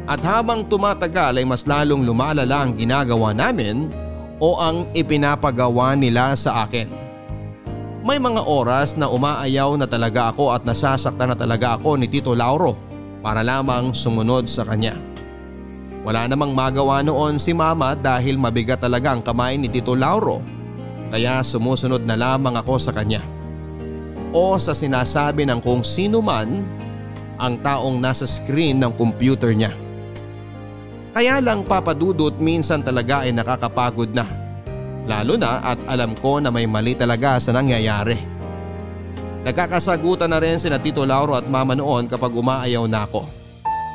At 0.05 0.21
habang 0.21 0.69
tumatagal 0.69 1.41
ay 1.41 1.47
mas 1.49 1.65
lalong 1.65 2.05
lumalala 2.05 2.69
ang 2.69 2.77
ginagawa 2.77 3.33
namin 3.33 3.89
o 4.37 4.61
ang 4.61 4.85
ipinapagawa 4.93 5.97
nila 5.97 6.37
sa 6.37 6.69
akin. 6.69 7.00
May 8.01 8.17
mga 8.17 8.49
oras 8.49 8.97
na 8.97 9.13
umaayaw 9.13 9.77
na 9.77 9.85
talaga 9.85 10.33
ako 10.33 10.57
at 10.57 10.65
nasasaktan 10.65 11.33
na 11.33 11.37
talaga 11.37 11.77
ako 11.77 12.01
ni 12.01 12.09
Tito 12.09 12.33
Lauro 12.33 12.81
para 13.21 13.45
lamang 13.45 13.93
sumunod 13.93 14.49
sa 14.49 14.65
kanya. 14.65 14.97
Wala 16.01 16.25
namang 16.25 16.57
magawa 16.57 17.05
noon 17.05 17.37
si 17.37 17.53
mama 17.53 17.93
dahil 17.93 18.41
mabigat 18.41 18.81
talaga 18.81 19.13
ang 19.13 19.21
kamay 19.21 19.61
ni 19.61 19.69
Tito 19.69 19.93
Lauro 19.93 20.41
kaya 21.13 21.45
sumusunod 21.45 22.01
na 22.09 22.17
lamang 22.17 22.57
ako 22.57 22.81
sa 22.81 22.97
kanya. 22.97 23.21
O 24.33 24.57
sa 24.57 24.73
sinasabi 24.73 25.45
ng 25.45 25.61
kung 25.61 25.85
sino 25.85 26.25
man 26.25 26.65
ang 27.37 27.61
taong 27.61 28.01
nasa 28.01 28.25
screen 28.25 28.81
ng 28.81 28.97
computer 28.97 29.53
niya. 29.53 29.77
Kaya 31.13 31.37
lang 31.45 31.69
papadudot 31.69 32.33
minsan 32.41 32.81
talaga 32.81 33.29
ay 33.29 33.37
nakakapagod 33.37 34.17
na. 34.17 34.40
Lalo 35.09 35.35
na 35.41 35.65
at 35.65 35.81
alam 35.89 36.13
ko 36.19 36.43
na 36.43 36.53
may 36.53 36.69
mali 36.69 36.93
talaga 36.93 37.41
sa 37.41 37.57
nangyayari. 37.57 38.19
Nagkakasagutan 39.41 40.29
na 40.29 40.37
rin 40.37 40.61
sina 40.61 40.77
Tito 40.77 41.09
Lauro 41.09 41.33
at 41.33 41.49
mama 41.49 41.73
noon 41.73 42.05
kapag 42.05 42.37
umaayaw 42.37 42.85
na 42.85 43.09
ako. 43.09 43.25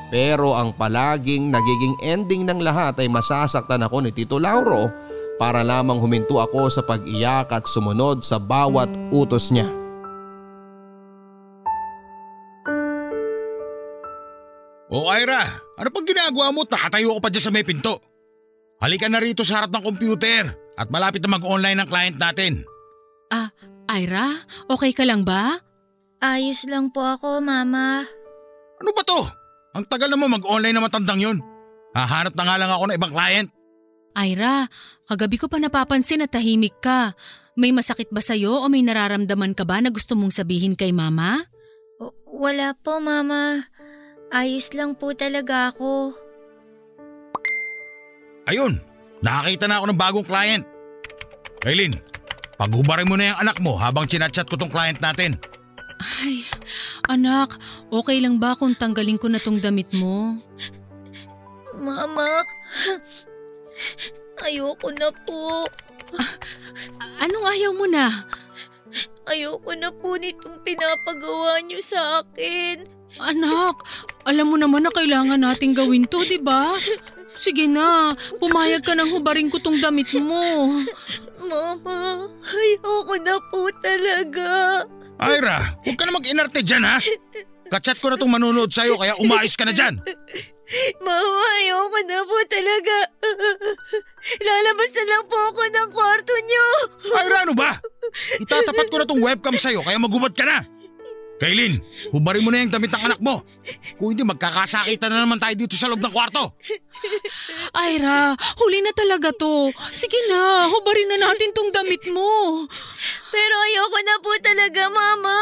Pero 0.10 0.58
ang 0.58 0.74
palaging 0.74 1.54
nagiging 1.54 1.96
ending 2.02 2.46
ng 2.46 2.62
lahat 2.62 2.98
ay 2.98 3.10
masasaktan 3.10 3.86
ako 3.86 4.02
ni 4.02 4.12
Tito 4.14 4.42
Lauro 4.42 4.90
para 5.38 5.62
lamang 5.62 6.02
huminto 6.02 6.42
ako 6.42 6.72
sa 6.72 6.82
pag-iyak 6.82 7.52
at 7.54 7.70
sumunod 7.70 8.26
sa 8.26 8.42
bawat 8.42 8.90
utos 9.14 9.54
niya. 9.54 9.70
O 14.90 15.12
Ira, 15.12 15.44
ano 15.76 15.90
pang 15.92 16.08
ginagawa 16.08 16.54
mo? 16.56 16.64
Nakatayo 16.64 17.18
ko 17.18 17.20
pa 17.20 17.30
dyan 17.34 17.44
sa 17.44 17.52
may 17.52 17.66
pinto. 17.68 18.00
Halika 18.80 19.10
na 19.12 19.20
rito 19.20 19.44
sa 19.44 19.62
harap 19.62 19.74
ng 19.74 19.84
computer 19.84 20.65
at 20.76 20.88
malapit 20.92 21.24
na 21.24 21.36
mag-online 21.36 21.80
ng 21.80 21.90
client 21.90 22.18
natin. 22.20 22.64
Ah, 23.32 23.50
Ira, 23.96 24.44
okay 24.68 24.92
ka 24.92 25.08
lang 25.08 25.24
ba? 25.24 25.60
Ayos 26.20 26.66
lang 26.68 26.92
po 26.92 27.04
ako, 27.04 27.40
Mama. 27.40 28.04
Ano 28.82 28.90
ba 28.92 29.04
to? 29.08 29.20
Ang 29.76 29.86
tagal 29.88 30.08
na 30.08 30.20
mo 30.20 30.28
mag-online 30.28 30.76
na 30.76 30.84
matandang 30.84 31.20
yun. 31.20 31.38
Hahanap 31.96 32.36
na 32.36 32.44
nga 32.44 32.56
lang 32.60 32.72
ako 32.72 32.84
ng 32.92 32.98
ibang 33.00 33.14
client. 33.14 33.48
Ira, 34.16 34.68
kagabi 35.08 35.36
ko 35.36 35.52
pa 35.52 35.60
napapansin 35.60 36.24
na 36.24 36.28
tahimik 36.28 36.80
ka. 36.80 37.16
May 37.56 37.72
masakit 37.72 38.12
ba 38.12 38.20
sa'yo 38.20 38.64
o 38.64 38.66
may 38.68 38.84
nararamdaman 38.84 39.56
ka 39.56 39.64
ba 39.64 39.80
na 39.80 39.92
gusto 39.92 40.16
mong 40.16 40.36
sabihin 40.36 40.76
kay 40.76 40.92
mama? 40.92 41.44
W- 42.00 42.16
wala 42.28 42.76
po, 42.76 43.00
Mama. 43.00 43.64
Ayos 44.28 44.76
lang 44.76 45.00
po 45.00 45.16
talaga 45.16 45.72
ako. 45.72 46.16
Ayun, 48.52 48.84
nakakita 49.26 49.66
na 49.66 49.82
ako 49.82 49.86
ng 49.90 49.98
bagong 49.98 50.28
client. 50.28 50.64
Kailin, 51.66 51.98
paghubarin 52.62 53.10
mo 53.10 53.18
na 53.18 53.34
yung 53.34 53.42
anak 53.42 53.58
mo 53.58 53.74
habang 53.74 54.06
chinachat 54.06 54.46
ko 54.46 54.54
tong 54.54 54.70
client 54.70 55.02
natin. 55.02 55.42
Ay, 56.22 56.46
anak, 57.10 57.58
okay 57.90 58.22
lang 58.22 58.38
ba 58.38 58.54
kung 58.54 58.78
tanggalin 58.78 59.18
ko 59.18 59.26
na 59.26 59.42
tong 59.42 59.58
damit 59.58 59.90
mo? 59.98 60.38
Mama, 61.74 62.46
ayoko 64.46 64.94
na 64.94 65.10
po. 65.26 65.66
Anong 67.26 67.46
ayaw 67.50 67.72
mo 67.74 67.90
na? 67.90 68.30
Ayoko 69.26 69.74
na 69.74 69.90
po 69.90 70.22
nitong 70.22 70.62
pinapagawa 70.62 71.66
niyo 71.66 71.82
sa 71.82 72.22
akin. 72.22 72.86
Anak, 73.18 73.82
alam 74.28 74.52
mo 74.52 74.60
naman 74.60 74.86
na 74.86 74.92
kailangan 74.94 75.42
nating 75.42 75.74
gawin 75.74 76.06
to, 76.06 76.22
di 76.28 76.38
ba? 76.38 76.76
Sige 77.36 77.68
na, 77.68 78.16
pumayag 78.40 78.82
ka 78.82 78.96
nang 78.96 79.12
hubarin 79.12 79.52
ko 79.52 79.60
tong 79.60 79.78
damit 79.78 80.10
mo. 80.18 80.42
Mama, 81.46 82.26
ayoko 82.42 83.16
na 83.22 83.36
po 83.54 83.70
talaga. 83.84 84.82
Ira, 85.22 85.78
huwag 85.86 85.96
ka 85.96 86.04
na 86.08 86.16
mag-inarte 86.16 86.60
dyan 86.66 86.84
ha. 86.84 86.98
Kachat 87.70 87.98
ko 87.98 88.14
na 88.14 88.18
tong 88.18 88.32
manunood 88.32 88.70
sa'yo 88.70 88.98
kaya 88.98 89.18
umayos 89.22 89.58
ka 89.58 89.66
na 89.66 89.74
dyan. 89.74 90.02
Mama, 91.06 91.42
ayoko 91.62 92.00
na 92.10 92.20
po 92.26 92.38
talaga. 92.50 92.98
Lalabas 94.42 94.92
na 94.98 95.04
lang 95.06 95.24
po 95.30 95.38
ako 95.38 95.62
ng 95.70 95.90
kwarto 95.94 96.34
niyo. 96.50 96.66
Ira, 97.14 97.38
ano 97.46 97.54
ba? 97.54 97.78
Itatapat 98.42 98.86
ko 98.90 98.96
na 98.98 99.06
tong 99.06 99.22
webcam 99.22 99.56
sa'yo 99.56 99.86
kaya 99.86 100.02
magubad 100.02 100.34
ka 100.34 100.46
na. 100.46 100.66
Kailin, 101.36 101.76
hubarin 102.16 102.48
mo 102.48 102.50
na 102.50 102.64
yung 102.64 102.72
damit 102.72 102.88
ng 102.96 103.06
anak 103.12 103.20
mo. 103.20 103.44
Kung 104.00 104.16
hindi 104.16 104.24
magkakasakitan 104.24 105.12
na 105.12 105.28
naman 105.28 105.36
tayo 105.36 105.52
dito 105.52 105.76
sa 105.76 105.92
loob 105.92 106.00
ng 106.00 106.14
kwarto. 106.16 106.56
Ira, 107.76 108.40
huli 108.64 108.80
na 108.80 108.96
talaga 108.96 109.36
to. 109.36 109.68
Sige 109.92 110.16
na, 110.32 110.72
hubarin 110.72 111.12
na 111.12 111.28
natin 111.28 111.52
tong 111.52 111.76
damit 111.76 112.08
mo. 112.08 112.64
Pero 113.36 113.56
ayoko 113.68 114.00
na 114.00 114.16
po 114.24 114.32
talaga, 114.40 114.82
Mama. 114.88 115.40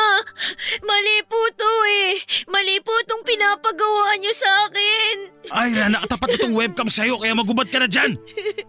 Mali 0.81 1.17
po 1.29 1.37
to 1.53 1.71
eh. 1.85 2.17
Mali 2.49 2.81
po 2.81 2.93
tong 3.05 3.21
pinapagawa 3.21 4.17
niyo 4.17 4.33
sa 4.33 4.49
akin. 4.65 5.15
Ira, 5.53 5.93
nakatapat 5.93 6.29
na 6.33 6.37
tong 6.41 6.57
webcam 6.57 6.89
sa'yo 6.89 7.21
kaya 7.21 7.37
magubad 7.37 7.69
ka 7.69 7.77
na 7.77 7.85
dyan. 7.85 8.17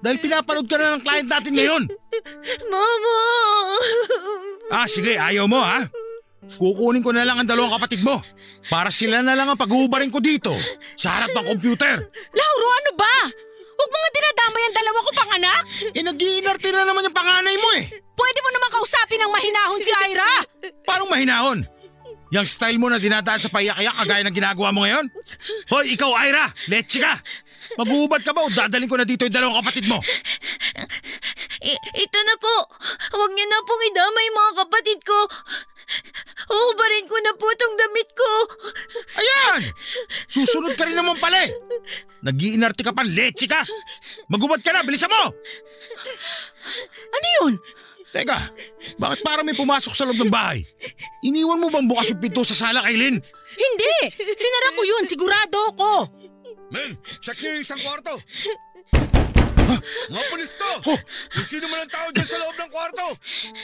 Dahil 0.05 0.21
pinapanood 0.21 0.69
ka 0.69 0.77
na 0.77 1.01
ng 1.01 1.05
client 1.09 1.29
natin 1.33 1.57
ngayon. 1.57 1.83
Mama! 2.69 3.17
Ah, 4.69 4.85
sige, 4.85 5.17
ayaw 5.17 5.49
mo 5.49 5.65
ha? 5.65 5.89
Kukunin 6.55 7.03
ko 7.03 7.11
na 7.11 7.25
lang 7.25 7.41
ang 7.41 7.49
dalawang 7.49 7.75
kapatid 7.75 8.05
mo 8.05 8.21
para 8.69 8.93
sila 8.93 9.25
na 9.25 9.33
lang 9.33 9.49
ang 9.49 9.59
paghuhubarin 9.59 10.13
ko 10.13 10.21
dito 10.21 10.53
sa 10.95 11.19
harap 11.19 11.33
ng 11.33 11.47
computer. 11.57 11.97
Lauro, 12.33 12.69
ano 12.85 12.91
ba? 12.95 13.17
Huwag 13.75 13.91
mo 13.91 13.97
nga 13.99 14.11
dinadamay 14.15 14.63
ang 14.63 14.77
dalawa 14.77 14.99
ko 15.03 15.11
pang 15.13 15.33
anak. 15.35 15.63
Eh, 15.93 16.03
nag-iinarte 16.05 16.69
na 16.71 16.87
naman 16.87 17.05
yung 17.05 17.17
panganay 17.17 17.57
mo 17.59 17.69
eh. 17.75 17.85
Pwede 18.15 18.39
mo 18.39 18.51
naman 18.55 18.71
kausapin 18.71 19.19
ng 19.19 19.33
mahinahon 19.35 19.81
si 19.83 19.93
Ira. 20.15 20.31
Parang 20.87 21.11
mahinahon. 21.11 21.59
Yung 22.31 22.47
style 22.47 22.79
mo 22.79 22.91
na 22.91 22.99
dinadaan 22.99 23.39
sa 23.39 23.51
payak-ayak 23.51 23.95
kagaya 23.95 24.23
ng 24.27 24.35
ginagawa 24.35 24.71
mo 24.71 24.83
ngayon? 24.87 25.07
Hoy, 25.71 25.95
ikaw 25.95 26.11
Ira, 26.23 26.51
let's 26.71 26.95
ka! 26.95 27.19
Maghuhubad 27.79 28.23
ka 28.23 28.31
ba 28.31 28.47
o 28.47 28.51
dadaling 28.51 28.91
ko 28.91 28.99
na 28.99 29.07
dito 29.07 29.27
yung 29.27 29.35
dalawang 29.35 29.59
kapatid 29.63 29.87
mo? 29.91 29.99
I- 31.65 31.83
ito 31.97 32.19
na 32.27 32.35
po. 32.39 32.55
Huwag 33.15 33.33
niyo 33.33 33.47
na 33.49 33.65
pong 33.65 33.83
idamay 33.89 34.27
mga 34.31 34.53
kapatid 34.67 34.99
ko. 35.03 35.19
Uhubarin 36.45 37.07
ko 37.09 37.17
na 37.25 37.33
po 37.37 37.49
tong 37.57 37.77
damit 37.77 38.09
ko. 38.13 38.31
Ayan! 39.21 39.61
Susunod 40.29 40.77
ka 40.77 40.85
rin 40.85 40.97
naman 40.97 41.17
pala 41.17 41.41
eh. 41.41 41.51
Nag-iinarte 42.25 42.85
ka 42.85 42.93
pa, 42.93 43.05
leche 43.05 43.49
ka! 43.49 43.65
Magubad 44.29 44.61
ka 44.61 44.73
na, 44.73 44.85
bilisan 44.85 45.09
mo! 45.09 45.33
Ano 47.13 47.27
yun? 47.41 47.53
Teka, 48.15 48.39
bakit 48.95 49.27
parang 49.27 49.43
may 49.43 49.59
pumasok 49.59 49.91
sa 49.91 50.07
loob 50.07 50.15
ng 50.23 50.31
bahay? 50.31 50.63
Iniwan 51.27 51.59
mo 51.59 51.67
bang 51.67 51.91
bukas 51.91 52.15
yung 52.15 52.23
pinto 52.23 52.47
sa 52.47 52.55
sala, 52.55 52.87
Kailin? 52.87 53.19
Hindi! 53.59 53.97
Sinara 54.15 54.71
ko 54.79 54.83
yun, 54.87 55.05
sigurado 55.11 55.59
ako. 55.75 55.93
Men, 56.71 56.95
check 57.19 57.35
niyo 57.43 57.59
yung 57.59 57.65
isang 57.67 57.83
kwarto. 57.83 58.15
Mga 60.09 60.25
pulis 60.29 60.53
to! 60.55 60.71
Kung 61.31 61.47
sino 61.47 61.67
man 61.67 61.83
ang 61.83 61.93
tao 61.93 62.09
dyan 62.11 62.25
sa 62.25 62.39
loob 62.39 62.55
ng 62.55 62.71
kwarto, 62.71 63.07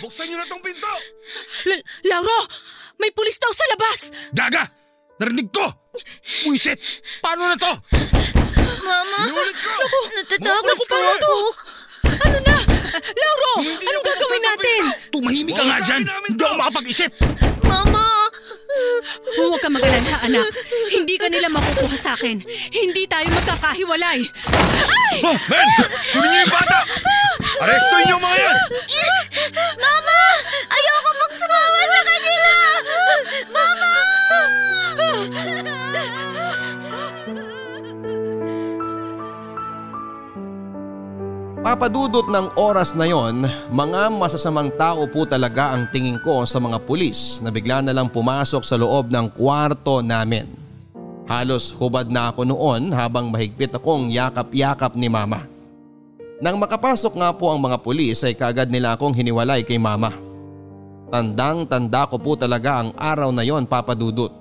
buksan 0.00 0.26
niyo 0.26 0.36
na 0.36 0.46
tong 0.46 0.62
pinto! 0.62 0.92
L- 1.68 1.84
Lauro, 2.06 2.40
may 2.96 3.10
pulis 3.10 3.36
daw 3.36 3.50
sa 3.50 3.64
labas. 3.70 3.98
Gaga! 4.30 4.64
Narinig 5.18 5.52
ko! 5.52 5.66
Buisit! 6.44 6.80
Paano 7.20 7.44
na 7.44 7.56
to? 7.56 7.72
Mama, 8.80 9.18
Inulit 9.22 9.58
ko! 9.58 9.74
natatakot 10.16 10.64
po 10.64 10.84
pulis 10.88 11.12
ako. 11.12 11.32
Ano 12.20 12.38
na? 12.40 12.56
Lauro, 12.96 13.52
anong 13.62 14.04
na 14.04 14.08
gagawin 14.08 14.42
natin? 14.42 14.82
Tumahimik 15.12 15.54
ka 15.54 15.64
nga 15.64 15.78
dyan! 15.84 16.02
Hindi 16.08 16.40
to! 16.40 16.44
ako 16.44 16.56
makapag-isip! 16.56 17.10
Huwag 19.40 19.60
ka 19.62 19.68
mag-alala, 19.70 20.14
anak. 20.26 20.46
Hindi 20.90 21.14
ka 21.18 21.26
nila 21.30 21.48
makukuha 21.50 21.96
sa 21.96 22.12
akin. 22.14 22.42
Hindi 22.70 23.06
tayo 23.06 23.26
magkakahiwalay. 23.34 24.20
Oh, 25.26 25.36
men! 25.50 25.68
Kunin 26.14 26.28
niyo 26.30 26.40
yung 26.46 26.54
bata! 26.54 26.78
Arestuin 27.60 28.04
niyo 28.08 28.16
mga 28.22 28.36
yan! 28.40 28.56
Papadudot 41.60 42.24
ng 42.24 42.56
oras 42.56 42.96
na 42.96 43.04
yon, 43.04 43.44
mga 43.68 44.08
masasamang 44.08 44.72
tao 44.80 45.04
po 45.04 45.28
talaga 45.28 45.76
ang 45.76 45.92
tingin 45.92 46.16
ko 46.24 46.48
sa 46.48 46.56
mga 46.56 46.80
pulis 46.88 47.36
na 47.44 47.52
bigla 47.52 47.84
na 47.84 47.92
lang 47.92 48.08
pumasok 48.08 48.64
sa 48.64 48.80
loob 48.80 49.12
ng 49.12 49.28
kwarto 49.36 50.00
namin. 50.00 50.48
Halos 51.28 51.76
hubad 51.76 52.08
na 52.08 52.32
ako 52.32 52.48
noon 52.48 52.96
habang 52.96 53.28
mahigpit 53.28 53.76
akong 53.76 54.08
yakap-yakap 54.08 54.96
ni 54.96 55.12
mama. 55.12 55.44
Nang 56.40 56.56
makapasok 56.56 57.20
nga 57.20 57.28
po 57.36 57.52
ang 57.52 57.60
mga 57.60 57.76
pulis 57.84 58.24
ay 58.24 58.32
kagad 58.32 58.72
nila 58.72 58.96
akong 58.96 59.12
hiniwalay 59.12 59.60
kay 59.60 59.76
mama. 59.76 60.16
Tandang 61.12 61.68
tanda 61.68 62.08
ko 62.08 62.16
po 62.16 62.40
talaga 62.40 62.80
ang 62.80 62.96
araw 62.96 63.36
na 63.36 63.44
yon 63.44 63.68
papadudot. 63.68 64.32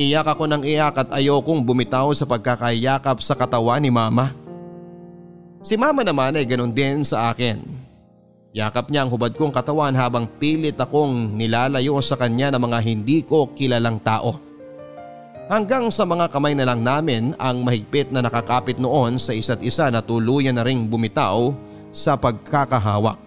Iyak 0.00 0.32
ako 0.32 0.48
ng 0.48 0.64
iyak 0.64 0.96
at 0.96 1.08
ayokong 1.12 1.60
bumitaw 1.60 2.08
sa 2.16 2.24
pagkakayakap 2.24 3.20
sa 3.20 3.36
katawan 3.36 3.84
ni 3.84 3.92
mama. 3.92 4.32
Si 5.60 5.76
mama 5.76 6.00
naman 6.00 6.40
ay 6.40 6.48
ganun 6.48 6.72
din 6.72 7.04
sa 7.04 7.28
akin. 7.28 7.60
Yakap 8.56 8.88
niya 8.88 9.04
ang 9.04 9.12
hubad 9.12 9.36
kong 9.36 9.52
katawan 9.52 9.92
habang 9.92 10.24
pilit 10.24 10.74
akong 10.80 11.36
nilalayo 11.36 12.00
sa 12.00 12.16
kanya 12.16 12.48
ng 12.56 12.64
mga 12.64 12.78
hindi 12.80 13.20
ko 13.20 13.52
kilalang 13.52 14.00
tao. 14.00 14.40
Hanggang 15.52 15.92
sa 15.92 16.08
mga 16.08 16.32
kamay 16.32 16.56
na 16.56 16.64
lang 16.64 16.80
namin 16.80 17.36
ang 17.36 17.60
mahigpit 17.60 18.08
na 18.08 18.24
nakakapit 18.24 18.80
noon 18.80 19.20
sa 19.20 19.36
isa't 19.36 19.60
isa 19.60 19.92
na 19.92 20.00
tuluyan 20.00 20.56
na 20.56 20.64
ring 20.64 20.88
bumitaw 20.88 21.52
sa 21.92 22.16
pagkakahawak. 22.16 23.20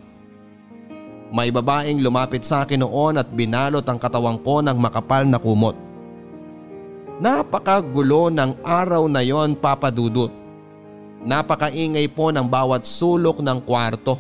May 1.30 1.54
babaeng 1.54 2.02
lumapit 2.02 2.42
sa 2.42 2.66
akin 2.66 2.82
noon 2.82 3.22
at 3.22 3.30
binalot 3.30 3.86
ang 3.86 4.02
katawan 4.02 4.42
ko 4.42 4.66
ng 4.66 4.78
makapal 4.82 5.22
na 5.30 5.38
kumot. 5.38 5.78
Napakagulo 7.22 8.34
ng 8.34 8.58
araw 8.66 9.06
na 9.06 9.22
yon 9.22 9.54
papadudot. 9.54 10.43
Napakaingay 11.24 12.12
po 12.12 12.32
ng 12.32 12.44
bawat 12.44 12.84
sulok 12.84 13.40
ng 13.40 13.64
kwarto. 13.64 14.20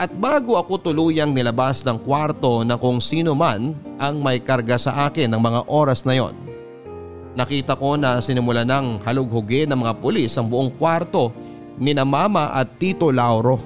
At 0.00 0.08
bago 0.16 0.56
ako 0.56 0.80
tuluyang 0.80 1.36
nilabas 1.36 1.84
ng 1.84 2.00
kwarto 2.00 2.64
na 2.64 2.80
kung 2.80 3.04
sino 3.04 3.36
man 3.36 3.76
ang 4.00 4.16
may 4.16 4.40
karga 4.40 4.80
sa 4.80 5.08
akin 5.08 5.28
ng 5.28 5.40
mga 5.40 5.60
oras 5.68 6.08
na 6.08 6.16
yon, 6.16 6.32
Nakita 7.30 7.78
ko 7.78 7.94
na 7.94 8.18
sinimula 8.18 8.66
ng 8.66 9.06
halughugin 9.06 9.70
ng 9.70 9.78
mga 9.86 10.02
pulis 10.02 10.34
ang 10.34 10.50
buong 10.50 10.74
kwarto 10.74 11.30
ni 11.78 11.94
na 11.94 12.02
mama 12.02 12.50
at 12.50 12.66
tito 12.74 13.14
Lauro. 13.14 13.62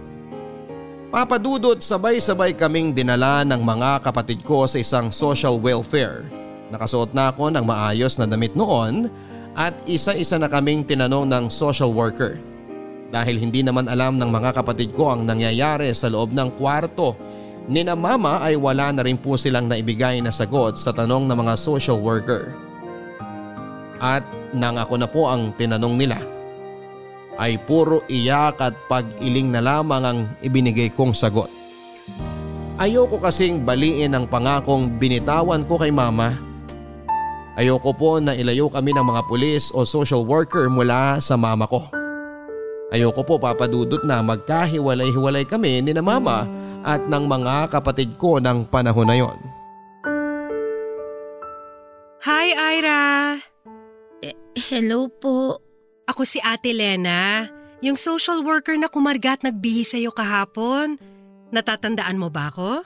Papadudot 1.09 1.79
sabay-sabay 1.79 2.53
kaming 2.53 2.93
dinala 2.93 3.47
ng 3.47 3.63
mga 3.63 4.05
kapatid 4.05 4.45
ko 4.45 4.69
sa 4.69 4.77
isang 4.83 5.09
social 5.09 5.57
welfare. 5.57 6.29
Nakasuot 6.75 7.15
na 7.17 7.33
ako 7.33 7.55
ng 7.55 7.65
maayos 7.65 8.19
na 8.21 8.27
damit 8.29 8.53
noon 8.53 9.09
at 9.55 9.75
isa-isa 9.87 10.39
na 10.39 10.51
kaming 10.51 10.83
tinanong 10.83 11.31
ng 11.31 11.45
social 11.47 11.95
worker. 11.95 12.39
Dahil 13.15 13.39
hindi 13.39 13.63
naman 13.63 13.87
alam 13.87 14.19
ng 14.19 14.27
mga 14.27 14.51
kapatid 14.59 14.91
ko 14.91 15.15
ang 15.15 15.23
nangyayari 15.23 15.95
sa 15.95 16.11
loob 16.11 16.35
ng 16.35 16.59
kwarto 16.59 17.15
ni 17.71 17.81
na 17.81 17.97
mama 17.97 18.43
ay 18.45 18.59
wala 18.61 18.93
na 18.93 19.07
rin 19.07 19.17
po 19.17 19.39
silang 19.41 19.71
naibigay 19.71 20.21
na 20.21 20.35
sagot 20.35 20.77
sa 20.77 20.93
tanong 20.93 21.25
ng 21.31 21.39
mga 21.39 21.55
social 21.57 21.97
worker. 22.03 22.53
At 24.03 24.27
nang 24.53 24.77
ako 24.77 24.95
na 25.01 25.09
po 25.09 25.31
ang 25.31 25.55
tinanong 25.57 25.97
nila 25.97 26.19
ay 27.39 27.59
puro 27.63 28.05
iyak 28.07 28.61
at 28.63 28.75
pag-iling 28.87 29.51
na 29.51 29.63
lamang 29.63 30.03
ang 30.05 30.19
ibinigay 30.45 30.91
kong 30.93 31.17
sagot. 31.17 31.51
Ayoko 32.75 33.23
kasing 33.23 33.63
baliin 33.63 34.19
ang 34.19 34.27
pangakong 34.27 34.99
binitawan 34.99 35.63
ko 35.63 35.79
kay 35.79 35.95
mama. 35.95 36.54
Ayoko 37.55 37.95
po 37.95 38.19
na 38.19 38.35
ilayo 38.35 38.67
kami 38.67 38.91
ng 38.91 39.07
mga 39.07 39.23
pulis 39.31 39.71
o 39.71 39.87
social 39.87 40.27
worker 40.27 40.67
mula 40.67 41.23
sa 41.23 41.39
mama 41.39 41.71
ko. 41.71 41.87
Ayoko 42.91 43.23
po 43.23 43.39
papadudot 43.39 44.03
na 44.03 44.23
magkahiwalay-hiwalay 44.27 45.47
kami 45.47 45.79
ni 45.79 45.95
na 45.95 46.03
mama 46.03 46.51
at 46.83 47.07
ng 47.07 47.25
mga 47.31 47.71
kapatid 47.71 48.19
ko 48.19 48.43
ng 48.43 48.67
panahon 48.67 49.07
na 49.07 49.17
yon. 49.19 49.39
Hi, 52.27 52.51
Ira! 52.79 53.39
Hello 54.71 55.07
po. 55.07 55.63
Ako 56.11 56.27
si 56.27 56.43
Ate 56.43 56.75
Lena, 56.75 57.47
yung 57.79 57.95
social 57.95 58.43
worker 58.43 58.75
na 58.75 58.91
kumargat 58.91 59.47
nagbihis 59.47 59.95
sa'yo 59.95 60.11
kahapon. 60.11 60.99
Natatandaan 61.55 62.19
mo 62.19 62.35
ba 62.35 62.51
ako? 62.51 62.83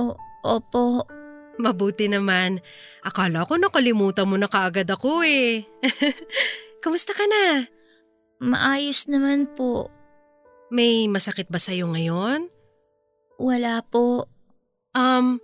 O, 0.00 0.16
opo. 0.48 1.04
Mabuti 1.60 2.08
naman. 2.08 2.60
Akala 3.04 3.44
ko 3.44 3.58
nakalimutan 3.58 4.28
mo 4.28 4.36
na 4.40 4.48
kaagad 4.48 4.88
ako 4.88 5.24
eh. 5.26 5.66
Kamusta 6.82 7.12
ka 7.12 7.24
na? 7.28 7.68
Maayos 8.42 9.06
naman 9.06 9.46
po. 9.52 9.92
May 10.72 11.06
masakit 11.06 11.52
ba 11.52 11.60
sa'yo 11.60 11.92
ngayon? 11.92 12.48
Wala 13.36 13.84
po. 13.84 14.26
Um, 14.96 15.38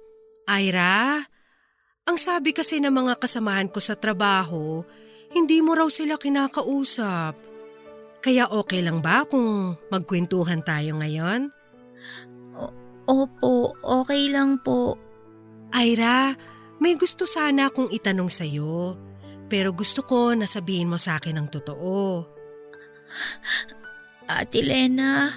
Ira, 0.49 1.29
ang 2.09 2.17
sabi 2.17 2.57
kasi 2.57 2.81
ng 2.81 2.93
mga 2.93 3.21
kasamahan 3.21 3.69
ko 3.69 3.79
sa 3.85 3.93
trabaho, 3.93 4.81
hindi 5.31 5.61
mo 5.61 5.77
raw 5.77 5.93
sila 5.93 6.17
kinakausap. 6.17 7.37
Kaya 8.25 8.49
okay 8.51 8.83
lang 8.83 9.05
ba 9.05 9.29
kung 9.29 9.77
magkwentuhan 9.93 10.65
tayo 10.65 10.99
ngayon? 10.99 11.53
Opo, 13.09 13.73
okay 13.85 14.29
lang 14.33 14.61
po. 14.61 14.97
Ira, 15.75 16.33
may 16.79 16.95
gusto 16.95 17.29
sana 17.29 17.69
akong 17.69 17.91
itanong 17.93 18.31
sa'yo. 18.31 18.97
Pero 19.49 19.73
gusto 19.73 20.05
ko 20.05 20.37
na 20.37 20.45
sabihin 20.45 20.93
mo 20.93 21.01
sa 21.01 21.17
akin 21.17 21.41
ang 21.41 21.49
totoo. 21.49 22.29
Ate 24.29 24.61
Lena, 24.61 25.33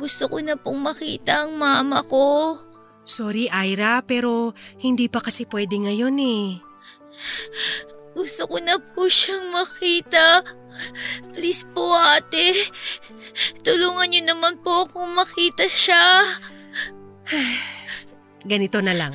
gusto 0.00 0.32
ko 0.32 0.40
na 0.40 0.56
pong 0.56 0.80
makita 0.80 1.44
ang 1.44 1.60
mama 1.60 2.00
ko. 2.00 2.56
Sorry 3.04 3.52
Ira, 3.52 4.00
pero 4.00 4.56
hindi 4.80 5.12
pa 5.12 5.20
kasi 5.20 5.44
pwede 5.44 5.76
ngayon 5.76 6.16
eh. 6.16 6.48
Gusto 8.16 8.48
ko 8.48 8.56
na 8.60 8.80
po 8.80 9.08
siyang 9.08 9.52
makita. 9.52 10.40
Please 11.36 11.68
po 11.76 11.92
ate, 11.92 12.56
tulungan 13.60 14.08
niyo 14.08 14.32
naman 14.32 14.56
po 14.64 14.88
akong 14.88 15.12
makita 15.12 15.68
siya. 15.68 16.24
Ganito 18.42 18.78
na 18.82 18.94
lang. 18.94 19.12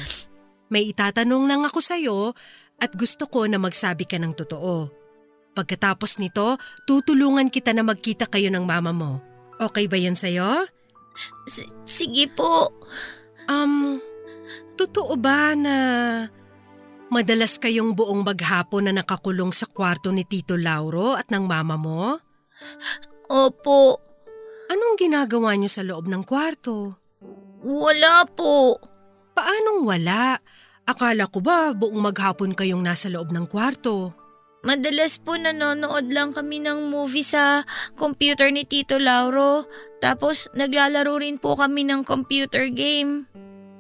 May 0.68 0.92
itatanong 0.92 1.48
lang 1.48 1.62
ako 1.64 1.80
sa'yo 1.80 2.18
at 2.78 2.92
gusto 2.94 3.28
ko 3.28 3.48
na 3.48 3.58
magsabi 3.58 4.04
ka 4.04 4.20
ng 4.20 4.36
totoo. 4.36 4.92
Pagkatapos 5.56 6.22
nito, 6.22 6.60
tutulungan 6.86 7.50
kita 7.50 7.74
na 7.74 7.82
magkita 7.82 8.30
kayo 8.30 8.54
ng 8.54 8.62
mama 8.62 8.94
mo. 8.94 9.12
Okay 9.58 9.90
ba 9.90 9.98
yun 9.98 10.14
sa'yo? 10.14 10.70
S- 11.50 11.74
sige 11.88 12.30
po. 12.30 12.70
Um, 13.50 13.98
totoo 14.78 15.18
ba 15.18 15.58
na 15.58 15.76
madalas 17.10 17.58
kayong 17.58 17.96
buong 17.98 18.22
maghapon 18.22 18.86
na 18.86 18.94
nakakulong 19.02 19.50
sa 19.56 19.66
kwarto 19.66 20.14
ni 20.14 20.28
Tito 20.28 20.60
Lauro 20.60 21.18
at 21.18 21.32
ng 21.34 21.48
mama 21.48 21.74
mo? 21.80 22.22
Opo, 23.28 24.04
Anong 24.68 25.00
ginagawa 25.00 25.56
niyo 25.56 25.72
sa 25.72 25.80
loob 25.82 26.12
ng 26.12 26.28
kwarto? 26.28 27.00
wala 27.64 28.28
po. 28.28 28.76
Paanong 29.38 29.86
wala? 29.86 30.42
Akala 30.90 31.30
ko 31.30 31.46
ba 31.46 31.70
buong 31.78 32.02
maghapon 32.02 32.58
kayong 32.58 32.82
nasa 32.82 33.06
loob 33.06 33.30
ng 33.30 33.46
kwarto? 33.46 34.18
Madalas 34.66 35.22
po 35.22 35.38
nanonood 35.38 36.10
lang 36.10 36.34
kami 36.34 36.58
ng 36.58 36.90
movie 36.90 37.22
sa 37.22 37.62
computer 37.94 38.50
ni 38.50 38.66
Tito 38.66 38.98
Lauro. 38.98 39.70
Tapos 40.02 40.50
naglalaro 40.58 41.22
rin 41.22 41.38
po 41.38 41.54
kami 41.54 41.86
ng 41.86 42.02
computer 42.02 42.66
game. 42.74 43.30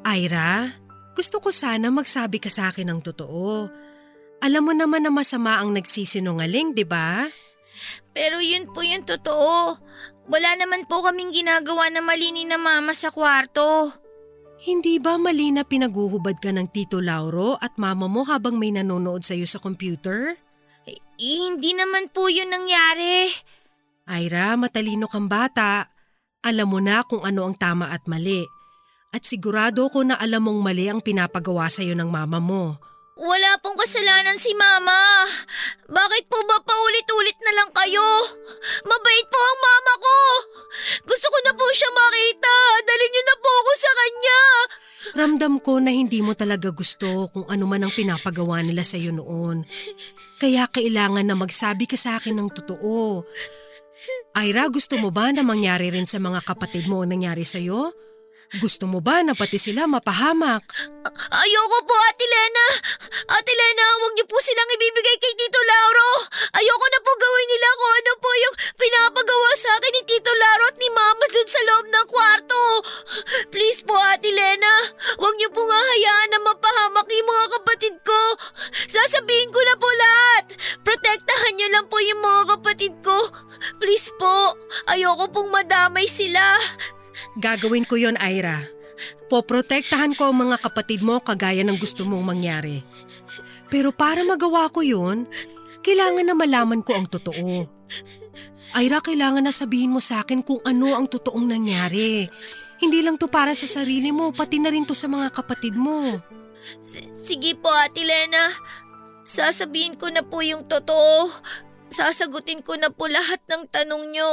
Ira, 0.05 0.78
gusto 1.18 1.41
ko 1.41 1.49
sana 1.49 1.89
magsabi 1.89 2.38
ka 2.38 2.53
sa 2.53 2.70
akin 2.70 2.93
ng 2.93 3.01
totoo. 3.01 3.66
Alam 4.45 4.62
mo 4.62 4.74
naman 4.78 5.01
na 5.01 5.10
masama 5.10 5.58
ang 5.58 5.74
nagsisinungaling, 5.74 6.78
di 6.78 6.86
ba? 6.86 7.26
Pero 8.14 8.38
yun 8.38 8.70
po 8.70 8.86
yung 8.86 9.10
totoo. 9.10 9.74
Wala 10.30 10.49
naman 10.53 10.86
po 10.86 11.01
kaming 11.01 11.34
ginagawa 11.34 11.89
na 11.89 12.05
mali 12.05 12.30
ni 12.30 12.45
na 12.45 12.62
mama 12.62 12.93
sa 12.93 13.10
kwarto. 13.10 13.89
Hindi 14.58 14.97
ba 14.97 15.22
mali 15.22 15.53
na 15.53 15.62
pinaguhubad 15.62 16.41
ka 16.41 16.49
ng 16.49 16.66
Tito 16.74 16.97
Lauro 16.97 17.62
at 17.62 17.78
mama 17.78 18.10
mo 18.10 18.26
habang 18.26 18.58
may 18.58 18.74
nanonood 18.74 19.22
sa'yo 19.22 19.45
sa 19.45 19.62
computer? 19.62 20.34
Eh, 20.89 20.97
hindi 21.22 21.78
naman 21.78 22.10
po 22.10 22.26
yun 22.26 22.49
nangyari. 22.49 23.30
Ira, 24.10 24.58
matalino 24.58 25.05
kang 25.05 25.30
bata. 25.30 25.93
Alam 26.41 26.68
mo 26.74 26.80
na 26.82 27.05
kung 27.05 27.22
ano 27.22 27.45
ang 27.45 27.53
tama 27.53 27.93
at 27.93 28.10
mali. 28.10 28.41
At 29.14 29.30
sigurado 29.30 29.93
ko 29.93 30.01
na 30.01 30.18
alam 30.18 30.49
mong 30.49 30.60
mali 30.66 30.89
ang 30.89 31.05
pinapagawa 31.05 31.70
sa'yo 31.70 31.93
ng 31.93 32.10
mama 32.10 32.41
mo. 32.41 32.82
Wala 33.18 33.57
pong 33.65 33.82
kasalanan 33.82 34.38
si 34.38 34.53
mama. 34.53 35.26
Bakit 35.89 36.30
po 36.30 36.38
ba 36.45 36.61
paulit-ulit 36.61 37.38
na 37.41 37.51
lang 37.57 37.70
kayo? 37.74 38.05
Mabait 38.86 39.26
po 39.26 39.39
ang 39.41 39.59
mama 39.59 39.93
ko. 39.97 40.18
Gusto 41.09 41.26
ko 41.34 41.38
na 41.41 41.53
po 41.57 41.65
siya 41.74 41.89
makita. 41.89 42.55
Dalhin 42.86 43.09
niyo 43.09 43.24
na 43.26 43.36
po 43.41 43.49
ako 43.49 43.72
sa 43.74 43.91
kanya. 43.97 44.41
Ramdam 45.18 45.55
ko 45.65 45.82
na 45.82 45.89
hindi 45.89 46.22
mo 46.22 46.38
talaga 46.38 46.70
gusto 46.70 47.26
kung 47.34 47.49
ano 47.49 47.65
man 47.65 47.89
ang 47.89 47.93
pinapagawa 47.93 48.61
nila 48.61 48.86
sa'yo 48.86 49.09
noon. 49.09 49.65
Kaya 50.38 50.70
kailangan 50.70 51.26
na 51.26 51.34
magsabi 51.34 51.89
ka 51.89 51.97
sa 51.97 52.22
akin 52.22 52.38
ng 52.38 52.49
totoo. 52.53 53.26
Ira, 54.38 54.70
gusto 54.70 55.01
mo 55.01 55.09
ba 55.09 55.34
na 55.34 55.41
mangyari 55.41 55.89
rin 55.89 56.05
sa 56.05 56.22
mga 56.22 56.45
kapatid 56.45 56.86
mo 56.86 57.01
ang 57.01 57.18
nangyari 57.18 57.41
sa'yo? 57.41 58.07
Gusto 58.55 58.87
mo 58.87 59.03
ba 59.03 59.19
na 59.27 59.35
pati 59.35 59.59
sila 59.59 59.83
mapahamak? 59.91 60.63
Ayoko 61.35 61.77
po, 61.83 61.95
Ate 62.07 62.23
Lena. 62.23 62.65
Ate 63.35 63.51
Lena, 63.51 63.85
huwag 63.99 64.15
niyo 64.15 64.23
po 64.23 64.39
silang 64.39 64.71
ibibigay 64.71 65.19
kay 65.19 65.35
Tito 65.35 65.59
Lauro. 65.59 66.09
Ayoko 66.55 66.85
na 66.87 66.99
po 67.03 67.11
gawin 67.19 67.47
nila 67.51 67.69
kung 67.75 67.93
ano 67.99 68.11
po 68.23 68.29
yung 68.31 68.55
pinapagawa 68.79 69.51
sa 69.59 69.69
akin 69.75 69.91
ni 69.99 70.03
Tito 70.07 70.31
Lauro 70.31 70.63
at 70.71 70.79
ni 70.79 70.89
Mama 70.95 71.25
dun 71.27 71.49
sa 71.51 71.61
loob 71.67 71.85
ng 71.91 72.07
kwarto. 72.07 72.63
Please 73.51 73.83
po, 73.83 73.99
Ate 73.99 74.31
Lena. 74.31 74.73
Huwag 75.19 75.35
niyo 75.35 75.51
po 75.51 75.67
nga 75.67 75.79
hayaan 75.83 76.29
na 76.31 76.39
mapahamak 76.47 77.07
yung 77.11 77.27
mga 77.27 77.47
kapatid 77.59 77.95
ko. 78.07 78.21
Sasabihin 78.87 79.51
ko 79.51 79.59
na 79.59 79.75
po 79.75 79.91
lahat. 79.91 80.55
Protektahan 80.87 81.53
niyo 81.59 81.67
lang 81.75 81.91
po 81.91 81.99
yung 81.99 82.23
mga 82.23 82.55
kapatid 82.55 82.95
ko. 83.03 83.27
Please 83.83 84.07
po, 84.15 84.55
ayoko 84.87 85.27
pong 85.35 85.51
madamay 85.51 86.07
sila. 86.07 86.55
Gagawin 87.38 87.86
ko 87.86 87.97
yon 87.97 88.18
Ira. 88.18 88.65
Poprotektahan 89.30 90.18
ko 90.18 90.32
ang 90.32 90.47
mga 90.47 90.57
kapatid 90.63 91.05
mo 91.05 91.22
kagaya 91.22 91.61
ng 91.61 91.78
gusto 91.78 92.07
mong 92.07 92.24
mangyari. 92.24 92.82
Pero 93.68 93.91
para 93.91 94.24
magawa 94.24 94.72
ko 94.72 94.82
yun, 94.82 95.28
kailangan 95.84 96.26
na 96.26 96.36
malaman 96.36 96.82
ko 96.82 96.95
ang 96.95 97.07
totoo. 97.07 97.68
Ira, 98.78 98.99
kailangan 98.99 99.43
na 99.43 99.53
sabihin 99.55 99.93
mo 99.93 100.03
sa 100.03 100.24
akin 100.24 100.43
kung 100.43 100.59
ano 100.63 100.95
ang 100.95 101.07
totoong 101.07 101.47
nangyari. 101.47 102.28
Hindi 102.78 102.99
lang 103.01 103.18
to 103.18 103.26
para 103.26 103.57
sa 103.57 103.65
sarili 103.65 104.13
mo, 104.13 104.30
pati 104.30 104.61
na 104.61 104.70
rin 104.70 104.86
to 104.86 104.93
sa 104.93 105.09
mga 105.09 105.34
kapatid 105.34 105.74
mo. 105.74 106.22
S- 106.84 107.09
sige 107.15 107.57
po, 107.57 107.72
Ate 107.74 108.05
Lena. 108.05 108.53
Sasabihin 109.28 109.97
ko 109.97 110.07
na 110.07 110.22
po 110.24 110.39
yung 110.45 110.70
totoo. 110.70 111.28
Sasagutin 111.88 112.61
ko 112.61 112.76
na 112.76 112.91
po 112.91 113.07
lahat 113.07 113.41
ng 113.47 113.65
tanong 113.68 114.13
nyo. 114.13 114.32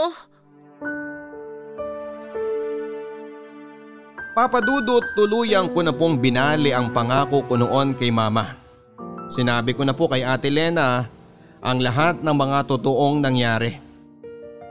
Papadudot 4.34 5.14
tuluyang 5.14 5.70
ko 5.70 5.86
na 5.86 5.94
pong 5.94 6.18
binali 6.18 6.74
ang 6.74 6.90
pangako 6.90 7.46
ko 7.46 7.54
noon 7.54 7.94
kay 7.94 8.10
mama. 8.10 8.58
Sinabi 9.30 9.78
ko 9.78 9.86
na 9.86 9.94
po 9.94 10.10
kay 10.10 10.26
Ate 10.26 10.50
Lena 10.50 11.06
ang 11.62 11.78
lahat 11.78 12.18
ng 12.18 12.34
mga 12.34 12.66
totoong 12.66 13.22
nangyari. 13.22 13.78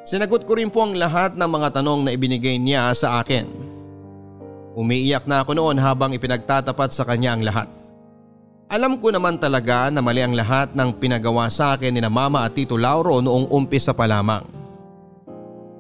Sinagot 0.04 0.44
ko 0.44 0.60
rin 0.60 0.68
po 0.68 0.84
ang 0.84 1.00
lahat 1.00 1.40
ng 1.40 1.48
mga 1.48 1.80
tanong 1.80 2.04
na 2.04 2.12
ibinigay 2.12 2.60
niya 2.60 2.92
sa 2.92 3.24
akin. 3.24 3.48
Umiiyak 4.76 5.32
na 5.32 5.48
ako 5.48 5.56
noon 5.56 5.80
habang 5.80 6.12
ipinagtatapat 6.12 6.92
sa 6.92 7.08
kanya 7.08 7.32
ang 7.32 7.48
lahat. 7.48 7.72
Alam 8.68 9.00
ko 9.00 9.16
naman 9.16 9.40
talaga 9.40 9.88
na 9.88 10.04
mali 10.04 10.28
ang 10.28 10.36
lahat 10.36 10.76
ng 10.76 11.00
pinagawa 11.00 11.48
sa 11.48 11.80
akin 11.80 11.96
ni 11.96 12.04
na 12.04 12.12
Mama 12.12 12.44
at 12.44 12.52
Tito 12.52 12.76
Lauro 12.76 13.24
noong 13.24 13.48
umpisa 13.48 13.96
pa 13.96 14.12
lamang. 14.12 14.44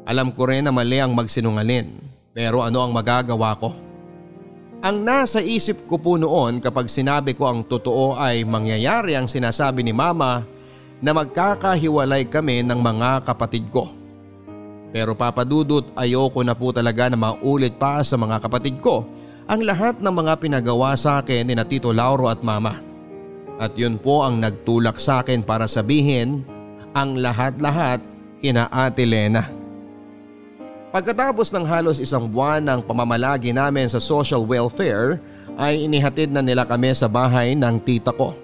Alam 0.07 0.31
ko 0.31 0.47
rin 0.47 0.63
na 0.63 0.71
mali 0.71 1.03
ang 1.03 1.11
magsinungalin 1.11 2.02
pero 2.33 2.65
ano 2.65 2.81
ang 2.81 2.91
magagawa 2.91 3.53
ko? 3.61 3.69
Ang 4.83 5.07
nasa 5.07 5.39
isip 5.39 5.87
ko 5.87 5.95
po 5.95 6.19
noon 6.19 6.59
kapag 6.59 6.91
sinabi 6.91 7.31
ko 7.37 7.47
ang 7.47 7.63
totoo 7.63 8.19
ay 8.19 8.43
mangyayari 8.43 9.15
ang 9.15 9.29
sinasabi 9.29 9.79
ni 9.79 9.95
Mama 9.95 10.43
na 10.99 11.15
magkakahiwalay 11.15 12.27
kami 12.27 12.65
ng 12.67 12.79
mga 12.83 13.23
kapatid 13.23 13.71
ko. 13.71 13.87
Pero 14.91 15.15
papadudot 15.15 15.87
ayoko 15.95 16.43
na 16.43 16.51
po 16.51 16.75
talaga 16.75 17.07
na 17.07 17.15
maulit 17.15 17.79
pa 17.79 18.03
sa 18.03 18.19
mga 18.19 18.43
kapatid 18.43 18.83
ko 18.83 19.07
ang 19.47 19.63
lahat 19.63 20.03
ng 20.03 20.11
mga 20.11 20.33
pinagawa 20.43 20.99
sa 20.99 21.23
akin 21.23 21.47
ni 21.47 21.53
na 21.55 21.63
Tito 21.63 21.95
Lauro 21.95 22.27
at 22.27 22.43
Mama. 22.43 22.75
At 23.63 23.79
yun 23.79 23.95
po 23.95 24.27
ang 24.27 24.43
nagtulak 24.43 24.99
sa 24.99 25.23
akin 25.23 25.47
para 25.47 25.63
sabihin 25.69 26.43
ang 26.91 27.15
lahat-lahat 27.15 28.03
kina 28.43 28.67
Ate 28.67 29.07
Lena. 29.07 29.62
Pagkatapos 30.93 31.49
ng 31.49 31.65
halos 31.65 31.97
isang 31.97 32.29
buwan 32.29 32.61
ng 32.61 32.85
pamamalagi 32.85 33.49
namin 33.49 33.89
sa 33.89 33.97
social 33.97 34.45
welfare 34.45 35.17
ay 35.57 35.89
inihatid 35.89 36.29
na 36.29 36.45
nila 36.45 36.69
kami 36.69 36.93
sa 36.93 37.09
bahay 37.09 37.57
ng 37.57 37.81
tita 37.81 38.13
ko. 38.13 38.37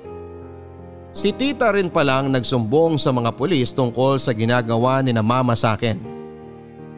Si 1.14 1.30
tita 1.30 1.70
rin 1.70 1.94
palang 1.94 2.26
nagsumbong 2.34 2.98
sa 2.98 3.14
mga 3.14 3.38
pulis 3.38 3.70
tungkol 3.70 4.18
sa 4.18 4.34
ginagawa 4.34 5.06
ni 5.06 5.14
na 5.14 5.22
mama 5.22 5.54
sa 5.54 5.78
akin. 5.78 6.02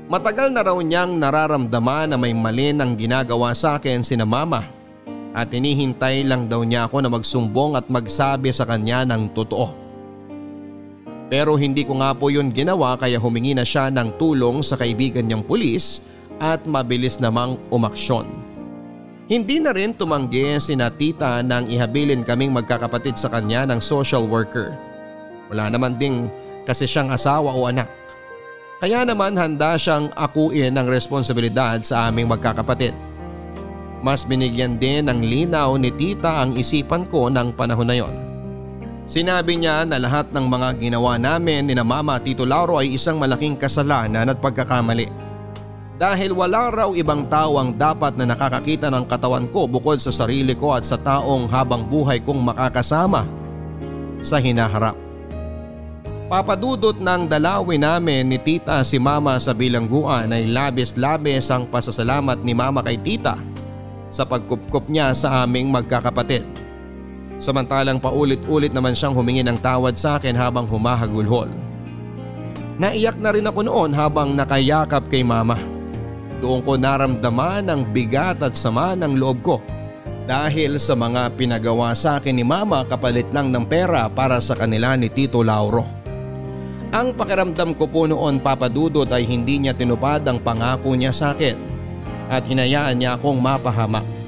Matagal 0.07 0.55
na 0.55 0.63
raw 0.63 0.79
niyang 0.79 1.19
nararamdaman 1.19 2.15
na 2.15 2.15
may 2.15 2.31
mali 2.31 2.71
ng 2.71 2.95
ginagawa 2.95 3.51
sa 3.51 3.75
akin 3.75 4.07
si 4.07 4.15
na 4.15 4.23
mama 4.23 4.63
at 5.35 5.51
hinihintay 5.51 6.23
lang 6.23 6.47
daw 6.47 6.63
niya 6.63 6.87
ako 6.87 7.03
na 7.03 7.11
magsumbong 7.11 7.75
at 7.75 7.91
magsabi 7.91 8.55
sa 8.55 8.63
kanya 8.63 9.03
ng 9.03 9.35
totoo. 9.35 9.80
Pero 11.31 11.55
hindi 11.55 11.87
ko 11.87 11.95
nga 12.03 12.11
po 12.11 12.27
yun 12.27 12.51
ginawa 12.51 12.99
kaya 12.99 13.15
humingi 13.15 13.55
na 13.55 13.63
siya 13.63 13.87
ng 13.87 14.19
tulong 14.19 14.59
sa 14.59 14.75
kaibigan 14.75 15.23
niyang 15.23 15.47
pulis 15.47 16.03
at 16.43 16.67
mabilis 16.67 17.23
namang 17.23 17.55
umaksyon. 17.71 18.27
Hindi 19.31 19.63
na 19.63 19.71
rin 19.71 19.95
tumanggi 19.95 20.59
si 20.59 20.75
na 20.75 20.91
tita 20.91 21.39
nang 21.39 21.71
ihabilin 21.71 22.27
kaming 22.27 22.51
magkakapatid 22.51 23.15
sa 23.15 23.31
kanya 23.31 23.63
ng 23.63 23.79
social 23.79 24.27
worker. 24.27 24.75
Wala 25.47 25.71
naman 25.71 25.95
ding 25.95 26.27
kasi 26.67 26.83
siyang 26.83 27.15
asawa 27.15 27.55
o 27.55 27.63
anak. 27.63 27.87
Kaya 28.83 29.07
naman 29.07 29.39
handa 29.39 29.79
siyang 29.79 30.11
akuin 30.19 30.75
ang 30.75 30.91
responsibilidad 30.91 31.79
sa 31.79 32.11
aming 32.11 32.27
magkakapatid. 32.27 32.91
Mas 34.03 34.27
binigyan 34.27 34.75
din 34.75 35.07
ng 35.07 35.23
linaw 35.23 35.79
ni 35.79 35.95
tita 35.95 36.43
ang 36.43 36.59
isipan 36.59 37.07
ko 37.07 37.31
ng 37.31 37.55
panahon 37.55 37.87
na 37.87 37.95
yon. 37.95 38.30
Sinabi 39.09 39.57
niya 39.59 39.83
na 39.83 39.97
lahat 39.97 40.29
ng 40.29 40.45
mga 40.45 40.69
ginawa 40.77 41.17
namin 41.17 41.67
ni 41.67 41.73
na 41.73 41.83
mama 41.83 42.21
at 42.21 42.23
tito 42.23 42.45
Lauro 42.45 42.77
ay 42.77 42.95
isang 42.95 43.17
malaking 43.17 43.57
kasalanan 43.57 44.29
at 44.29 44.37
pagkakamali. 44.37 45.09
Dahil 46.01 46.33
wala 46.33 46.73
raw 46.73 46.89
ibang 46.97 47.29
tao 47.29 47.61
ang 47.61 47.77
dapat 47.77 48.17
na 48.17 48.25
nakakakita 48.25 48.89
ng 48.89 49.05
katawan 49.05 49.45
ko 49.53 49.69
bukod 49.69 50.01
sa 50.01 50.09
sarili 50.09 50.57
ko 50.57 50.73
at 50.73 50.81
sa 50.81 50.97
taong 50.97 51.45
habang 51.45 51.85
buhay 51.85 52.17
kong 52.17 52.41
makakasama 52.41 53.29
sa 54.17 54.41
hinaharap. 54.41 54.97
Papadudot 56.31 56.95
ng 56.95 57.27
dalawin 57.27 57.83
namin 57.83 58.23
ni 58.23 58.39
tita 58.39 58.81
si 58.87 58.95
mama 58.95 59.35
sa 59.37 59.51
bilangguan 59.51 60.31
ay 60.31 60.47
labis-labis 60.47 61.51
ang 61.51 61.67
pasasalamat 61.67 62.39
ni 62.41 62.55
mama 62.55 62.79
kay 62.81 62.95
tita 62.95 63.35
sa 64.07 64.23
pagkupkup 64.23 64.87
niya 64.87 65.11
sa 65.11 65.43
aming 65.43 65.67
magkakapatid. 65.67 66.47
Samantalang 67.41 67.97
paulit-ulit 67.97 68.69
naman 68.69 68.93
siyang 68.93 69.17
humingi 69.17 69.41
ng 69.41 69.57
tawad 69.57 69.97
sa 69.97 70.21
akin 70.21 70.37
habang 70.37 70.69
humahagulhol. 70.69 71.49
Naiyak 72.77 73.17
na 73.17 73.33
rin 73.33 73.49
ako 73.49 73.65
noon 73.65 73.91
habang 73.97 74.37
nakayakap 74.37 75.09
kay 75.09 75.25
mama. 75.25 75.57
Doon 76.37 76.61
ko 76.61 76.77
naramdaman 76.77 77.65
ang 77.65 77.81
bigat 77.89 78.37
at 78.45 78.53
sama 78.53 78.93
ng 78.93 79.17
loob 79.17 79.41
ko 79.41 79.57
dahil 80.29 80.77
sa 80.77 80.93
mga 80.93 81.33
pinagawa 81.33 81.97
sa 81.97 82.21
akin 82.21 82.37
ni 82.37 82.45
mama 82.45 82.85
kapalit 82.85 83.25
lang 83.33 83.49
ng 83.49 83.65
pera 83.65 84.05
para 84.05 84.37
sa 84.37 84.53
kanila 84.53 84.93
ni 84.93 85.09
Tito 85.09 85.41
Lauro. 85.41 85.85
Ang 86.93 87.17
pakiramdam 87.17 87.73
ko 87.73 87.89
po 87.89 88.05
noon 88.05 88.37
papadudot 88.37 89.09
ay 89.09 89.25
hindi 89.25 89.65
niya 89.65 89.73
tinupad 89.73 90.21
ang 90.29 90.37
pangako 90.37 90.93
niya 90.93 91.09
sa 91.09 91.33
akin 91.33 91.57
at 92.29 92.45
hinayaan 92.45 93.01
niya 93.01 93.17
akong 93.17 93.41
mapahamak. 93.41 94.20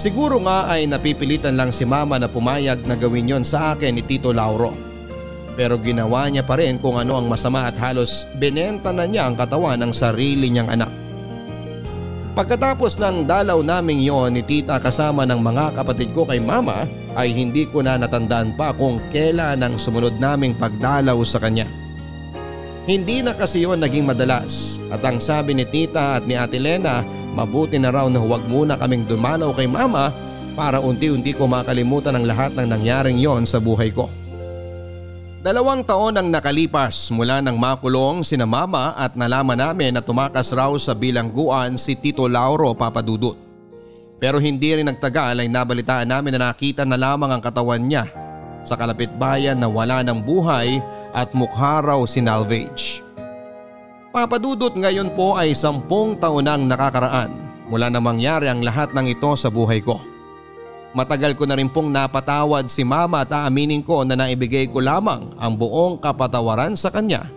Siguro 0.00 0.40
nga 0.40 0.64
ay 0.64 0.88
napipilitan 0.88 1.60
lang 1.60 1.76
si 1.76 1.84
mama 1.84 2.16
na 2.16 2.24
pumayag 2.24 2.88
na 2.88 2.96
gawin 2.96 3.28
yon 3.28 3.44
sa 3.44 3.76
akin 3.76 3.92
ni 3.92 4.00
Tito 4.00 4.32
Lauro. 4.32 4.72
Pero 5.60 5.76
ginawa 5.76 6.24
niya 6.24 6.40
pa 6.40 6.56
rin 6.56 6.80
kung 6.80 6.96
ano 6.96 7.20
ang 7.20 7.28
masama 7.28 7.68
at 7.68 7.76
halos 7.76 8.24
binenta 8.40 8.96
na 8.96 9.04
niya 9.04 9.28
ang 9.28 9.36
katawan 9.36 9.76
ng 9.76 9.92
sarili 9.92 10.48
niyang 10.48 10.72
anak. 10.72 10.88
Pagkatapos 12.32 12.96
ng 12.96 13.28
dalaw 13.28 13.60
naming 13.60 14.00
yon 14.00 14.32
ni 14.32 14.40
tita 14.40 14.80
kasama 14.80 15.28
ng 15.28 15.36
mga 15.36 15.76
kapatid 15.76 16.16
ko 16.16 16.24
kay 16.24 16.40
mama 16.40 16.88
ay 17.12 17.36
hindi 17.36 17.68
ko 17.68 17.84
na 17.84 18.00
natandaan 18.00 18.56
pa 18.56 18.72
kung 18.72 19.04
kailan 19.12 19.60
ang 19.60 19.76
sumunod 19.76 20.16
naming 20.16 20.56
pagdalaw 20.56 21.20
sa 21.28 21.44
kanya. 21.44 21.68
Hindi 22.88 23.20
na 23.20 23.36
kasi 23.36 23.68
yon 23.68 23.84
naging 23.84 24.08
madalas 24.08 24.80
at 24.88 25.04
ang 25.04 25.20
sabi 25.20 25.52
ni 25.52 25.68
tita 25.68 26.16
at 26.16 26.24
ni 26.24 26.40
ate 26.40 26.56
Lena 26.56 27.19
mabuti 27.34 27.78
na 27.78 27.94
raw 27.94 28.06
na 28.10 28.18
huwag 28.18 28.44
muna 28.46 28.74
kaming 28.78 29.06
dumalaw 29.06 29.54
kay 29.54 29.70
mama 29.70 30.10
para 30.58 30.82
unti-unti 30.82 31.32
ko 31.32 31.46
makalimutan 31.46 32.18
ang 32.18 32.26
lahat 32.26 32.52
ng 32.58 32.66
nangyaring 32.68 33.18
yon 33.18 33.46
sa 33.46 33.62
buhay 33.62 33.94
ko. 33.94 34.10
Dalawang 35.40 35.88
taon 35.88 36.20
ang 36.20 36.28
nakalipas 36.28 37.08
mula 37.08 37.40
nang 37.40 37.56
makulong 37.56 38.20
sina 38.20 38.44
mama 38.44 38.92
at 38.92 39.16
nalaman 39.16 39.56
namin 39.56 39.96
na 39.96 40.04
tumakas 40.04 40.52
raw 40.52 40.68
sa 40.76 40.92
bilangguan 40.92 41.80
si 41.80 41.96
Tito 41.96 42.28
Lauro 42.28 42.76
Papadudut. 42.76 43.40
Pero 44.20 44.36
hindi 44.36 44.76
rin 44.76 44.84
nagtagal 44.84 45.40
ay 45.40 45.48
nabalitaan 45.48 46.12
namin 46.12 46.36
na 46.36 46.52
nakita 46.52 46.84
na 46.84 47.00
lamang 47.00 47.32
ang 47.32 47.40
katawan 47.40 47.80
niya 47.80 48.04
sa 48.60 48.76
kalapit 48.76 49.08
bayan 49.16 49.56
na 49.56 49.64
wala 49.64 50.04
ng 50.04 50.20
buhay 50.20 50.76
at 51.16 51.32
mukha 51.32 51.80
raw 51.80 52.04
sinalvage. 52.04 53.00
Papadudot 54.10 54.74
ngayon 54.74 55.14
po 55.14 55.38
ay 55.38 55.54
sampung 55.54 56.18
taon 56.18 56.42
nang 56.42 56.66
nakakaraan 56.66 57.30
mula 57.70 57.86
na 57.86 58.02
mangyari 58.02 58.50
ang 58.50 58.58
lahat 58.58 58.90
ng 58.90 59.06
ito 59.06 59.30
sa 59.38 59.46
buhay 59.54 59.78
ko. 59.78 60.02
Matagal 60.90 61.38
ko 61.38 61.46
na 61.46 61.54
rin 61.54 61.70
pong 61.70 61.94
napatawad 61.94 62.66
si 62.66 62.82
mama 62.82 63.22
at 63.22 63.30
aaminin 63.30 63.86
ko 63.86 64.02
na 64.02 64.18
naibigay 64.18 64.66
ko 64.66 64.82
lamang 64.82 65.30
ang 65.38 65.54
buong 65.54 66.02
kapatawaran 66.02 66.74
sa 66.74 66.90
kanya 66.90 67.30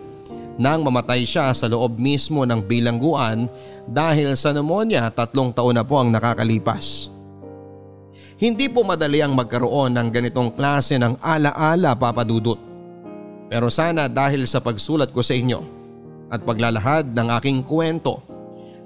nang 0.58 0.82
mamatay 0.82 1.22
siya 1.22 1.54
sa 1.54 1.70
loob 1.70 1.94
mismo 1.94 2.42
ng 2.42 2.66
bilangguan 2.66 3.46
dahil 3.86 4.34
sa 4.34 4.50
pneumonia 4.50 5.14
tatlong 5.14 5.54
taon 5.54 5.78
na 5.78 5.86
po 5.86 6.02
ang 6.02 6.10
nakakalipas. 6.10 7.06
Hindi 8.34 8.66
po 8.66 8.82
madali 8.82 9.22
ang 9.22 9.38
magkaroon 9.38 9.94
ng 9.94 10.08
ganitong 10.10 10.50
klase 10.58 10.98
ng 10.98 11.22
alaala 11.22 11.94
papadudot. 11.94 12.58
Pero 13.46 13.70
sana 13.70 14.10
dahil 14.10 14.42
sa 14.50 14.58
pagsulat 14.58 15.14
ko 15.14 15.22
sa 15.22 15.38
inyo 15.38 15.73
at 16.28 16.40
paglalahad 16.44 17.12
ng 17.12 17.28
aking 17.40 17.60
kwento 17.64 18.24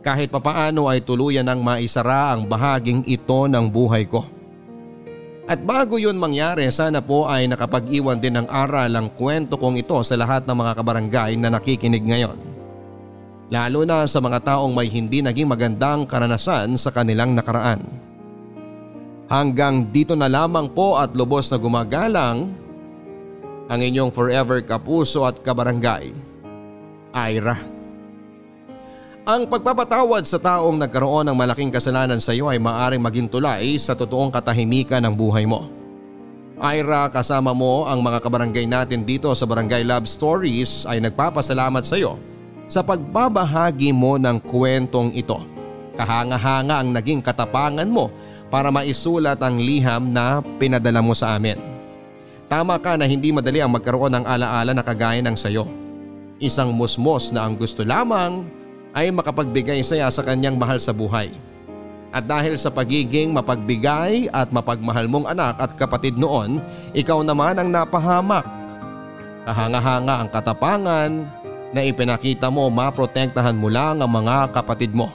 kahit 0.02 0.30
papaano 0.30 0.86
ay 0.86 1.02
tuluyan 1.02 1.46
ng 1.46 1.60
maisara 1.60 2.32
ang 2.32 2.46
bahaging 2.46 3.02
ito 3.04 3.50
ng 3.50 3.66
buhay 3.68 4.06
ko. 4.06 4.24
At 5.48 5.64
bago 5.64 5.96
yun 5.96 6.20
mangyari 6.20 6.68
sana 6.68 7.00
po 7.00 7.24
ay 7.24 7.48
nakapag-iwan 7.48 8.20
din 8.20 8.36
ng 8.36 8.46
aral 8.52 8.92
ang 8.92 9.08
kwento 9.16 9.56
kong 9.56 9.80
ito 9.80 9.96
sa 10.04 10.14
lahat 10.14 10.44
ng 10.44 10.52
mga 10.52 10.72
kabarangay 10.76 11.32
na 11.40 11.48
nakikinig 11.48 12.04
ngayon. 12.04 12.36
Lalo 13.48 13.80
na 13.88 14.04
sa 14.04 14.20
mga 14.20 14.44
taong 14.44 14.76
may 14.76 14.92
hindi 14.92 15.24
naging 15.24 15.48
magandang 15.48 16.04
karanasan 16.04 16.76
sa 16.76 16.92
kanilang 16.92 17.32
nakaraan. 17.32 17.80
Hanggang 19.28 19.88
dito 19.88 20.12
na 20.12 20.28
lamang 20.28 20.68
po 20.68 21.00
at 21.00 21.16
lubos 21.16 21.48
na 21.48 21.56
gumagalang 21.56 22.52
ang 23.68 23.80
inyong 23.80 24.12
forever 24.12 24.60
kapuso 24.60 25.24
at 25.24 25.40
kabarangay, 25.40 26.12
Ira. 27.12 27.56
Ang 29.28 29.44
pagpapatawad 29.44 30.24
sa 30.24 30.40
taong 30.40 30.80
nagkaroon 30.80 31.28
ng 31.28 31.36
malaking 31.36 31.68
kasalanan 31.68 32.16
sa 32.16 32.32
iyo 32.32 32.48
ay 32.48 32.56
maaring 32.56 33.00
maging 33.00 33.28
tulay 33.28 33.76
sa 33.76 33.92
totoong 33.92 34.32
katahimikan 34.32 35.04
ng 35.04 35.12
buhay 35.12 35.44
mo. 35.44 35.68
Ira 36.58 37.06
kasama 37.12 37.52
mo 37.52 37.84
ang 37.84 38.00
mga 38.00 38.24
kabarangay 38.24 38.64
natin 38.64 39.04
dito 39.04 39.28
sa 39.36 39.44
Barangay 39.44 39.84
Love 39.84 40.08
Stories 40.08 40.88
ay 40.88 40.98
nagpapasalamat 41.04 41.84
sa 41.84 42.00
iyo 42.00 42.16
sa 42.68 42.80
pagbabahagi 42.80 43.92
mo 43.92 44.16
ng 44.16 44.40
kwentong 44.42 45.12
ito. 45.12 45.38
Kahanga-hanga 45.94 46.80
ang 46.80 46.90
naging 46.96 47.20
katapangan 47.20 47.86
mo 47.86 48.08
para 48.48 48.72
maisulat 48.72 49.38
ang 49.44 49.60
liham 49.60 50.08
na 50.08 50.40
pinadala 50.56 51.04
mo 51.04 51.12
sa 51.12 51.36
amin. 51.36 51.60
Tama 52.48 52.80
ka 52.80 52.96
na 52.96 53.04
hindi 53.04 53.28
madali 53.28 53.60
ang 53.60 53.76
magkaroon 53.76 54.16
ng 54.18 54.24
alaala 54.24 54.72
na 54.72 54.80
kagaya 54.80 55.20
ng 55.20 55.36
sayo. 55.36 55.87
Isang 56.38 56.70
musmos 56.70 57.34
na 57.34 57.50
ang 57.50 57.58
gusto 57.58 57.82
lamang 57.82 58.46
ay 58.94 59.10
makapagbigay 59.10 59.82
saya 59.82 60.06
sa 60.06 60.22
kanyang 60.22 60.54
mahal 60.54 60.78
sa 60.78 60.94
buhay. 60.94 61.34
At 62.14 62.30
dahil 62.30 62.54
sa 62.54 62.70
pagiging 62.70 63.34
mapagbigay 63.34 64.30
at 64.30 64.54
mapagmahal 64.54 65.10
mong 65.10 65.26
anak 65.34 65.58
at 65.58 65.74
kapatid 65.74 66.14
noon, 66.14 66.62
ikaw 66.94 67.26
naman 67.26 67.58
ang 67.58 67.74
napahamak. 67.74 68.46
Kahanga-hanga 69.50 70.14
ang 70.22 70.28
katapangan 70.30 71.10
na 71.74 71.80
ipinakita 71.82 72.54
mo 72.54 72.70
maprotektahan 72.70 73.58
mo 73.58 73.66
lang 73.66 73.98
ang 73.98 74.08
mga 74.08 74.54
kapatid 74.54 74.94
mo. 74.94 75.10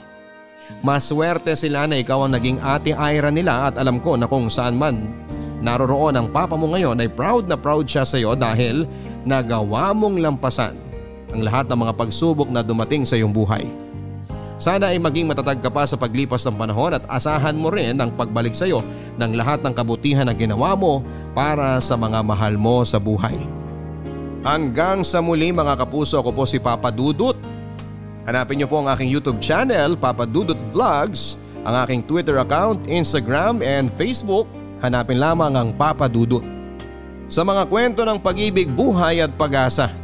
Maswerte 0.84 1.56
sila 1.56 1.88
na 1.88 2.04
ikaw 2.04 2.28
ang 2.28 2.36
naging 2.36 2.60
ate 2.60 2.92
Ira 2.92 3.32
nila 3.32 3.72
at 3.72 3.80
alam 3.80 3.96
ko 3.96 4.20
na 4.20 4.28
kung 4.28 4.52
saan 4.52 4.76
man 4.76 5.08
naroroon 5.64 6.20
ang 6.20 6.28
papa 6.28 6.52
mo 6.60 6.68
ngayon 6.76 7.00
ay 7.00 7.08
proud 7.08 7.48
na 7.48 7.56
proud 7.56 7.88
siya 7.88 8.04
sa 8.04 8.20
iyo 8.20 8.36
dahil 8.36 8.84
nagawa 9.24 9.96
mong 9.96 10.20
lampasan 10.20 10.76
ang 11.34 11.42
lahat 11.42 11.66
ng 11.66 11.78
mga 11.82 11.92
pagsubok 11.98 12.46
na 12.46 12.62
dumating 12.62 13.02
sa 13.02 13.18
iyong 13.18 13.34
buhay. 13.34 13.66
Sana 14.54 14.94
ay 14.94 15.02
maging 15.02 15.26
matatag 15.26 15.58
ka 15.58 15.66
pa 15.66 15.82
sa 15.82 15.98
paglipas 15.98 16.46
ng 16.46 16.54
panahon 16.54 16.94
at 16.94 17.02
asahan 17.10 17.58
mo 17.58 17.74
rin 17.74 17.98
ang 17.98 18.14
pagbalik 18.14 18.54
sa 18.54 18.70
iyo 18.70 18.86
ng 19.18 19.34
lahat 19.34 19.66
ng 19.66 19.74
kabutihan 19.74 20.30
na 20.30 20.34
ginawa 20.34 20.78
mo 20.78 21.02
para 21.34 21.82
sa 21.82 21.98
mga 21.98 22.22
mahal 22.22 22.54
mo 22.54 22.86
sa 22.86 23.02
buhay. 23.02 23.34
Hanggang 24.46 25.02
sa 25.02 25.18
muli 25.18 25.50
mga 25.50 25.74
kapuso 25.74 26.22
ako 26.22 26.30
po 26.30 26.44
si 26.46 26.62
Papa 26.62 26.94
Dudut. 26.94 27.34
Hanapin 28.30 28.62
niyo 28.62 28.70
po 28.70 28.78
ang 28.78 28.88
aking 28.94 29.10
YouTube 29.10 29.42
channel 29.42 29.98
Papa 29.98 30.22
Dudut 30.22 30.62
Vlogs, 30.70 31.34
ang 31.66 31.74
aking 31.82 32.06
Twitter 32.06 32.38
account, 32.38 32.86
Instagram 32.86 33.58
and 33.58 33.90
Facebook. 33.98 34.46
Hanapin 34.86 35.18
lamang 35.18 35.58
ang 35.58 35.68
Papa 35.74 36.06
Dudut. 36.06 36.46
Sa 37.26 37.42
mga 37.42 37.66
kwento 37.66 38.06
ng 38.06 38.20
pag-ibig, 38.22 38.70
buhay 38.70 39.24
at 39.24 39.32
pag-asa 39.34 40.03